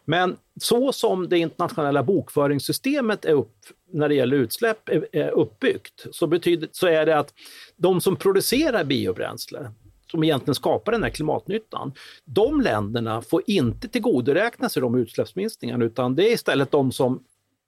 Men 0.05 0.37
så 0.61 0.91
som 0.93 1.29
det 1.29 1.37
internationella 1.37 2.03
bokföringssystemet 2.03 3.25
är 3.25 3.33
upp, 3.33 3.55
när 3.91 4.09
det 4.09 4.15
gäller 4.15 4.37
utsläpp 4.37 4.89
är 5.11 5.29
uppbyggt, 5.29 6.05
så, 6.11 6.27
betyder, 6.27 6.69
så 6.71 6.87
är 6.87 7.05
det 7.05 7.17
att 7.17 7.33
de 7.75 8.01
som 8.01 8.15
producerar 8.15 8.83
biobränsle, 8.83 9.71
som 10.11 10.23
egentligen 10.23 10.55
skapar 10.55 10.91
den 10.91 11.03
här 11.03 11.09
klimatnyttan. 11.09 11.93
De 12.25 12.61
länderna 12.61 13.21
får 13.21 13.41
inte 13.47 13.87
tillgodoräkna 13.87 14.69
sig 14.69 14.81
de 14.81 14.95
utsläppsminskningarna 14.95 15.85
utan 15.85 16.15
det 16.15 16.29
är 16.29 16.33
istället 16.33 16.71
de 16.71 16.91
som 16.91 17.23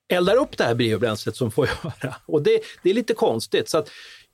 eldar 0.08 0.36
upp 0.36 0.58
det 0.58 0.63
här 0.63 0.75
biobränslet 0.75 1.36
som 1.36 1.51
får 1.51 1.69
göra. 1.84 2.15
Och 2.25 2.41
det, 2.41 2.60
det 2.84 2.89
är 2.89 2.93
lite 2.93 3.13
konstigt. 3.13 3.69
Så 3.69 3.77
att 3.77 3.89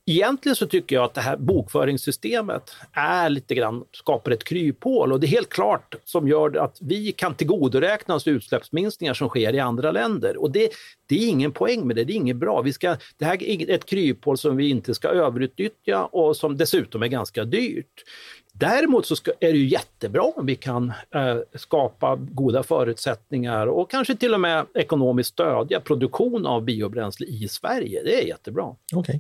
Egentligen 0.10 0.56
så 0.56 0.68
tycker 0.68 0.96
jag 0.96 1.06
att 1.06 1.14
det 1.14 1.22
här 1.22 1.38
bokföringssystemet 1.38 2.76
är 2.94 3.30
lite 3.30 3.56
grann, 3.56 3.84
skapar 3.92 4.32
ett 4.32 4.44
kryphål 4.44 5.14
och 5.14 5.20
det 5.20 5.28
är 5.28 5.30
helt 5.30 5.50
klart 5.50 5.96
som 6.06 6.28
gör 6.28 6.58
att 6.58 6.78
vi 6.82 7.12
kan 7.12 7.36
tillgodoräkna 7.36 8.16
oss 8.16 8.28
utsläppsminskningar 8.28 9.14
som 9.14 9.30
sker 9.30 9.56
i 9.56 9.60
andra 9.60 9.92
länder. 9.92 10.38
Och 10.38 10.52
det, 10.52 10.70
Det 11.08 11.16
är 11.16 11.28
ingen 11.28 11.52
poäng 11.52 11.88
med 11.88 11.96
det, 11.96 12.04
det 12.04 12.14
är 12.14 12.16
inget 12.16 12.36
bra. 12.36 12.62
Vi 12.62 12.74
ska, 12.74 12.98
det 13.18 13.26
här 13.26 13.44
är 13.44 13.70
ett 13.70 13.86
kryphål 13.86 14.38
som 14.38 14.58
vi 14.58 14.70
inte 14.70 14.94
ska 14.94 15.08
överutnyttja 15.08 16.06
och 16.06 16.38
som 16.38 16.58
dessutom 16.58 17.04
är 17.04 17.08
ganska 17.08 17.46
dyrt. 17.46 18.04
Däremot 18.54 19.06
så 19.06 19.16
ska, 19.16 19.32
är 19.40 19.52
det 19.52 19.58
ju 19.58 19.68
jättebra 19.68 20.22
om 20.22 20.46
vi 20.46 20.56
kan 20.56 20.94
eh, 21.16 21.38
skapa 21.56 22.16
goda 22.16 22.64
förutsättningar 22.64 23.68
och 23.68 23.92
kanske 23.92 24.16
till 24.16 24.34
och 24.34 24.40
med 24.40 24.66
ekonomiskt 24.74 25.30
stödja 25.30 25.80
produktion 25.80 26.46
av 26.46 26.64
biobränsle 26.64 27.28
i 27.28 27.48
Sverige. 27.48 28.04
Det 28.04 28.24
är 28.24 28.28
jättebra. 28.28 28.76
Okay. 28.96 29.20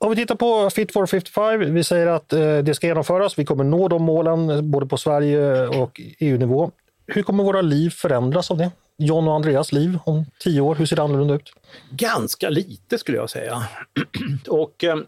Om 0.00 0.10
vi 0.10 0.16
tittar 0.16 0.34
på 0.34 0.70
Fit 0.70 0.92
for 0.92 1.06
55, 1.06 1.74
vi 1.74 1.84
säger 1.84 2.06
att 2.06 2.32
eh, 2.32 2.58
det 2.58 2.74
ska 2.74 2.86
genomföras. 2.86 3.38
Vi 3.38 3.44
kommer 3.44 3.64
nå 3.64 3.88
de 3.88 4.02
målen 4.02 4.70
både 4.70 4.86
på 4.86 4.96
Sverige 4.96 5.66
och 5.66 6.00
EU-nivå. 6.18 6.70
Hur 7.06 7.22
kommer 7.22 7.44
våra 7.44 7.60
liv 7.60 7.90
förändras 7.90 8.50
av 8.50 8.56
det? 8.56 8.70
John 8.96 9.28
och 9.28 9.34
Andreas 9.34 9.72
liv 9.72 9.98
om 10.04 10.24
tio 10.40 10.60
år, 10.60 10.74
hur 10.74 10.86
ser 10.86 10.96
det 10.96 11.02
annorlunda 11.02 11.34
ut? 11.34 11.52
Ganska 11.90 12.48
lite 12.48 12.98
skulle 12.98 13.18
jag 13.18 13.30
säga. 13.30 13.62
och 14.48 14.84
eh, 14.84 14.98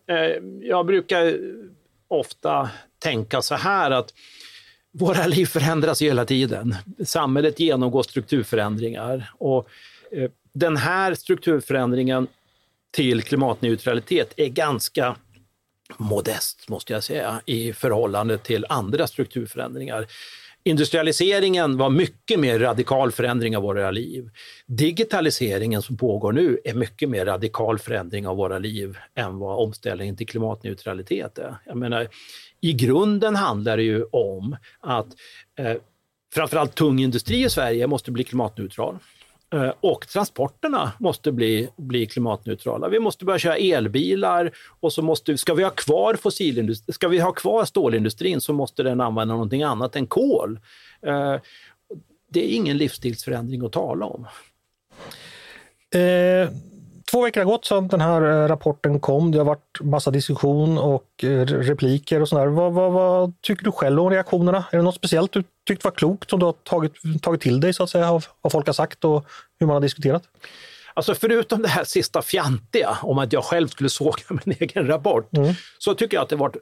jag 0.61 0.87
brukar 0.87 1.39
ofta 2.09 2.71
tänka 2.99 3.43
så 3.43 3.55
här 3.55 3.91
att 3.91 4.15
våra 4.93 5.27
liv 5.27 5.47
förändras 5.47 6.03
hela 6.03 6.25
tiden. 6.25 6.77
Samhället 7.05 7.61
genomgår 7.61 8.03
strukturförändringar 8.03 9.31
och 9.39 9.69
eh, 10.13 10.31
den 10.53 10.77
här 10.77 11.15
strukturförändringen 11.15 12.27
till 12.91 13.23
klimatneutralitet 13.23 14.35
är 14.37 14.49
ganska 14.49 15.17
modest, 15.97 16.69
måste 16.69 16.93
jag 16.93 17.05
säga, 17.05 17.41
i 17.47 17.73
förhållande 17.73 18.39
till 18.39 18.67
andra 18.69 19.07
strukturförändringar. 19.07 20.07
Industrialiseringen 20.65 21.77
var 21.77 21.91
mycket 21.91 22.41
mer 22.41 22.59
radikal 22.59 23.13
förändring 23.13 23.57
av 23.57 23.63
våra 23.63 23.91
liv. 23.91 24.31
Digitaliseringen 24.67 25.83
som 25.83 25.97
pågår 25.97 26.33
nu 26.33 26.59
är 26.65 26.75
mycket 26.75 27.09
mer 27.09 27.27
radikal 27.27 27.79
förändring 27.79 28.27
av 28.27 28.37
våra 28.37 28.59
liv 28.59 28.99
än 29.15 29.39
vad 29.39 29.59
omställningen 29.59 30.17
till 30.17 30.27
klimatneutralitet 30.27 31.39
är. 31.39 31.57
Jag 31.67 31.77
menar, 31.77 32.09
I 32.61 32.73
grunden 32.73 33.37
handlar 33.37 33.77
det 33.77 33.83
ju 33.83 34.05
om 34.05 34.57
att 34.81 35.07
eh, 35.59 35.77
framförallt 36.35 36.75
tung 36.75 37.01
industri 37.01 37.45
i 37.45 37.51
Sverige 37.51 37.87
måste 37.87 38.11
bli 38.11 38.25
klimatneutral. 38.25 38.99
Eh, 39.55 39.73
och 39.81 40.09
transporterna 40.09 40.93
måste 40.99 41.33
bli, 41.33 41.69
bli 41.77 42.07
klimatneutrala. 42.07 42.89
Vi 42.89 43.01
måste 43.01 43.25
börja 43.25 43.39
köra 43.39 43.57
elbilar 43.57 44.51
och 44.81 44.93
så 44.93 45.03
måste, 45.03 45.39
ska 45.39 45.55
vi 45.55 45.63
ha 45.63 45.71
kvar 45.71 46.15
fossilindustrin, 46.15 46.95
ska 46.95 47.09
vi 47.09 47.19
ha 47.19 47.33
kvar 47.33 47.65
stålindustrin 47.65 48.41
så 48.41 48.53
måste 48.53 48.83
den 48.83 49.01
använda 49.01 49.35
någonting 49.35 49.63
annat 49.63 49.97
än 49.97 50.07
kol. 50.07 50.61
Eh, 51.07 51.37
det 52.29 52.45
är 52.45 52.57
ingen 52.57 52.79
livsstilsförändring 52.79 53.65
att 53.65 53.73
tala 53.73 54.07
om. 54.07 54.27
Eh, 55.95 56.49
två 57.11 57.25
veckor 57.25 57.41
har 57.41 57.51
gått 57.51 57.65
sedan 57.65 57.89
den 57.89 58.01
här 58.01 58.23
eh, 58.23 58.49
rapporten 58.49 59.01
kom. 59.01 59.33
Det 59.33 59.39
har 59.39 59.45
varit 59.45 59.81
massa 59.81 60.11
diskussion 60.11 60.79
och 60.79 61.25
eh, 61.25 61.47
repliker 61.47 62.21
och 62.21 62.29
sådär. 62.29 62.47
Vad, 62.47 62.73
vad, 62.73 62.93
vad, 62.93 63.33
tycker 63.41 63.65
du 63.65 63.73
själv 63.73 64.01
om 64.01 64.11
reaktionerna? 64.11 64.65
Är 64.73 64.77
det 64.77 64.83
något 64.83 64.95
speciellt 64.95 65.33
du 65.33 65.45
tyckt 65.67 65.85
var 65.85 65.91
klokt 65.91 66.31
som 66.31 66.41
du 66.41 66.47
har 66.47 66.53
tagit, 66.53 66.93
tagit 67.23 67.41
till 67.41 67.61
dig 67.61 67.73
så 67.73 67.83
att 67.83 67.91
säga 67.91 68.11
av 68.11 68.25
vad 68.41 68.53
folk 68.53 68.67
har 68.67 68.73
sagt 68.73 69.05
och 69.05 69.27
hur 69.61 69.67
man 69.67 69.75
har 69.75 69.81
diskuterat? 69.81 70.23
Alltså 71.01 71.15
förutom 71.15 71.63
det 71.63 71.69
här 71.69 71.85
sista 71.85 72.23
fjantiga 72.23 72.99
om 73.03 73.19
att 73.19 73.33
jag 73.33 73.45
själv 73.45 73.69
skulle 73.69 73.89
såga 74.01 74.23
min 74.29 74.57
egen 74.61 74.87
rapport, 74.87 75.37
mm. 75.37 75.55
så 75.79 75.95
tycker 75.95 76.17
jag 76.17 76.23
att 76.23 76.29
det 76.29 76.37
varit 76.37 76.57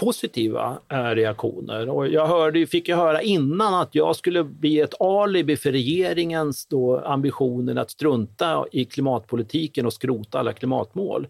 positiva 0.00 0.78
eh, 0.92 1.04
reaktioner. 1.04 1.88
Och 1.88 2.08
jag 2.08 2.26
hörde, 2.26 2.66
fick 2.66 2.88
ju 2.88 2.94
höra 2.94 3.22
innan 3.22 3.74
att 3.74 3.94
jag 3.94 4.16
skulle 4.16 4.44
bli 4.44 4.80
ett 4.80 5.00
alibi 5.00 5.56
för 5.56 5.72
regeringens 5.72 6.66
då 6.66 6.98
ambitionen 6.98 7.78
att 7.78 7.90
strunta 7.90 8.64
i 8.72 8.84
klimatpolitiken 8.84 9.86
och 9.86 9.92
skrota 9.92 10.38
alla 10.38 10.52
klimatmål. 10.52 11.26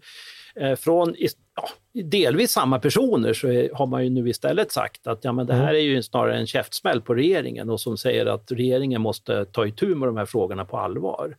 Eh, 0.55 0.75
från 0.75 1.15
ja, 1.55 1.69
delvis 2.03 2.51
samma 2.51 2.79
personer 2.79 3.33
så 3.33 3.47
är, 3.47 3.69
har 3.73 3.87
man 3.87 4.03
ju 4.03 4.09
nu 4.09 4.29
istället 4.29 4.71
sagt 4.71 5.07
att 5.07 5.23
ja, 5.23 5.31
men 5.31 5.45
det 5.45 5.53
här 5.53 5.63
mm. 5.63 5.75
är 5.75 5.79
ju 5.79 6.03
snarare 6.03 6.37
en 6.37 6.47
käftsmäll 6.47 7.01
på 7.01 7.13
regeringen 7.15 7.69
och 7.69 7.81
som 7.81 7.97
säger 7.97 8.25
att 8.25 8.51
regeringen 8.51 9.01
måste 9.01 9.45
ta 9.45 9.65
itu 9.65 9.95
med 9.95 10.07
de 10.07 10.17
här 10.17 10.25
frågorna 10.25 10.65
på 10.65 10.77
allvar. 10.77 11.35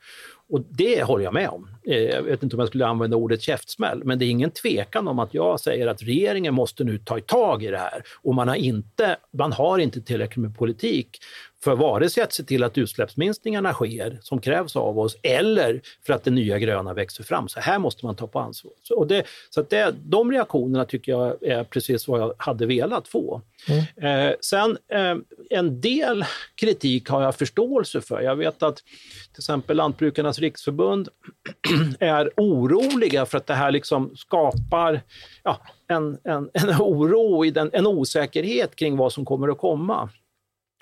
Och 0.51 0.61
det 0.71 1.03
håller 1.03 1.25
jag 1.25 1.35
med 1.35 1.49
om. 1.49 1.69
Eh, 1.87 1.99
jag 1.99 2.23
vet 2.23 2.43
inte 2.43 2.57
om 2.57 2.61
jag 2.61 2.69
skulle 2.69 2.87
använda 2.87 3.17
ordet 3.17 3.43
käftsmäll, 3.43 4.05
men 4.05 4.19
det 4.19 4.25
är 4.25 4.31
ingen 4.31 4.51
tvekan 4.51 5.09
om 5.09 5.19
att 5.19 5.35
jag 5.35 5.61
säger 5.61 5.87
att 5.87 6.03
regeringen 6.03 6.55
måste 6.55 6.85
nu 6.85 6.99
ta 6.99 7.21
tag 7.21 7.63
i 7.63 7.67
det 7.67 7.79
här. 7.79 8.03
Och 8.23 8.35
man 8.35 8.49
har 8.49 8.55
inte, 8.55 9.17
man 9.31 9.53
har 9.53 9.79
inte 9.79 10.01
tillräckligt 10.01 10.43
med 10.43 10.57
politik 10.59 11.19
för 11.65 11.77
vare 11.77 12.11
sig 12.11 12.23
att 12.23 12.33
se 12.33 12.43
till 12.43 12.65
att 12.65 12.79
utsläppsminskningarna 12.79 13.73
sker 13.73 14.19
som 14.23 14.41
krävs 14.41 14.77
av 14.77 14.99
oss 14.99 15.17
eller 15.23 15.81
för 16.07 16.13
att 16.13 16.25
det 16.25 16.31
nya 16.31 16.59
gröna 16.59 16.95
växer 16.95 17.25
fram. 17.25 17.49
Så 17.49 17.61
här 17.61 17.79
måste 17.79 18.07
man 18.07 18.17
ta 18.17 18.27
på 18.27 18.39
ansvar. 18.39 18.73
Så, 18.83 18.95
och 18.95 19.07
det, 19.07 19.27
så 19.51 19.61
att 19.61 19.71
det, 19.71 19.95
de 20.05 20.33
reaktionerna 20.33 20.85
tycker 20.85 21.13
jag 21.13 21.43
är 21.43 21.65
precis 21.65 22.09
vad 22.09 22.21
jag 22.21 22.35
hade 22.39 22.67
velat 22.67 23.09
få. 23.09 23.43
Mm. 23.69 24.29
Eh, 24.29 24.35
sen 24.41 24.79
eh, 24.89 25.17
en 25.51 25.81
del 25.81 26.25
kritik 26.55 27.09
har 27.09 27.23
jag 27.23 27.35
förståelse 27.35 28.01
för. 28.01 28.21
Jag 28.21 28.37
vet 28.37 28.63
att 28.63 28.77
till 28.77 29.41
exempel 29.41 29.77
Lantbrukarnas 29.77 30.39
riksförbund 30.39 31.09
är 32.01 32.31
oroliga 32.37 33.27
för 33.27 33.39
att 33.39 33.47
det 33.47 33.55
här 33.55 33.71
liksom 33.71 34.17
skapar 34.17 35.01
ja, 35.43 35.61
en, 35.89 36.19
en, 36.25 36.51
en 36.53 36.71
oro, 36.79 37.45
en 37.73 37.87
osäkerhet 37.87 38.77
kring 38.77 38.97
vad 38.97 39.13
som 39.13 39.25
kommer 39.25 39.49
att 39.49 39.59
komma. 39.59 40.11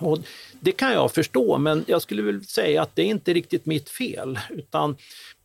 Och 0.01 0.19
det 0.61 0.73
kan 0.73 0.93
jag 0.93 1.13
förstå, 1.13 1.59
men 1.59 1.85
jag 1.87 2.03
skulle 2.03 2.23
väl 2.23 2.45
säga 2.45 2.83
att 2.83 2.97
det 2.97 3.03
är 3.03 3.07
inte 3.07 3.35
riktigt 3.35 3.67
mitt 3.67 3.89
fel. 3.89 4.39
Utan 4.51 4.97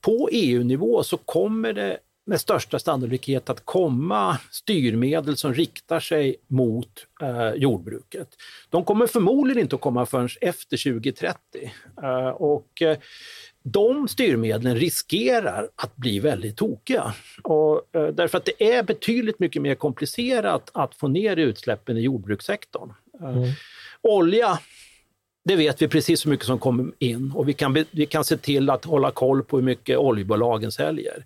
på 0.01 0.29
EU-nivå 0.31 1.03
så 1.03 1.17
kommer 1.17 1.73
det 1.73 1.97
med 2.25 2.41
största 2.41 2.79
sannolikhet 2.79 3.49
att 3.49 3.65
komma 3.65 4.37
styrmedel 4.51 5.37
som 5.37 5.53
riktar 5.53 5.99
sig 5.99 6.35
mot 6.47 7.07
eh, 7.21 7.53
jordbruket. 7.55 8.27
De 8.69 8.83
kommer 8.83 9.07
förmodligen 9.07 9.61
inte 9.61 9.75
att 9.75 9.81
komma 9.81 10.05
förrän 10.05 10.29
efter 10.41 10.77
2030. 10.77 11.71
Eh, 12.03 12.27
och, 12.27 12.81
eh, 12.81 12.97
de 13.63 14.07
styrmedlen 14.07 14.75
riskerar 14.75 15.69
att 15.75 15.95
bli 15.95 16.19
väldigt 16.19 16.57
tokiga. 16.57 17.13
Och, 17.43 17.95
eh, 17.95 18.07
därför 18.07 18.37
att 18.37 18.45
det 18.45 18.73
är 18.73 18.83
betydligt 18.83 19.39
mycket 19.39 19.61
mer 19.61 19.75
komplicerat 19.75 20.71
att 20.73 20.95
få 20.95 21.07
ner 21.07 21.37
utsläppen 21.37 21.97
i 21.97 22.01
jordbrukssektorn. 22.01 22.93
Eh, 23.21 23.29
mm. 23.29 23.49
Olja, 24.03 24.59
det 25.45 25.55
vet 25.55 25.81
vi 25.81 25.87
precis 25.87 26.25
hur 26.25 26.29
mycket 26.29 26.45
som 26.45 26.59
kommer 26.59 26.91
in 26.99 27.31
och 27.35 27.49
vi 27.49 27.53
kan, 27.53 27.85
vi 27.91 28.05
kan 28.05 28.23
se 28.23 28.37
till 28.37 28.69
att 28.69 28.85
hålla 28.85 29.11
koll 29.11 29.43
på 29.43 29.57
hur 29.57 29.63
mycket 29.63 29.97
oljebolagen 29.97 30.71
säljer. 30.71 31.25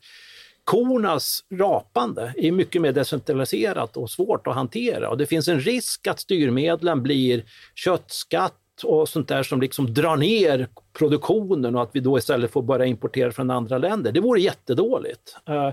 Kornas 0.64 1.44
rapande 1.54 2.34
är 2.38 2.52
mycket 2.52 2.82
mer 2.82 2.92
decentraliserat 2.92 3.98
och 3.98 4.10
svårt 4.10 4.48
att 4.48 4.56
hantera 4.56 5.10
och 5.10 5.18
det 5.18 5.26
finns 5.26 5.48
en 5.48 5.60
risk 5.60 6.08
att 6.08 6.20
styrmedlen 6.20 7.04
blir 7.04 7.44
köttskatt 7.76 8.54
och 8.84 9.10
sånt 9.10 9.28
där 9.28 9.44
som 9.44 9.62
liksom 9.62 9.94
drar 9.94 10.18
ner 10.18 10.68
produktionen 10.98 11.76
och 11.76 11.82
att 11.82 11.90
vi 11.92 12.00
då 12.00 12.18
istället 12.18 12.52
får 12.52 12.62
börja 12.62 12.86
importera 12.86 13.32
från 13.32 13.52
andra 13.52 13.78
länder. 13.78 14.12
Det 14.12 14.20
vore 14.20 14.42
jättedåligt. 14.42 15.38
Eh, 15.46 15.70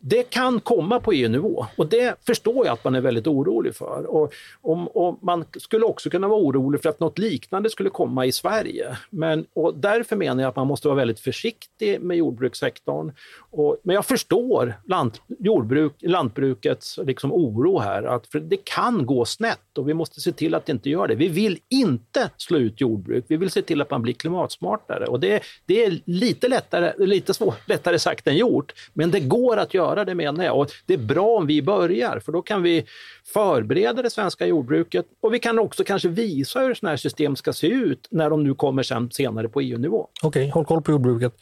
det 0.00 0.22
kan 0.30 0.60
komma 0.60 1.00
på 1.00 1.12
EU-nivå 1.12 1.66
och 1.76 1.86
det 1.86 2.16
förstår 2.26 2.66
jag 2.66 2.72
att 2.72 2.84
man 2.84 2.94
är 2.94 3.00
väldigt 3.00 3.26
orolig 3.26 3.74
för. 3.74 4.06
Och, 4.06 4.32
och, 4.62 4.96
och, 4.96 5.18
man 5.22 5.44
skulle 5.56 5.84
också 5.84 6.10
kunna 6.10 6.28
vara 6.28 6.40
orolig 6.40 6.82
för 6.82 6.88
att 6.88 7.00
något 7.00 7.18
liknande 7.18 7.70
skulle 7.70 7.90
komma 7.90 8.26
i 8.26 8.32
Sverige. 8.32 8.98
Men, 9.10 9.46
och 9.54 9.74
därför 9.74 10.16
menar 10.16 10.42
jag 10.42 10.48
att 10.48 10.56
man 10.56 10.66
måste 10.66 10.88
vara 10.88 10.96
väldigt 10.96 11.20
försiktig 11.20 12.00
med 12.00 12.16
jordbrukssektorn. 12.16 13.12
Och, 13.50 13.76
men 13.82 13.94
jag 13.94 14.06
förstår 14.06 14.74
lant, 14.84 15.20
jordbruk, 15.38 15.92
lantbrukets 16.00 16.98
liksom 17.04 17.32
oro 17.32 17.78
här, 17.78 18.02
att 18.02 18.26
för 18.26 18.40
det 18.40 18.64
kan 18.64 19.06
gå 19.06 19.24
snett 19.24 19.78
och 19.78 19.88
vi 19.88 19.94
måste 19.94 20.20
se 20.20 20.32
till 20.32 20.54
att 20.54 20.66
det 20.66 20.72
inte 20.72 20.90
gör 20.90 21.08
det. 21.08 21.14
Vi 21.14 21.28
vill 21.28 21.58
inte 21.68 22.30
slå 22.36 22.58
ut 22.58 22.80
jordbruk, 22.80 23.24
vi 23.28 23.36
vill 23.36 23.50
se 23.50 23.62
till 23.62 23.82
att 23.82 23.90
man 23.90 24.02
blir 24.02 24.14
klimatsmart 24.14 24.65
smartare. 24.66 25.04
Och 25.04 25.20
det, 25.20 25.42
det 25.66 25.84
är 25.84 26.00
lite 26.04 26.48
lättare, 26.48 27.06
lite 27.06 27.34
svår, 27.34 27.54
lättare 27.66 27.98
sagt 27.98 28.26
än 28.26 28.36
gjort, 28.36 28.72
men 28.92 29.10
det 29.10 29.20
går 29.20 29.56
att 29.56 29.74
göra 29.74 30.04
det 30.04 30.14
menar 30.14 30.44
jag. 30.44 30.58
Och 30.58 30.70
det 30.86 30.94
är 30.94 30.98
bra 30.98 31.36
om 31.36 31.46
vi 31.46 31.62
börjar, 31.62 32.20
för 32.24 32.32
då 32.32 32.42
kan 32.42 32.62
vi 32.62 32.84
förbereda 33.32 34.02
det 34.02 34.10
svenska 34.10 34.46
jordbruket 34.46 35.06
och 35.22 35.34
vi 35.34 35.38
kan 35.38 35.58
också 35.58 35.84
kanske 35.84 36.08
visa 36.08 36.60
hur 36.60 36.74
sådana 36.74 36.90
här 36.90 36.96
system 36.96 37.36
ska 37.36 37.52
se 37.52 37.66
ut 37.66 38.08
när 38.10 38.30
de 38.30 38.44
nu 38.44 38.54
kommer 38.54 38.82
sen, 38.82 39.10
senare 39.10 39.48
på 39.48 39.60
EU-nivå. 39.60 40.08
Okej, 40.22 40.28
okay, 40.28 40.50
håll 40.50 40.64
koll 40.64 40.82
på 40.82 40.90
jordbruket. 40.90 41.34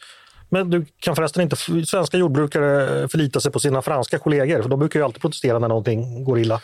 Men 0.48 0.70
du 0.70 0.86
kan 1.00 1.16
förresten 1.16 1.42
inte 1.42 1.56
svenska 1.86 2.16
jordbrukare 2.16 3.08
förlita 3.08 3.40
sig 3.40 3.52
på 3.52 3.60
sina 3.60 3.82
franska 3.82 4.18
kollegor, 4.18 4.62
för 4.62 4.68
de 4.68 4.78
brukar 4.78 5.00
ju 5.00 5.04
alltid 5.04 5.20
protestera 5.20 5.58
när 5.58 5.68
någonting 5.68 6.24
går 6.24 6.38
illa. 6.38 6.60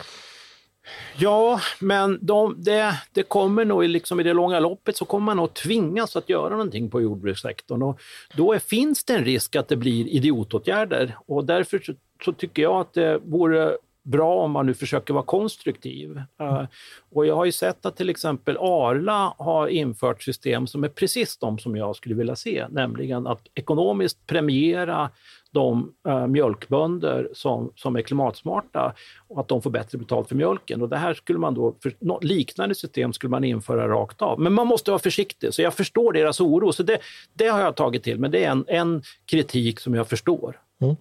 Ja, 1.17 1.59
men 1.79 2.19
de, 2.21 2.63
det, 2.63 3.01
det, 3.13 3.23
kommer 3.23 3.65
nog 3.65 3.83
liksom 3.83 4.19
i 4.19 4.23
det 4.23 4.33
långa 4.33 4.59
loppet 4.59 4.97
så 4.97 5.05
kommer 5.05 5.25
man 5.25 5.37
nog 5.37 5.53
tvingas 5.53 6.15
att 6.15 6.29
göra 6.29 6.49
någonting 6.49 6.89
på 6.89 7.01
jordbrukssektorn. 7.01 7.81
Och 7.81 8.01
då 8.35 8.53
är, 8.53 8.59
finns 8.59 9.03
det 9.03 9.13
en 9.13 9.25
risk 9.25 9.55
att 9.55 9.67
det 9.67 9.75
blir 9.75 10.07
idiotåtgärder. 10.07 11.17
Och 11.25 11.45
därför 11.45 11.79
så, 11.79 11.93
så 12.25 12.33
tycker 12.33 12.61
jag 12.61 12.81
att 12.81 12.93
det 12.93 13.19
vore 13.23 13.77
bra 14.03 14.43
om 14.43 14.51
man 14.51 14.65
nu 14.65 14.73
försöker 14.73 15.13
vara 15.13 15.23
konstruktiv. 15.23 16.21
Uh, 16.41 16.63
och 17.11 17.25
jag 17.25 17.35
har 17.35 17.45
ju 17.45 17.51
sett 17.51 17.85
att 17.85 17.97
till 17.97 18.09
exempel 18.09 18.57
Arla 18.57 19.33
har 19.37 19.67
infört 19.67 20.23
system 20.23 20.67
som 20.67 20.83
är 20.83 20.89
precis 20.89 21.37
de 21.37 21.59
som 21.59 21.75
jag 21.75 21.95
skulle 21.95 22.15
vilja 22.15 22.35
se, 22.35 22.65
nämligen 22.69 23.27
att 23.27 23.41
ekonomiskt 23.55 24.27
premiera 24.27 25.09
de 25.53 25.93
uh, 26.07 26.27
mjölkbönder 26.27 27.29
som, 27.33 27.71
som 27.75 27.95
är 27.95 28.01
klimatsmarta 28.01 28.93
och 29.27 29.39
att 29.39 29.47
de 29.47 29.61
får 29.61 29.69
bättre 29.69 29.97
betalt 29.97 30.27
för 30.27 30.35
mjölken. 30.35 30.81
Och 30.81 30.89
det 30.89 30.97
här 30.97 31.13
skulle 31.13 31.39
man 31.39 31.53
då, 31.53 31.75
för 31.83 31.93
no, 31.99 32.19
liknande 32.21 32.75
system 32.75 33.13
skulle 33.13 33.31
man 33.31 33.43
införa 33.43 33.87
rakt 33.87 34.21
av. 34.21 34.39
Men 34.39 34.53
man 34.53 34.67
måste 34.67 34.91
vara 34.91 34.99
försiktig, 34.99 35.53
så 35.53 35.61
jag 35.61 35.73
förstår 35.73 36.13
deras 36.13 36.41
oro. 36.41 36.71
Så 36.71 36.83
det, 36.83 36.97
det 37.33 37.47
har 37.47 37.61
jag 37.61 37.75
tagit 37.75 38.03
till 38.03 38.19
men 38.19 38.31
det 38.31 38.45
är 38.45 38.51
en, 38.51 38.65
en 38.67 39.01
kritik 39.25 39.79
som 39.79 39.95
jag 39.95 40.07
förstår. 40.07 40.59
Mm. 40.81 40.95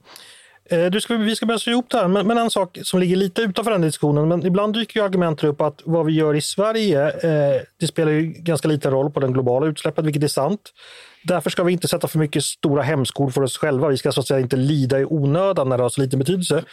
Eh, 0.71 0.87
du 0.87 1.01
ska, 1.01 1.17
vi 1.17 1.37
ska 1.37 1.47
börja 1.47 1.59
sy 1.59 1.71
ihop 1.71 1.91
det 1.91 1.99
här, 1.99 2.09
men, 2.09 2.27
men, 2.27 2.39
en 2.39 2.51
sak 2.51 2.79
som 2.83 3.01
ligger 3.01 3.17
lite 3.17 3.43
utanför 3.43 3.71
den 3.71 3.81
diskussionen, 3.81 4.29
men 4.29 4.47
ibland 4.47 4.75
dyker 4.75 5.01
ju 5.01 5.07
argument 5.07 5.45
upp 5.45 5.61
att 5.61 5.83
vad 5.85 6.07
vi 6.07 6.13
gör 6.13 6.35
i 6.35 6.41
Sverige, 6.41 7.07
eh, 7.07 7.63
det 7.81 7.87
spelar 7.87 8.13
ju 8.13 8.23
ganska 8.23 8.69
liten 8.69 8.91
roll 8.91 9.11
på 9.11 9.21
den 9.21 9.33
globala 9.33 9.67
utsläppet, 9.67 10.05
vilket 10.05 10.23
är 10.23 10.29
sant. 10.29 10.73
Därför 11.23 11.51
ska 11.51 11.63
vi 11.63 11.73
inte 11.73 11.89
sätta 11.89 12.09
för 12.09 12.19
mycket 12.19 12.45
stora 12.45 12.83
hämskor 12.83 13.31
för 13.31 13.43
oss 13.43 13.59
själva. 13.59 13.89
Vi 13.89 13.97
ska 13.97 14.13
så 14.13 14.21
att 14.21 14.27
säga 14.27 14.41
inte 14.41 14.57
lida 14.57 15.01
i 15.01 15.05
onödan 15.05 15.69
när 15.69 15.77
det 15.77 15.83
har 15.83 15.91
så 15.91 16.01
liten 16.01 16.19
betydelse. 16.19 16.65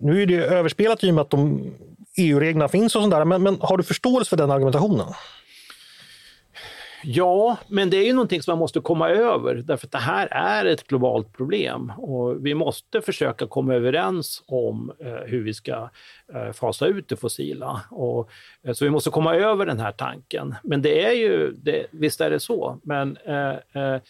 Nu 0.00 0.22
är 0.22 0.26
det 0.26 0.36
överspelat 0.36 1.04
i 1.04 1.10
och 1.10 1.14
med 1.14 1.22
att 1.22 1.30
de 1.30 1.72
EU-reglerna 2.16 2.68
finns 2.68 2.96
och 2.96 3.02
sådär, 3.02 3.24
men, 3.24 3.42
men 3.42 3.58
har 3.60 3.76
du 3.76 3.82
förståelse 3.82 4.30
för 4.30 4.36
den 4.36 4.50
argumentationen? 4.50 5.06
Ja, 7.04 7.56
men 7.68 7.90
det 7.90 7.96
är 7.96 8.06
ju 8.06 8.12
någonting 8.12 8.42
som 8.42 8.52
man 8.52 8.58
måste 8.58 8.80
komma 8.80 9.08
över 9.08 9.54
därför 9.54 9.86
att 9.86 9.92
det 9.92 9.98
här 9.98 10.26
är 10.30 10.64
ett 10.64 10.86
globalt 10.86 11.32
problem 11.32 11.92
och 11.96 12.46
vi 12.46 12.54
måste 12.54 13.00
försöka 13.00 13.46
komma 13.46 13.74
överens 13.74 14.42
om 14.46 14.92
eh, 14.98 15.12
hur 15.12 15.44
vi 15.44 15.54
ska 15.54 15.88
eh, 16.34 16.52
fasa 16.52 16.86
ut 16.86 17.08
det 17.08 17.16
fossila. 17.16 17.80
Och, 17.90 18.30
eh, 18.62 18.72
så 18.72 18.84
vi 18.84 18.90
måste 18.90 19.10
komma 19.10 19.34
över 19.34 19.66
den 19.66 19.80
här 19.80 19.92
tanken. 19.92 20.54
Men 20.62 20.82
det 20.82 21.04
är 21.04 21.12
ju, 21.12 21.52
det, 21.52 21.86
visst 21.90 22.20
är 22.20 22.30
det 22.30 22.40
så, 22.40 22.78
men 22.82 23.16
eh, 23.24 23.82
eh, 23.82 24.00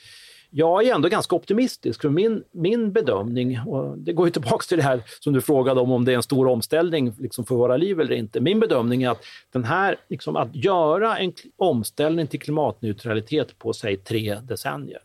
jag 0.55 0.87
är 0.87 0.95
ändå 0.95 1.09
ganska 1.09 1.37
optimistisk, 1.37 2.01
för 2.01 2.09
min, 2.09 2.45
min 2.53 2.93
bedömning, 2.93 3.61
och 3.61 3.99
det 3.99 4.13
går 4.13 4.27
ju 4.27 4.31
tillbaka 4.31 4.65
till 4.69 4.77
det 4.77 4.83
här 4.83 5.03
som 5.21 5.33
du 5.33 5.41
frågade 5.41 5.81
om, 5.81 5.93
om 5.93 6.05
det 6.05 6.13
är 6.13 6.17
en 6.17 6.23
stor 6.23 6.47
omställning 6.47 7.15
liksom 7.19 7.45
för 7.45 7.55
våra 7.55 7.77
liv 7.77 8.01
eller 8.01 8.13
inte. 8.13 8.41
Min 8.41 8.61
bedömning 8.61 9.03
är 9.03 9.11
att 9.11 9.25
den 9.53 9.65
här, 9.65 9.97
liksom, 10.09 10.37
att 10.37 10.55
göra 10.55 11.19
en 11.19 11.33
omställning 11.57 12.27
till 12.27 12.41
klimatneutralitet 12.41 13.59
på, 13.59 13.73
säg 13.73 13.97
tre 13.97 14.39
decennier, 14.43 15.01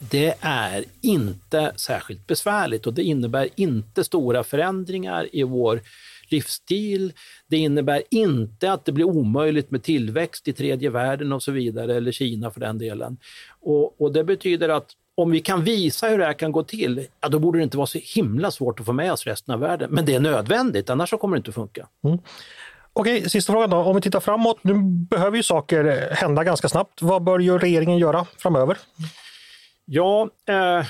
det 0.00 0.34
är 0.40 0.84
inte 1.00 1.72
särskilt 1.76 2.26
besvärligt 2.26 2.86
och 2.86 2.94
det 2.94 3.02
innebär 3.02 3.48
inte 3.54 4.04
stora 4.04 4.44
förändringar 4.44 5.28
i 5.32 5.42
vår 5.42 5.80
livsstil. 6.32 7.12
Det 7.46 7.56
innebär 7.56 8.02
inte 8.10 8.72
att 8.72 8.84
det 8.84 8.92
blir 8.92 9.04
omöjligt 9.04 9.70
med 9.70 9.82
tillväxt 9.82 10.48
i 10.48 10.52
tredje 10.52 10.90
världen 10.90 11.32
och 11.32 11.42
så 11.42 11.52
vidare, 11.52 11.96
eller 11.96 12.12
Kina 12.12 12.50
för 12.50 12.60
den 12.60 12.78
delen. 12.78 13.16
Och, 13.60 14.00
och 14.00 14.12
det 14.12 14.24
betyder 14.24 14.68
att 14.68 14.96
om 15.14 15.30
vi 15.30 15.40
kan 15.40 15.64
visa 15.64 16.08
hur 16.08 16.18
det 16.18 16.24
här 16.24 16.32
kan 16.32 16.52
gå 16.52 16.62
till, 16.62 17.06
ja, 17.20 17.28
då 17.28 17.38
borde 17.38 17.58
det 17.58 17.62
inte 17.62 17.76
vara 17.76 17.86
så 17.86 17.98
himla 18.02 18.50
svårt 18.50 18.80
att 18.80 18.86
få 18.86 18.92
med 18.92 19.12
oss 19.12 19.26
resten 19.26 19.54
av 19.54 19.60
världen. 19.60 19.90
Men 19.90 20.04
det 20.04 20.14
är 20.14 20.20
nödvändigt, 20.20 20.90
annars 20.90 21.10
så 21.10 21.18
kommer 21.18 21.36
det 21.36 21.38
inte 21.38 21.50
att 21.50 21.54
funka. 21.54 21.88
Mm. 22.04 22.18
Okej, 22.92 23.30
sista 23.30 23.52
frågan 23.52 23.70
då. 23.70 23.76
Om 23.76 23.96
vi 23.96 24.02
tittar 24.02 24.20
framåt, 24.20 24.64
nu 24.64 24.74
behöver 25.10 25.36
ju 25.36 25.42
saker 25.42 26.08
hända 26.14 26.44
ganska 26.44 26.68
snabbt. 26.68 27.02
Vad 27.02 27.22
bör 27.22 27.58
regeringen 27.58 27.98
göra 27.98 28.26
framöver? 28.38 28.78
Ja, 29.84 30.30
eh, 30.46 30.86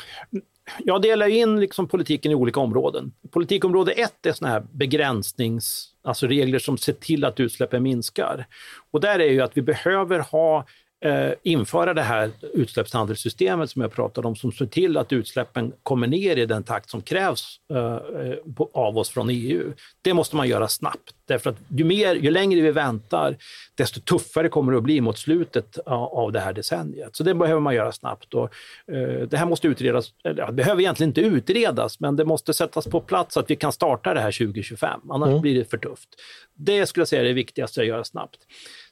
jag 0.78 1.02
delar 1.02 1.26
in 1.26 1.60
liksom 1.60 1.88
politiken 1.88 2.32
i 2.32 2.34
olika 2.34 2.60
områden. 2.60 3.12
Politikområde 3.30 3.92
ett 3.92 4.26
är 4.26 4.32
såna 4.32 4.50
här 4.50 4.62
begränsnings, 4.72 5.88
alltså 6.02 6.26
regler 6.26 6.58
som 6.58 6.78
ser 6.78 6.92
till 6.92 7.24
att 7.24 7.40
utsläppen 7.40 7.82
minskar. 7.82 8.46
Och 8.90 9.00
där 9.00 9.18
är 9.18 9.30
ju 9.30 9.40
att 9.40 9.56
vi 9.56 9.62
behöver 9.62 10.18
ha 10.18 10.66
eh, 11.04 11.32
införa 11.42 11.94
det 11.94 12.02
här 12.02 12.30
utsläppshandelssystemet 12.52 13.70
som 13.70 13.82
jag 13.82 13.92
pratade 13.92 14.28
om, 14.28 14.36
som 14.36 14.52
ser 14.52 14.66
till 14.66 14.96
att 14.96 15.12
utsläppen 15.12 15.72
kommer 15.82 16.06
ner 16.06 16.36
i 16.36 16.46
den 16.46 16.64
takt 16.64 16.90
som 16.90 17.02
krävs 17.02 17.60
eh, 17.72 18.52
på, 18.54 18.70
av 18.72 18.98
oss 18.98 19.10
från 19.10 19.30
EU. 19.30 19.72
Det 20.02 20.14
måste 20.14 20.36
man 20.36 20.48
göra 20.48 20.68
snabbt, 20.68 21.14
därför 21.30 21.50
att 21.50 21.56
ju, 21.68 21.84
mer, 21.84 22.14
ju 22.14 22.30
längre 22.30 22.60
vi 22.60 22.70
väntar, 22.70 23.36
desto 23.74 24.00
tuffare 24.00 24.48
kommer 24.48 24.72
det 24.72 24.78
att 24.78 24.84
bli 24.84 25.00
mot 25.00 25.18
slutet 25.18 25.78
av 25.86 26.32
det 26.32 26.40
här 26.40 26.52
decenniet. 26.52 27.16
Så 27.16 27.22
det 27.22 27.34
behöver 27.34 27.60
man 27.60 27.74
göra 27.74 27.92
snabbt. 27.92 28.34
Och, 28.34 28.44
eh, 28.92 29.28
det 29.28 29.36
här 29.36 29.46
måste 29.46 29.68
utredas, 29.68 30.12
eller, 30.24 30.46
det 30.46 30.52
behöver 30.52 30.80
egentligen 30.80 31.10
inte 31.10 31.20
utredas, 31.20 32.00
men 32.00 32.16
det 32.16 32.24
måste 32.24 32.54
sättas 32.54 32.86
på 32.86 33.00
plats 33.00 33.34
så 33.34 33.40
att 33.40 33.50
vi 33.50 33.56
kan 33.56 33.72
starta 33.72 34.14
det 34.14 34.20
här 34.20 34.32
2025, 34.32 35.00
annars 35.10 35.28
mm. 35.28 35.40
blir 35.40 35.54
det 35.54 35.70
för 35.70 35.78
tufft. 35.78 36.08
Det 36.54 36.86
skulle 36.86 37.00
jag 37.02 37.08
säga 37.08 37.22
är 37.22 37.26
det 37.26 37.32
viktigaste 37.32 37.80
att 37.80 37.86
göra 37.86 38.04
snabbt. 38.04 38.38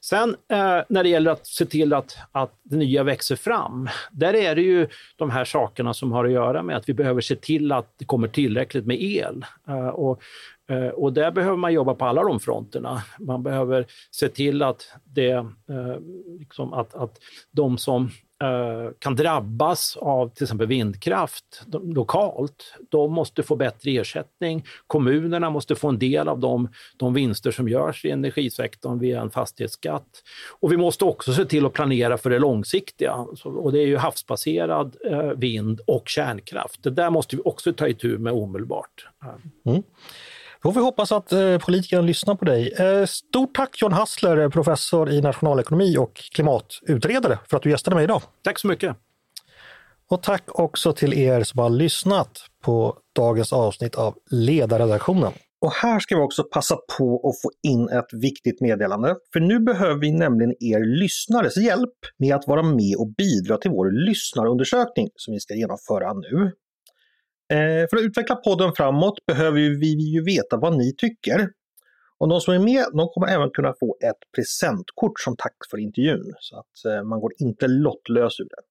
Sen 0.01 0.29
eh, 0.29 0.79
när 0.89 1.03
det 1.03 1.09
gäller 1.09 1.31
att 1.31 1.47
se 1.47 1.65
till 1.65 1.93
att, 1.93 2.17
att 2.31 2.51
det 2.63 2.75
nya 2.75 3.03
växer 3.03 3.35
fram, 3.35 3.89
där 4.11 4.33
är 4.33 4.55
det 4.55 4.61
ju 4.61 4.87
de 5.15 5.29
här 5.29 5.45
sakerna 5.45 5.93
som 5.93 6.11
har 6.11 6.25
att 6.25 6.31
göra 6.31 6.63
med 6.63 6.77
att 6.77 6.89
vi 6.89 6.93
behöver 6.93 7.21
se 7.21 7.35
till 7.35 7.71
att 7.71 7.93
det 7.97 8.05
kommer 8.05 8.27
tillräckligt 8.27 8.85
med 8.85 9.01
el. 9.01 9.45
Eh, 9.67 9.87
och, 9.87 10.21
Eh, 10.69 10.87
och 10.87 11.13
där 11.13 11.31
behöver 11.31 11.57
man 11.57 11.73
jobba 11.73 11.93
på 11.93 12.05
alla 12.05 12.23
de 12.23 12.39
fronterna. 12.39 13.03
Man 13.19 13.43
behöver 13.43 13.85
se 14.11 14.29
till 14.29 14.61
att, 14.63 14.93
det, 15.03 15.31
eh, 15.31 15.45
liksom 16.39 16.73
att, 16.73 16.95
att 16.95 17.17
de 17.51 17.77
som 17.77 18.09
eh, 18.43 18.91
kan 18.99 19.15
drabbas 19.15 19.97
av 20.01 20.29
till 20.29 20.43
exempel 20.43 20.67
vindkraft 20.67 21.63
lokalt, 21.83 22.75
de 22.89 23.13
måste 23.13 23.43
få 23.43 23.55
bättre 23.55 23.91
ersättning. 23.91 24.65
Kommunerna 24.87 25.49
måste 25.49 25.75
få 25.75 25.87
en 25.87 25.99
del 25.99 26.27
av 26.27 26.39
de, 26.39 26.69
de 26.97 27.13
vinster 27.13 27.51
som 27.51 27.69
görs 27.69 28.05
i 28.05 28.11
energisektorn 28.11 28.99
via 28.99 29.21
en 29.21 29.31
fastighetsskatt. 29.31 30.23
Och 30.59 30.71
vi 30.71 30.77
måste 30.77 31.05
också 31.05 31.33
se 31.33 31.45
till 31.45 31.65
att 31.65 31.73
planera 31.73 32.17
för 32.17 32.29
det 32.29 32.39
långsiktiga. 32.39 33.13
Och 33.43 33.71
det 33.71 33.79
är 33.79 33.87
ju 33.87 33.97
havsbaserad 33.97 34.95
vind 35.35 35.81
och 35.87 36.09
kärnkraft. 36.09 36.83
Det 36.83 36.89
där 36.89 37.09
måste 37.09 37.35
vi 37.35 37.41
också 37.45 37.73
ta 37.73 37.87
itu 37.87 38.17
med 38.17 38.33
omedelbart. 38.33 39.07
Mm. 39.65 39.83
Då 40.63 40.73
får 40.73 40.79
vi 40.79 40.85
hoppas 40.85 41.11
att 41.11 41.31
eh, 41.31 41.57
politikerna 41.57 42.01
lyssnar 42.01 42.35
på 42.35 42.45
dig. 42.45 42.73
Eh, 42.73 43.05
stort 43.05 43.55
tack 43.55 43.81
John 43.81 43.93
Hassler, 43.93 44.49
professor 44.49 45.09
i 45.09 45.21
nationalekonomi 45.21 45.97
och 45.97 46.15
klimatutredare, 46.15 47.39
för 47.49 47.57
att 47.57 47.63
du 47.63 47.69
gästade 47.69 47.95
mig 47.95 48.03
idag. 48.03 48.21
Tack 48.43 48.59
så 48.59 48.67
mycket. 48.67 48.95
Och 50.09 50.23
tack 50.23 50.59
också 50.59 50.93
till 50.93 51.13
er 51.13 51.43
som 51.43 51.59
har 51.59 51.69
lyssnat 51.69 52.39
på 52.63 52.97
dagens 53.15 53.53
avsnitt 53.53 53.95
av 53.95 54.15
Ledarredaktionen. 54.31 55.31
Och 55.61 55.71
här 55.71 55.99
ska 55.99 56.15
vi 56.15 56.21
också 56.21 56.43
passa 56.43 56.77
på 56.97 57.15
att 57.15 57.41
få 57.41 57.51
in 57.69 57.89
ett 57.89 58.13
viktigt 58.21 58.61
meddelande. 58.61 59.15
För 59.33 59.39
nu 59.39 59.59
behöver 59.59 59.95
vi 59.95 60.11
nämligen 60.11 60.53
er 60.59 60.99
lyssnares 60.99 61.57
hjälp 61.57 61.95
med 62.17 62.35
att 62.35 62.47
vara 62.47 62.63
med 62.63 62.95
och 62.97 63.13
bidra 63.17 63.57
till 63.57 63.71
vår 63.71 64.05
lyssnarundersökning 64.05 65.09
som 65.15 65.33
vi 65.33 65.39
ska 65.39 65.53
genomföra 65.53 66.13
nu. 66.13 66.51
Eh, 67.53 67.87
för 67.89 67.97
att 67.97 68.03
utveckla 68.03 68.35
podden 68.35 68.73
framåt 68.77 69.25
behöver 69.25 69.79
vi 69.79 70.11
ju 70.13 70.23
veta 70.23 70.57
vad 70.57 70.77
ni 70.77 70.95
tycker. 70.95 71.49
Och 72.17 72.29
de 72.29 72.41
som 72.41 72.53
är 72.53 72.59
med 72.59 72.85
de 72.93 73.09
kommer 73.09 73.27
även 73.27 73.49
kunna 73.49 73.73
få 73.79 73.97
ett 74.03 74.31
presentkort 74.35 75.19
som 75.19 75.35
tack 75.37 75.55
för 75.71 75.77
intervjun. 75.77 76.33
Så 76.39 76.59
att 76.59 76.85
eh, 76.93 77.03
man 77.03 77.19
går 77.19 77.31
inte 77.37 77.67
lottlös 77.67 78.39
ur 78.39 78.43
det. 78.49 78.61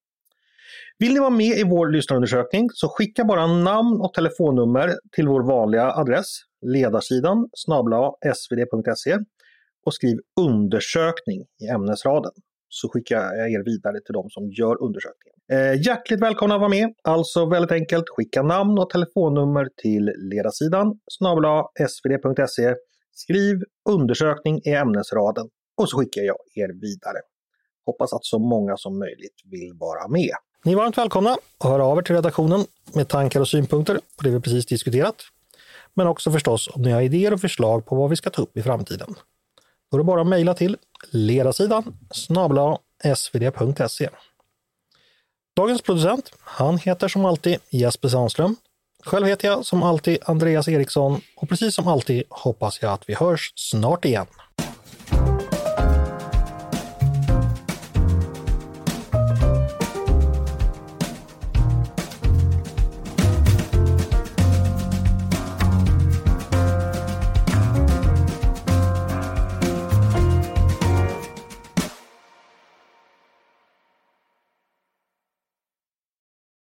Vill 0.97 1.13
ni 1.13 1.19
vara 1.19 1.29
med 1.29 1.57
i 1.57 1.63
vår 1.63 1.89
lyssnarundersökning 1.89 2.69
så 2.73 2.89
skicka 2.89 3.23
bara 3.25 3.47
namn 3.47 4.01
och 4.01 4.13
telefonnummer 4.13 4.95
till 5.11 5.27
vår 5.27 5.43
vanliga 5.43 5.93
adress 5.93 6.39
ledarsidan 6.65 7.49
snabla 7.53 8.11
svd.se 8.35 9.17
och 9.85 9.93
skriv 9.93 10.17
undersökning 10.39 11.45
i 11.63 11.67
ämnesraden 11.67 12.31
så 12.69 12.89
skickar 12.89 13.35
jag 13.35 13.51
er 13.51 13.63
vidare 13.65 13.99
till 14.05 14.13
de 14.13 14.29
som 14.29 14.51
gör 14.51 14.83
undersökningen. 14.83 15.35
Eh, 15.51 15.81
hjärtligt 15.85 16.21
välkomna 16.21 16.55
att 16.55 16.61
vara 16.61 16.69
med! 16.69 16.93
Alltså 17.03 17.45
väldigt 17.45 17.71
enkelt, 17.71 18.05
skicka 18.09 18.41
namn 18.41 18.79
och 18.79 18.89
telefonnummer 18.89 19.67
till 19.81 20.11
ledarsidan 20.17 20.99
snabel 21.11 21.43
svd.se. 21.89 22.75
Skriv 23.13 23.55
undersökning 23.89 24.61
i 24.65 24.69
ämnesraden 24.69 25.49
och 25.77 25.89
så 25.89 25.97
skickar 25.97 26.21
jag 26.21 26.37
er 26.55 26.81
vidare. 26.81 27.19
Hoppas 27.85 28.13
att 28.13 28.25
så 28.25 28.39
många 28.39 28.77
som 28.77 28.99
möjligt 28.99 29.41
vill 29.45 29.73
vara 29.79 30.07
med. 30.07 30.35
Ni 30.65 30.71
är 30.71 30.75
varmt 30.75 30.97
välkomna 30.97 31.31
att 31.57 31.69
höra 31.69 31.85
av 31.85 31.97
er 31.97 32.01
till 32.01 32.15
redaktionen 32.15 32.65
med 32.93 33.07
tankar 33.07 33.39
och 33.39 33.47
synpunkter 33.47 33.99
på 34.17 34.23
det 34.23 34.29
vi 34.29 34.39
precis 34.39 34.65
diskuterat. 34.65 35.15
Men 35.93 36.07
också 36.07 36.31
förstås 36.31 36.69
om 36.73 36.81
ni 36.81 36.91
har 36.91 37.01
idéer 37.01 37.33
och 37.33 37.41
förslag 37.41 37.85
på 37.85 37.95
vad 37.95 38.09
vi 38.09 38.15
ska 38.15 38.29
ta 38.29 38.41
upp 38.41 38.57
i 38.57 38.61
framtiden. 38.61 39.15
Då 39.91 39.97
är 39.97 39.99
det 39.99 40.03
bara 40.03 40.21
att 40.21 40.27
mejla 40.27 40.53
till 40.53 40.77
ledarsidan 41.11 41.97
snabla 42.11 42.77
svd.se. 43.15 44.09
Dagens 45.55 45.81
producent, 45.81 46.31
han 46.41 46.77
heter 46.77 47.07
som 47.07 47.25
alltid 47.25 47.57
Jesper 47.69 48.09
Sandström. 48.09 48.55
Själv 49.03 49.27
heter 49.27 49.47
jag 49.47 49.65
som 49.65 49.83
alltid 49.83 50.17
Andreas 50.25 50.67
Eriksson 50.67 51.21
och 51.35 51.49
precis 51.49 51.75
som 51.75 51.87
alltid 51.87 52.23
hoppas 52.29 52.81
jag 52.81 52.93
att 52.93 53.09
vi 53.09 53.13
hörs 53.13 53.53
snart 53.55 54.05
igen. 54.05 54.25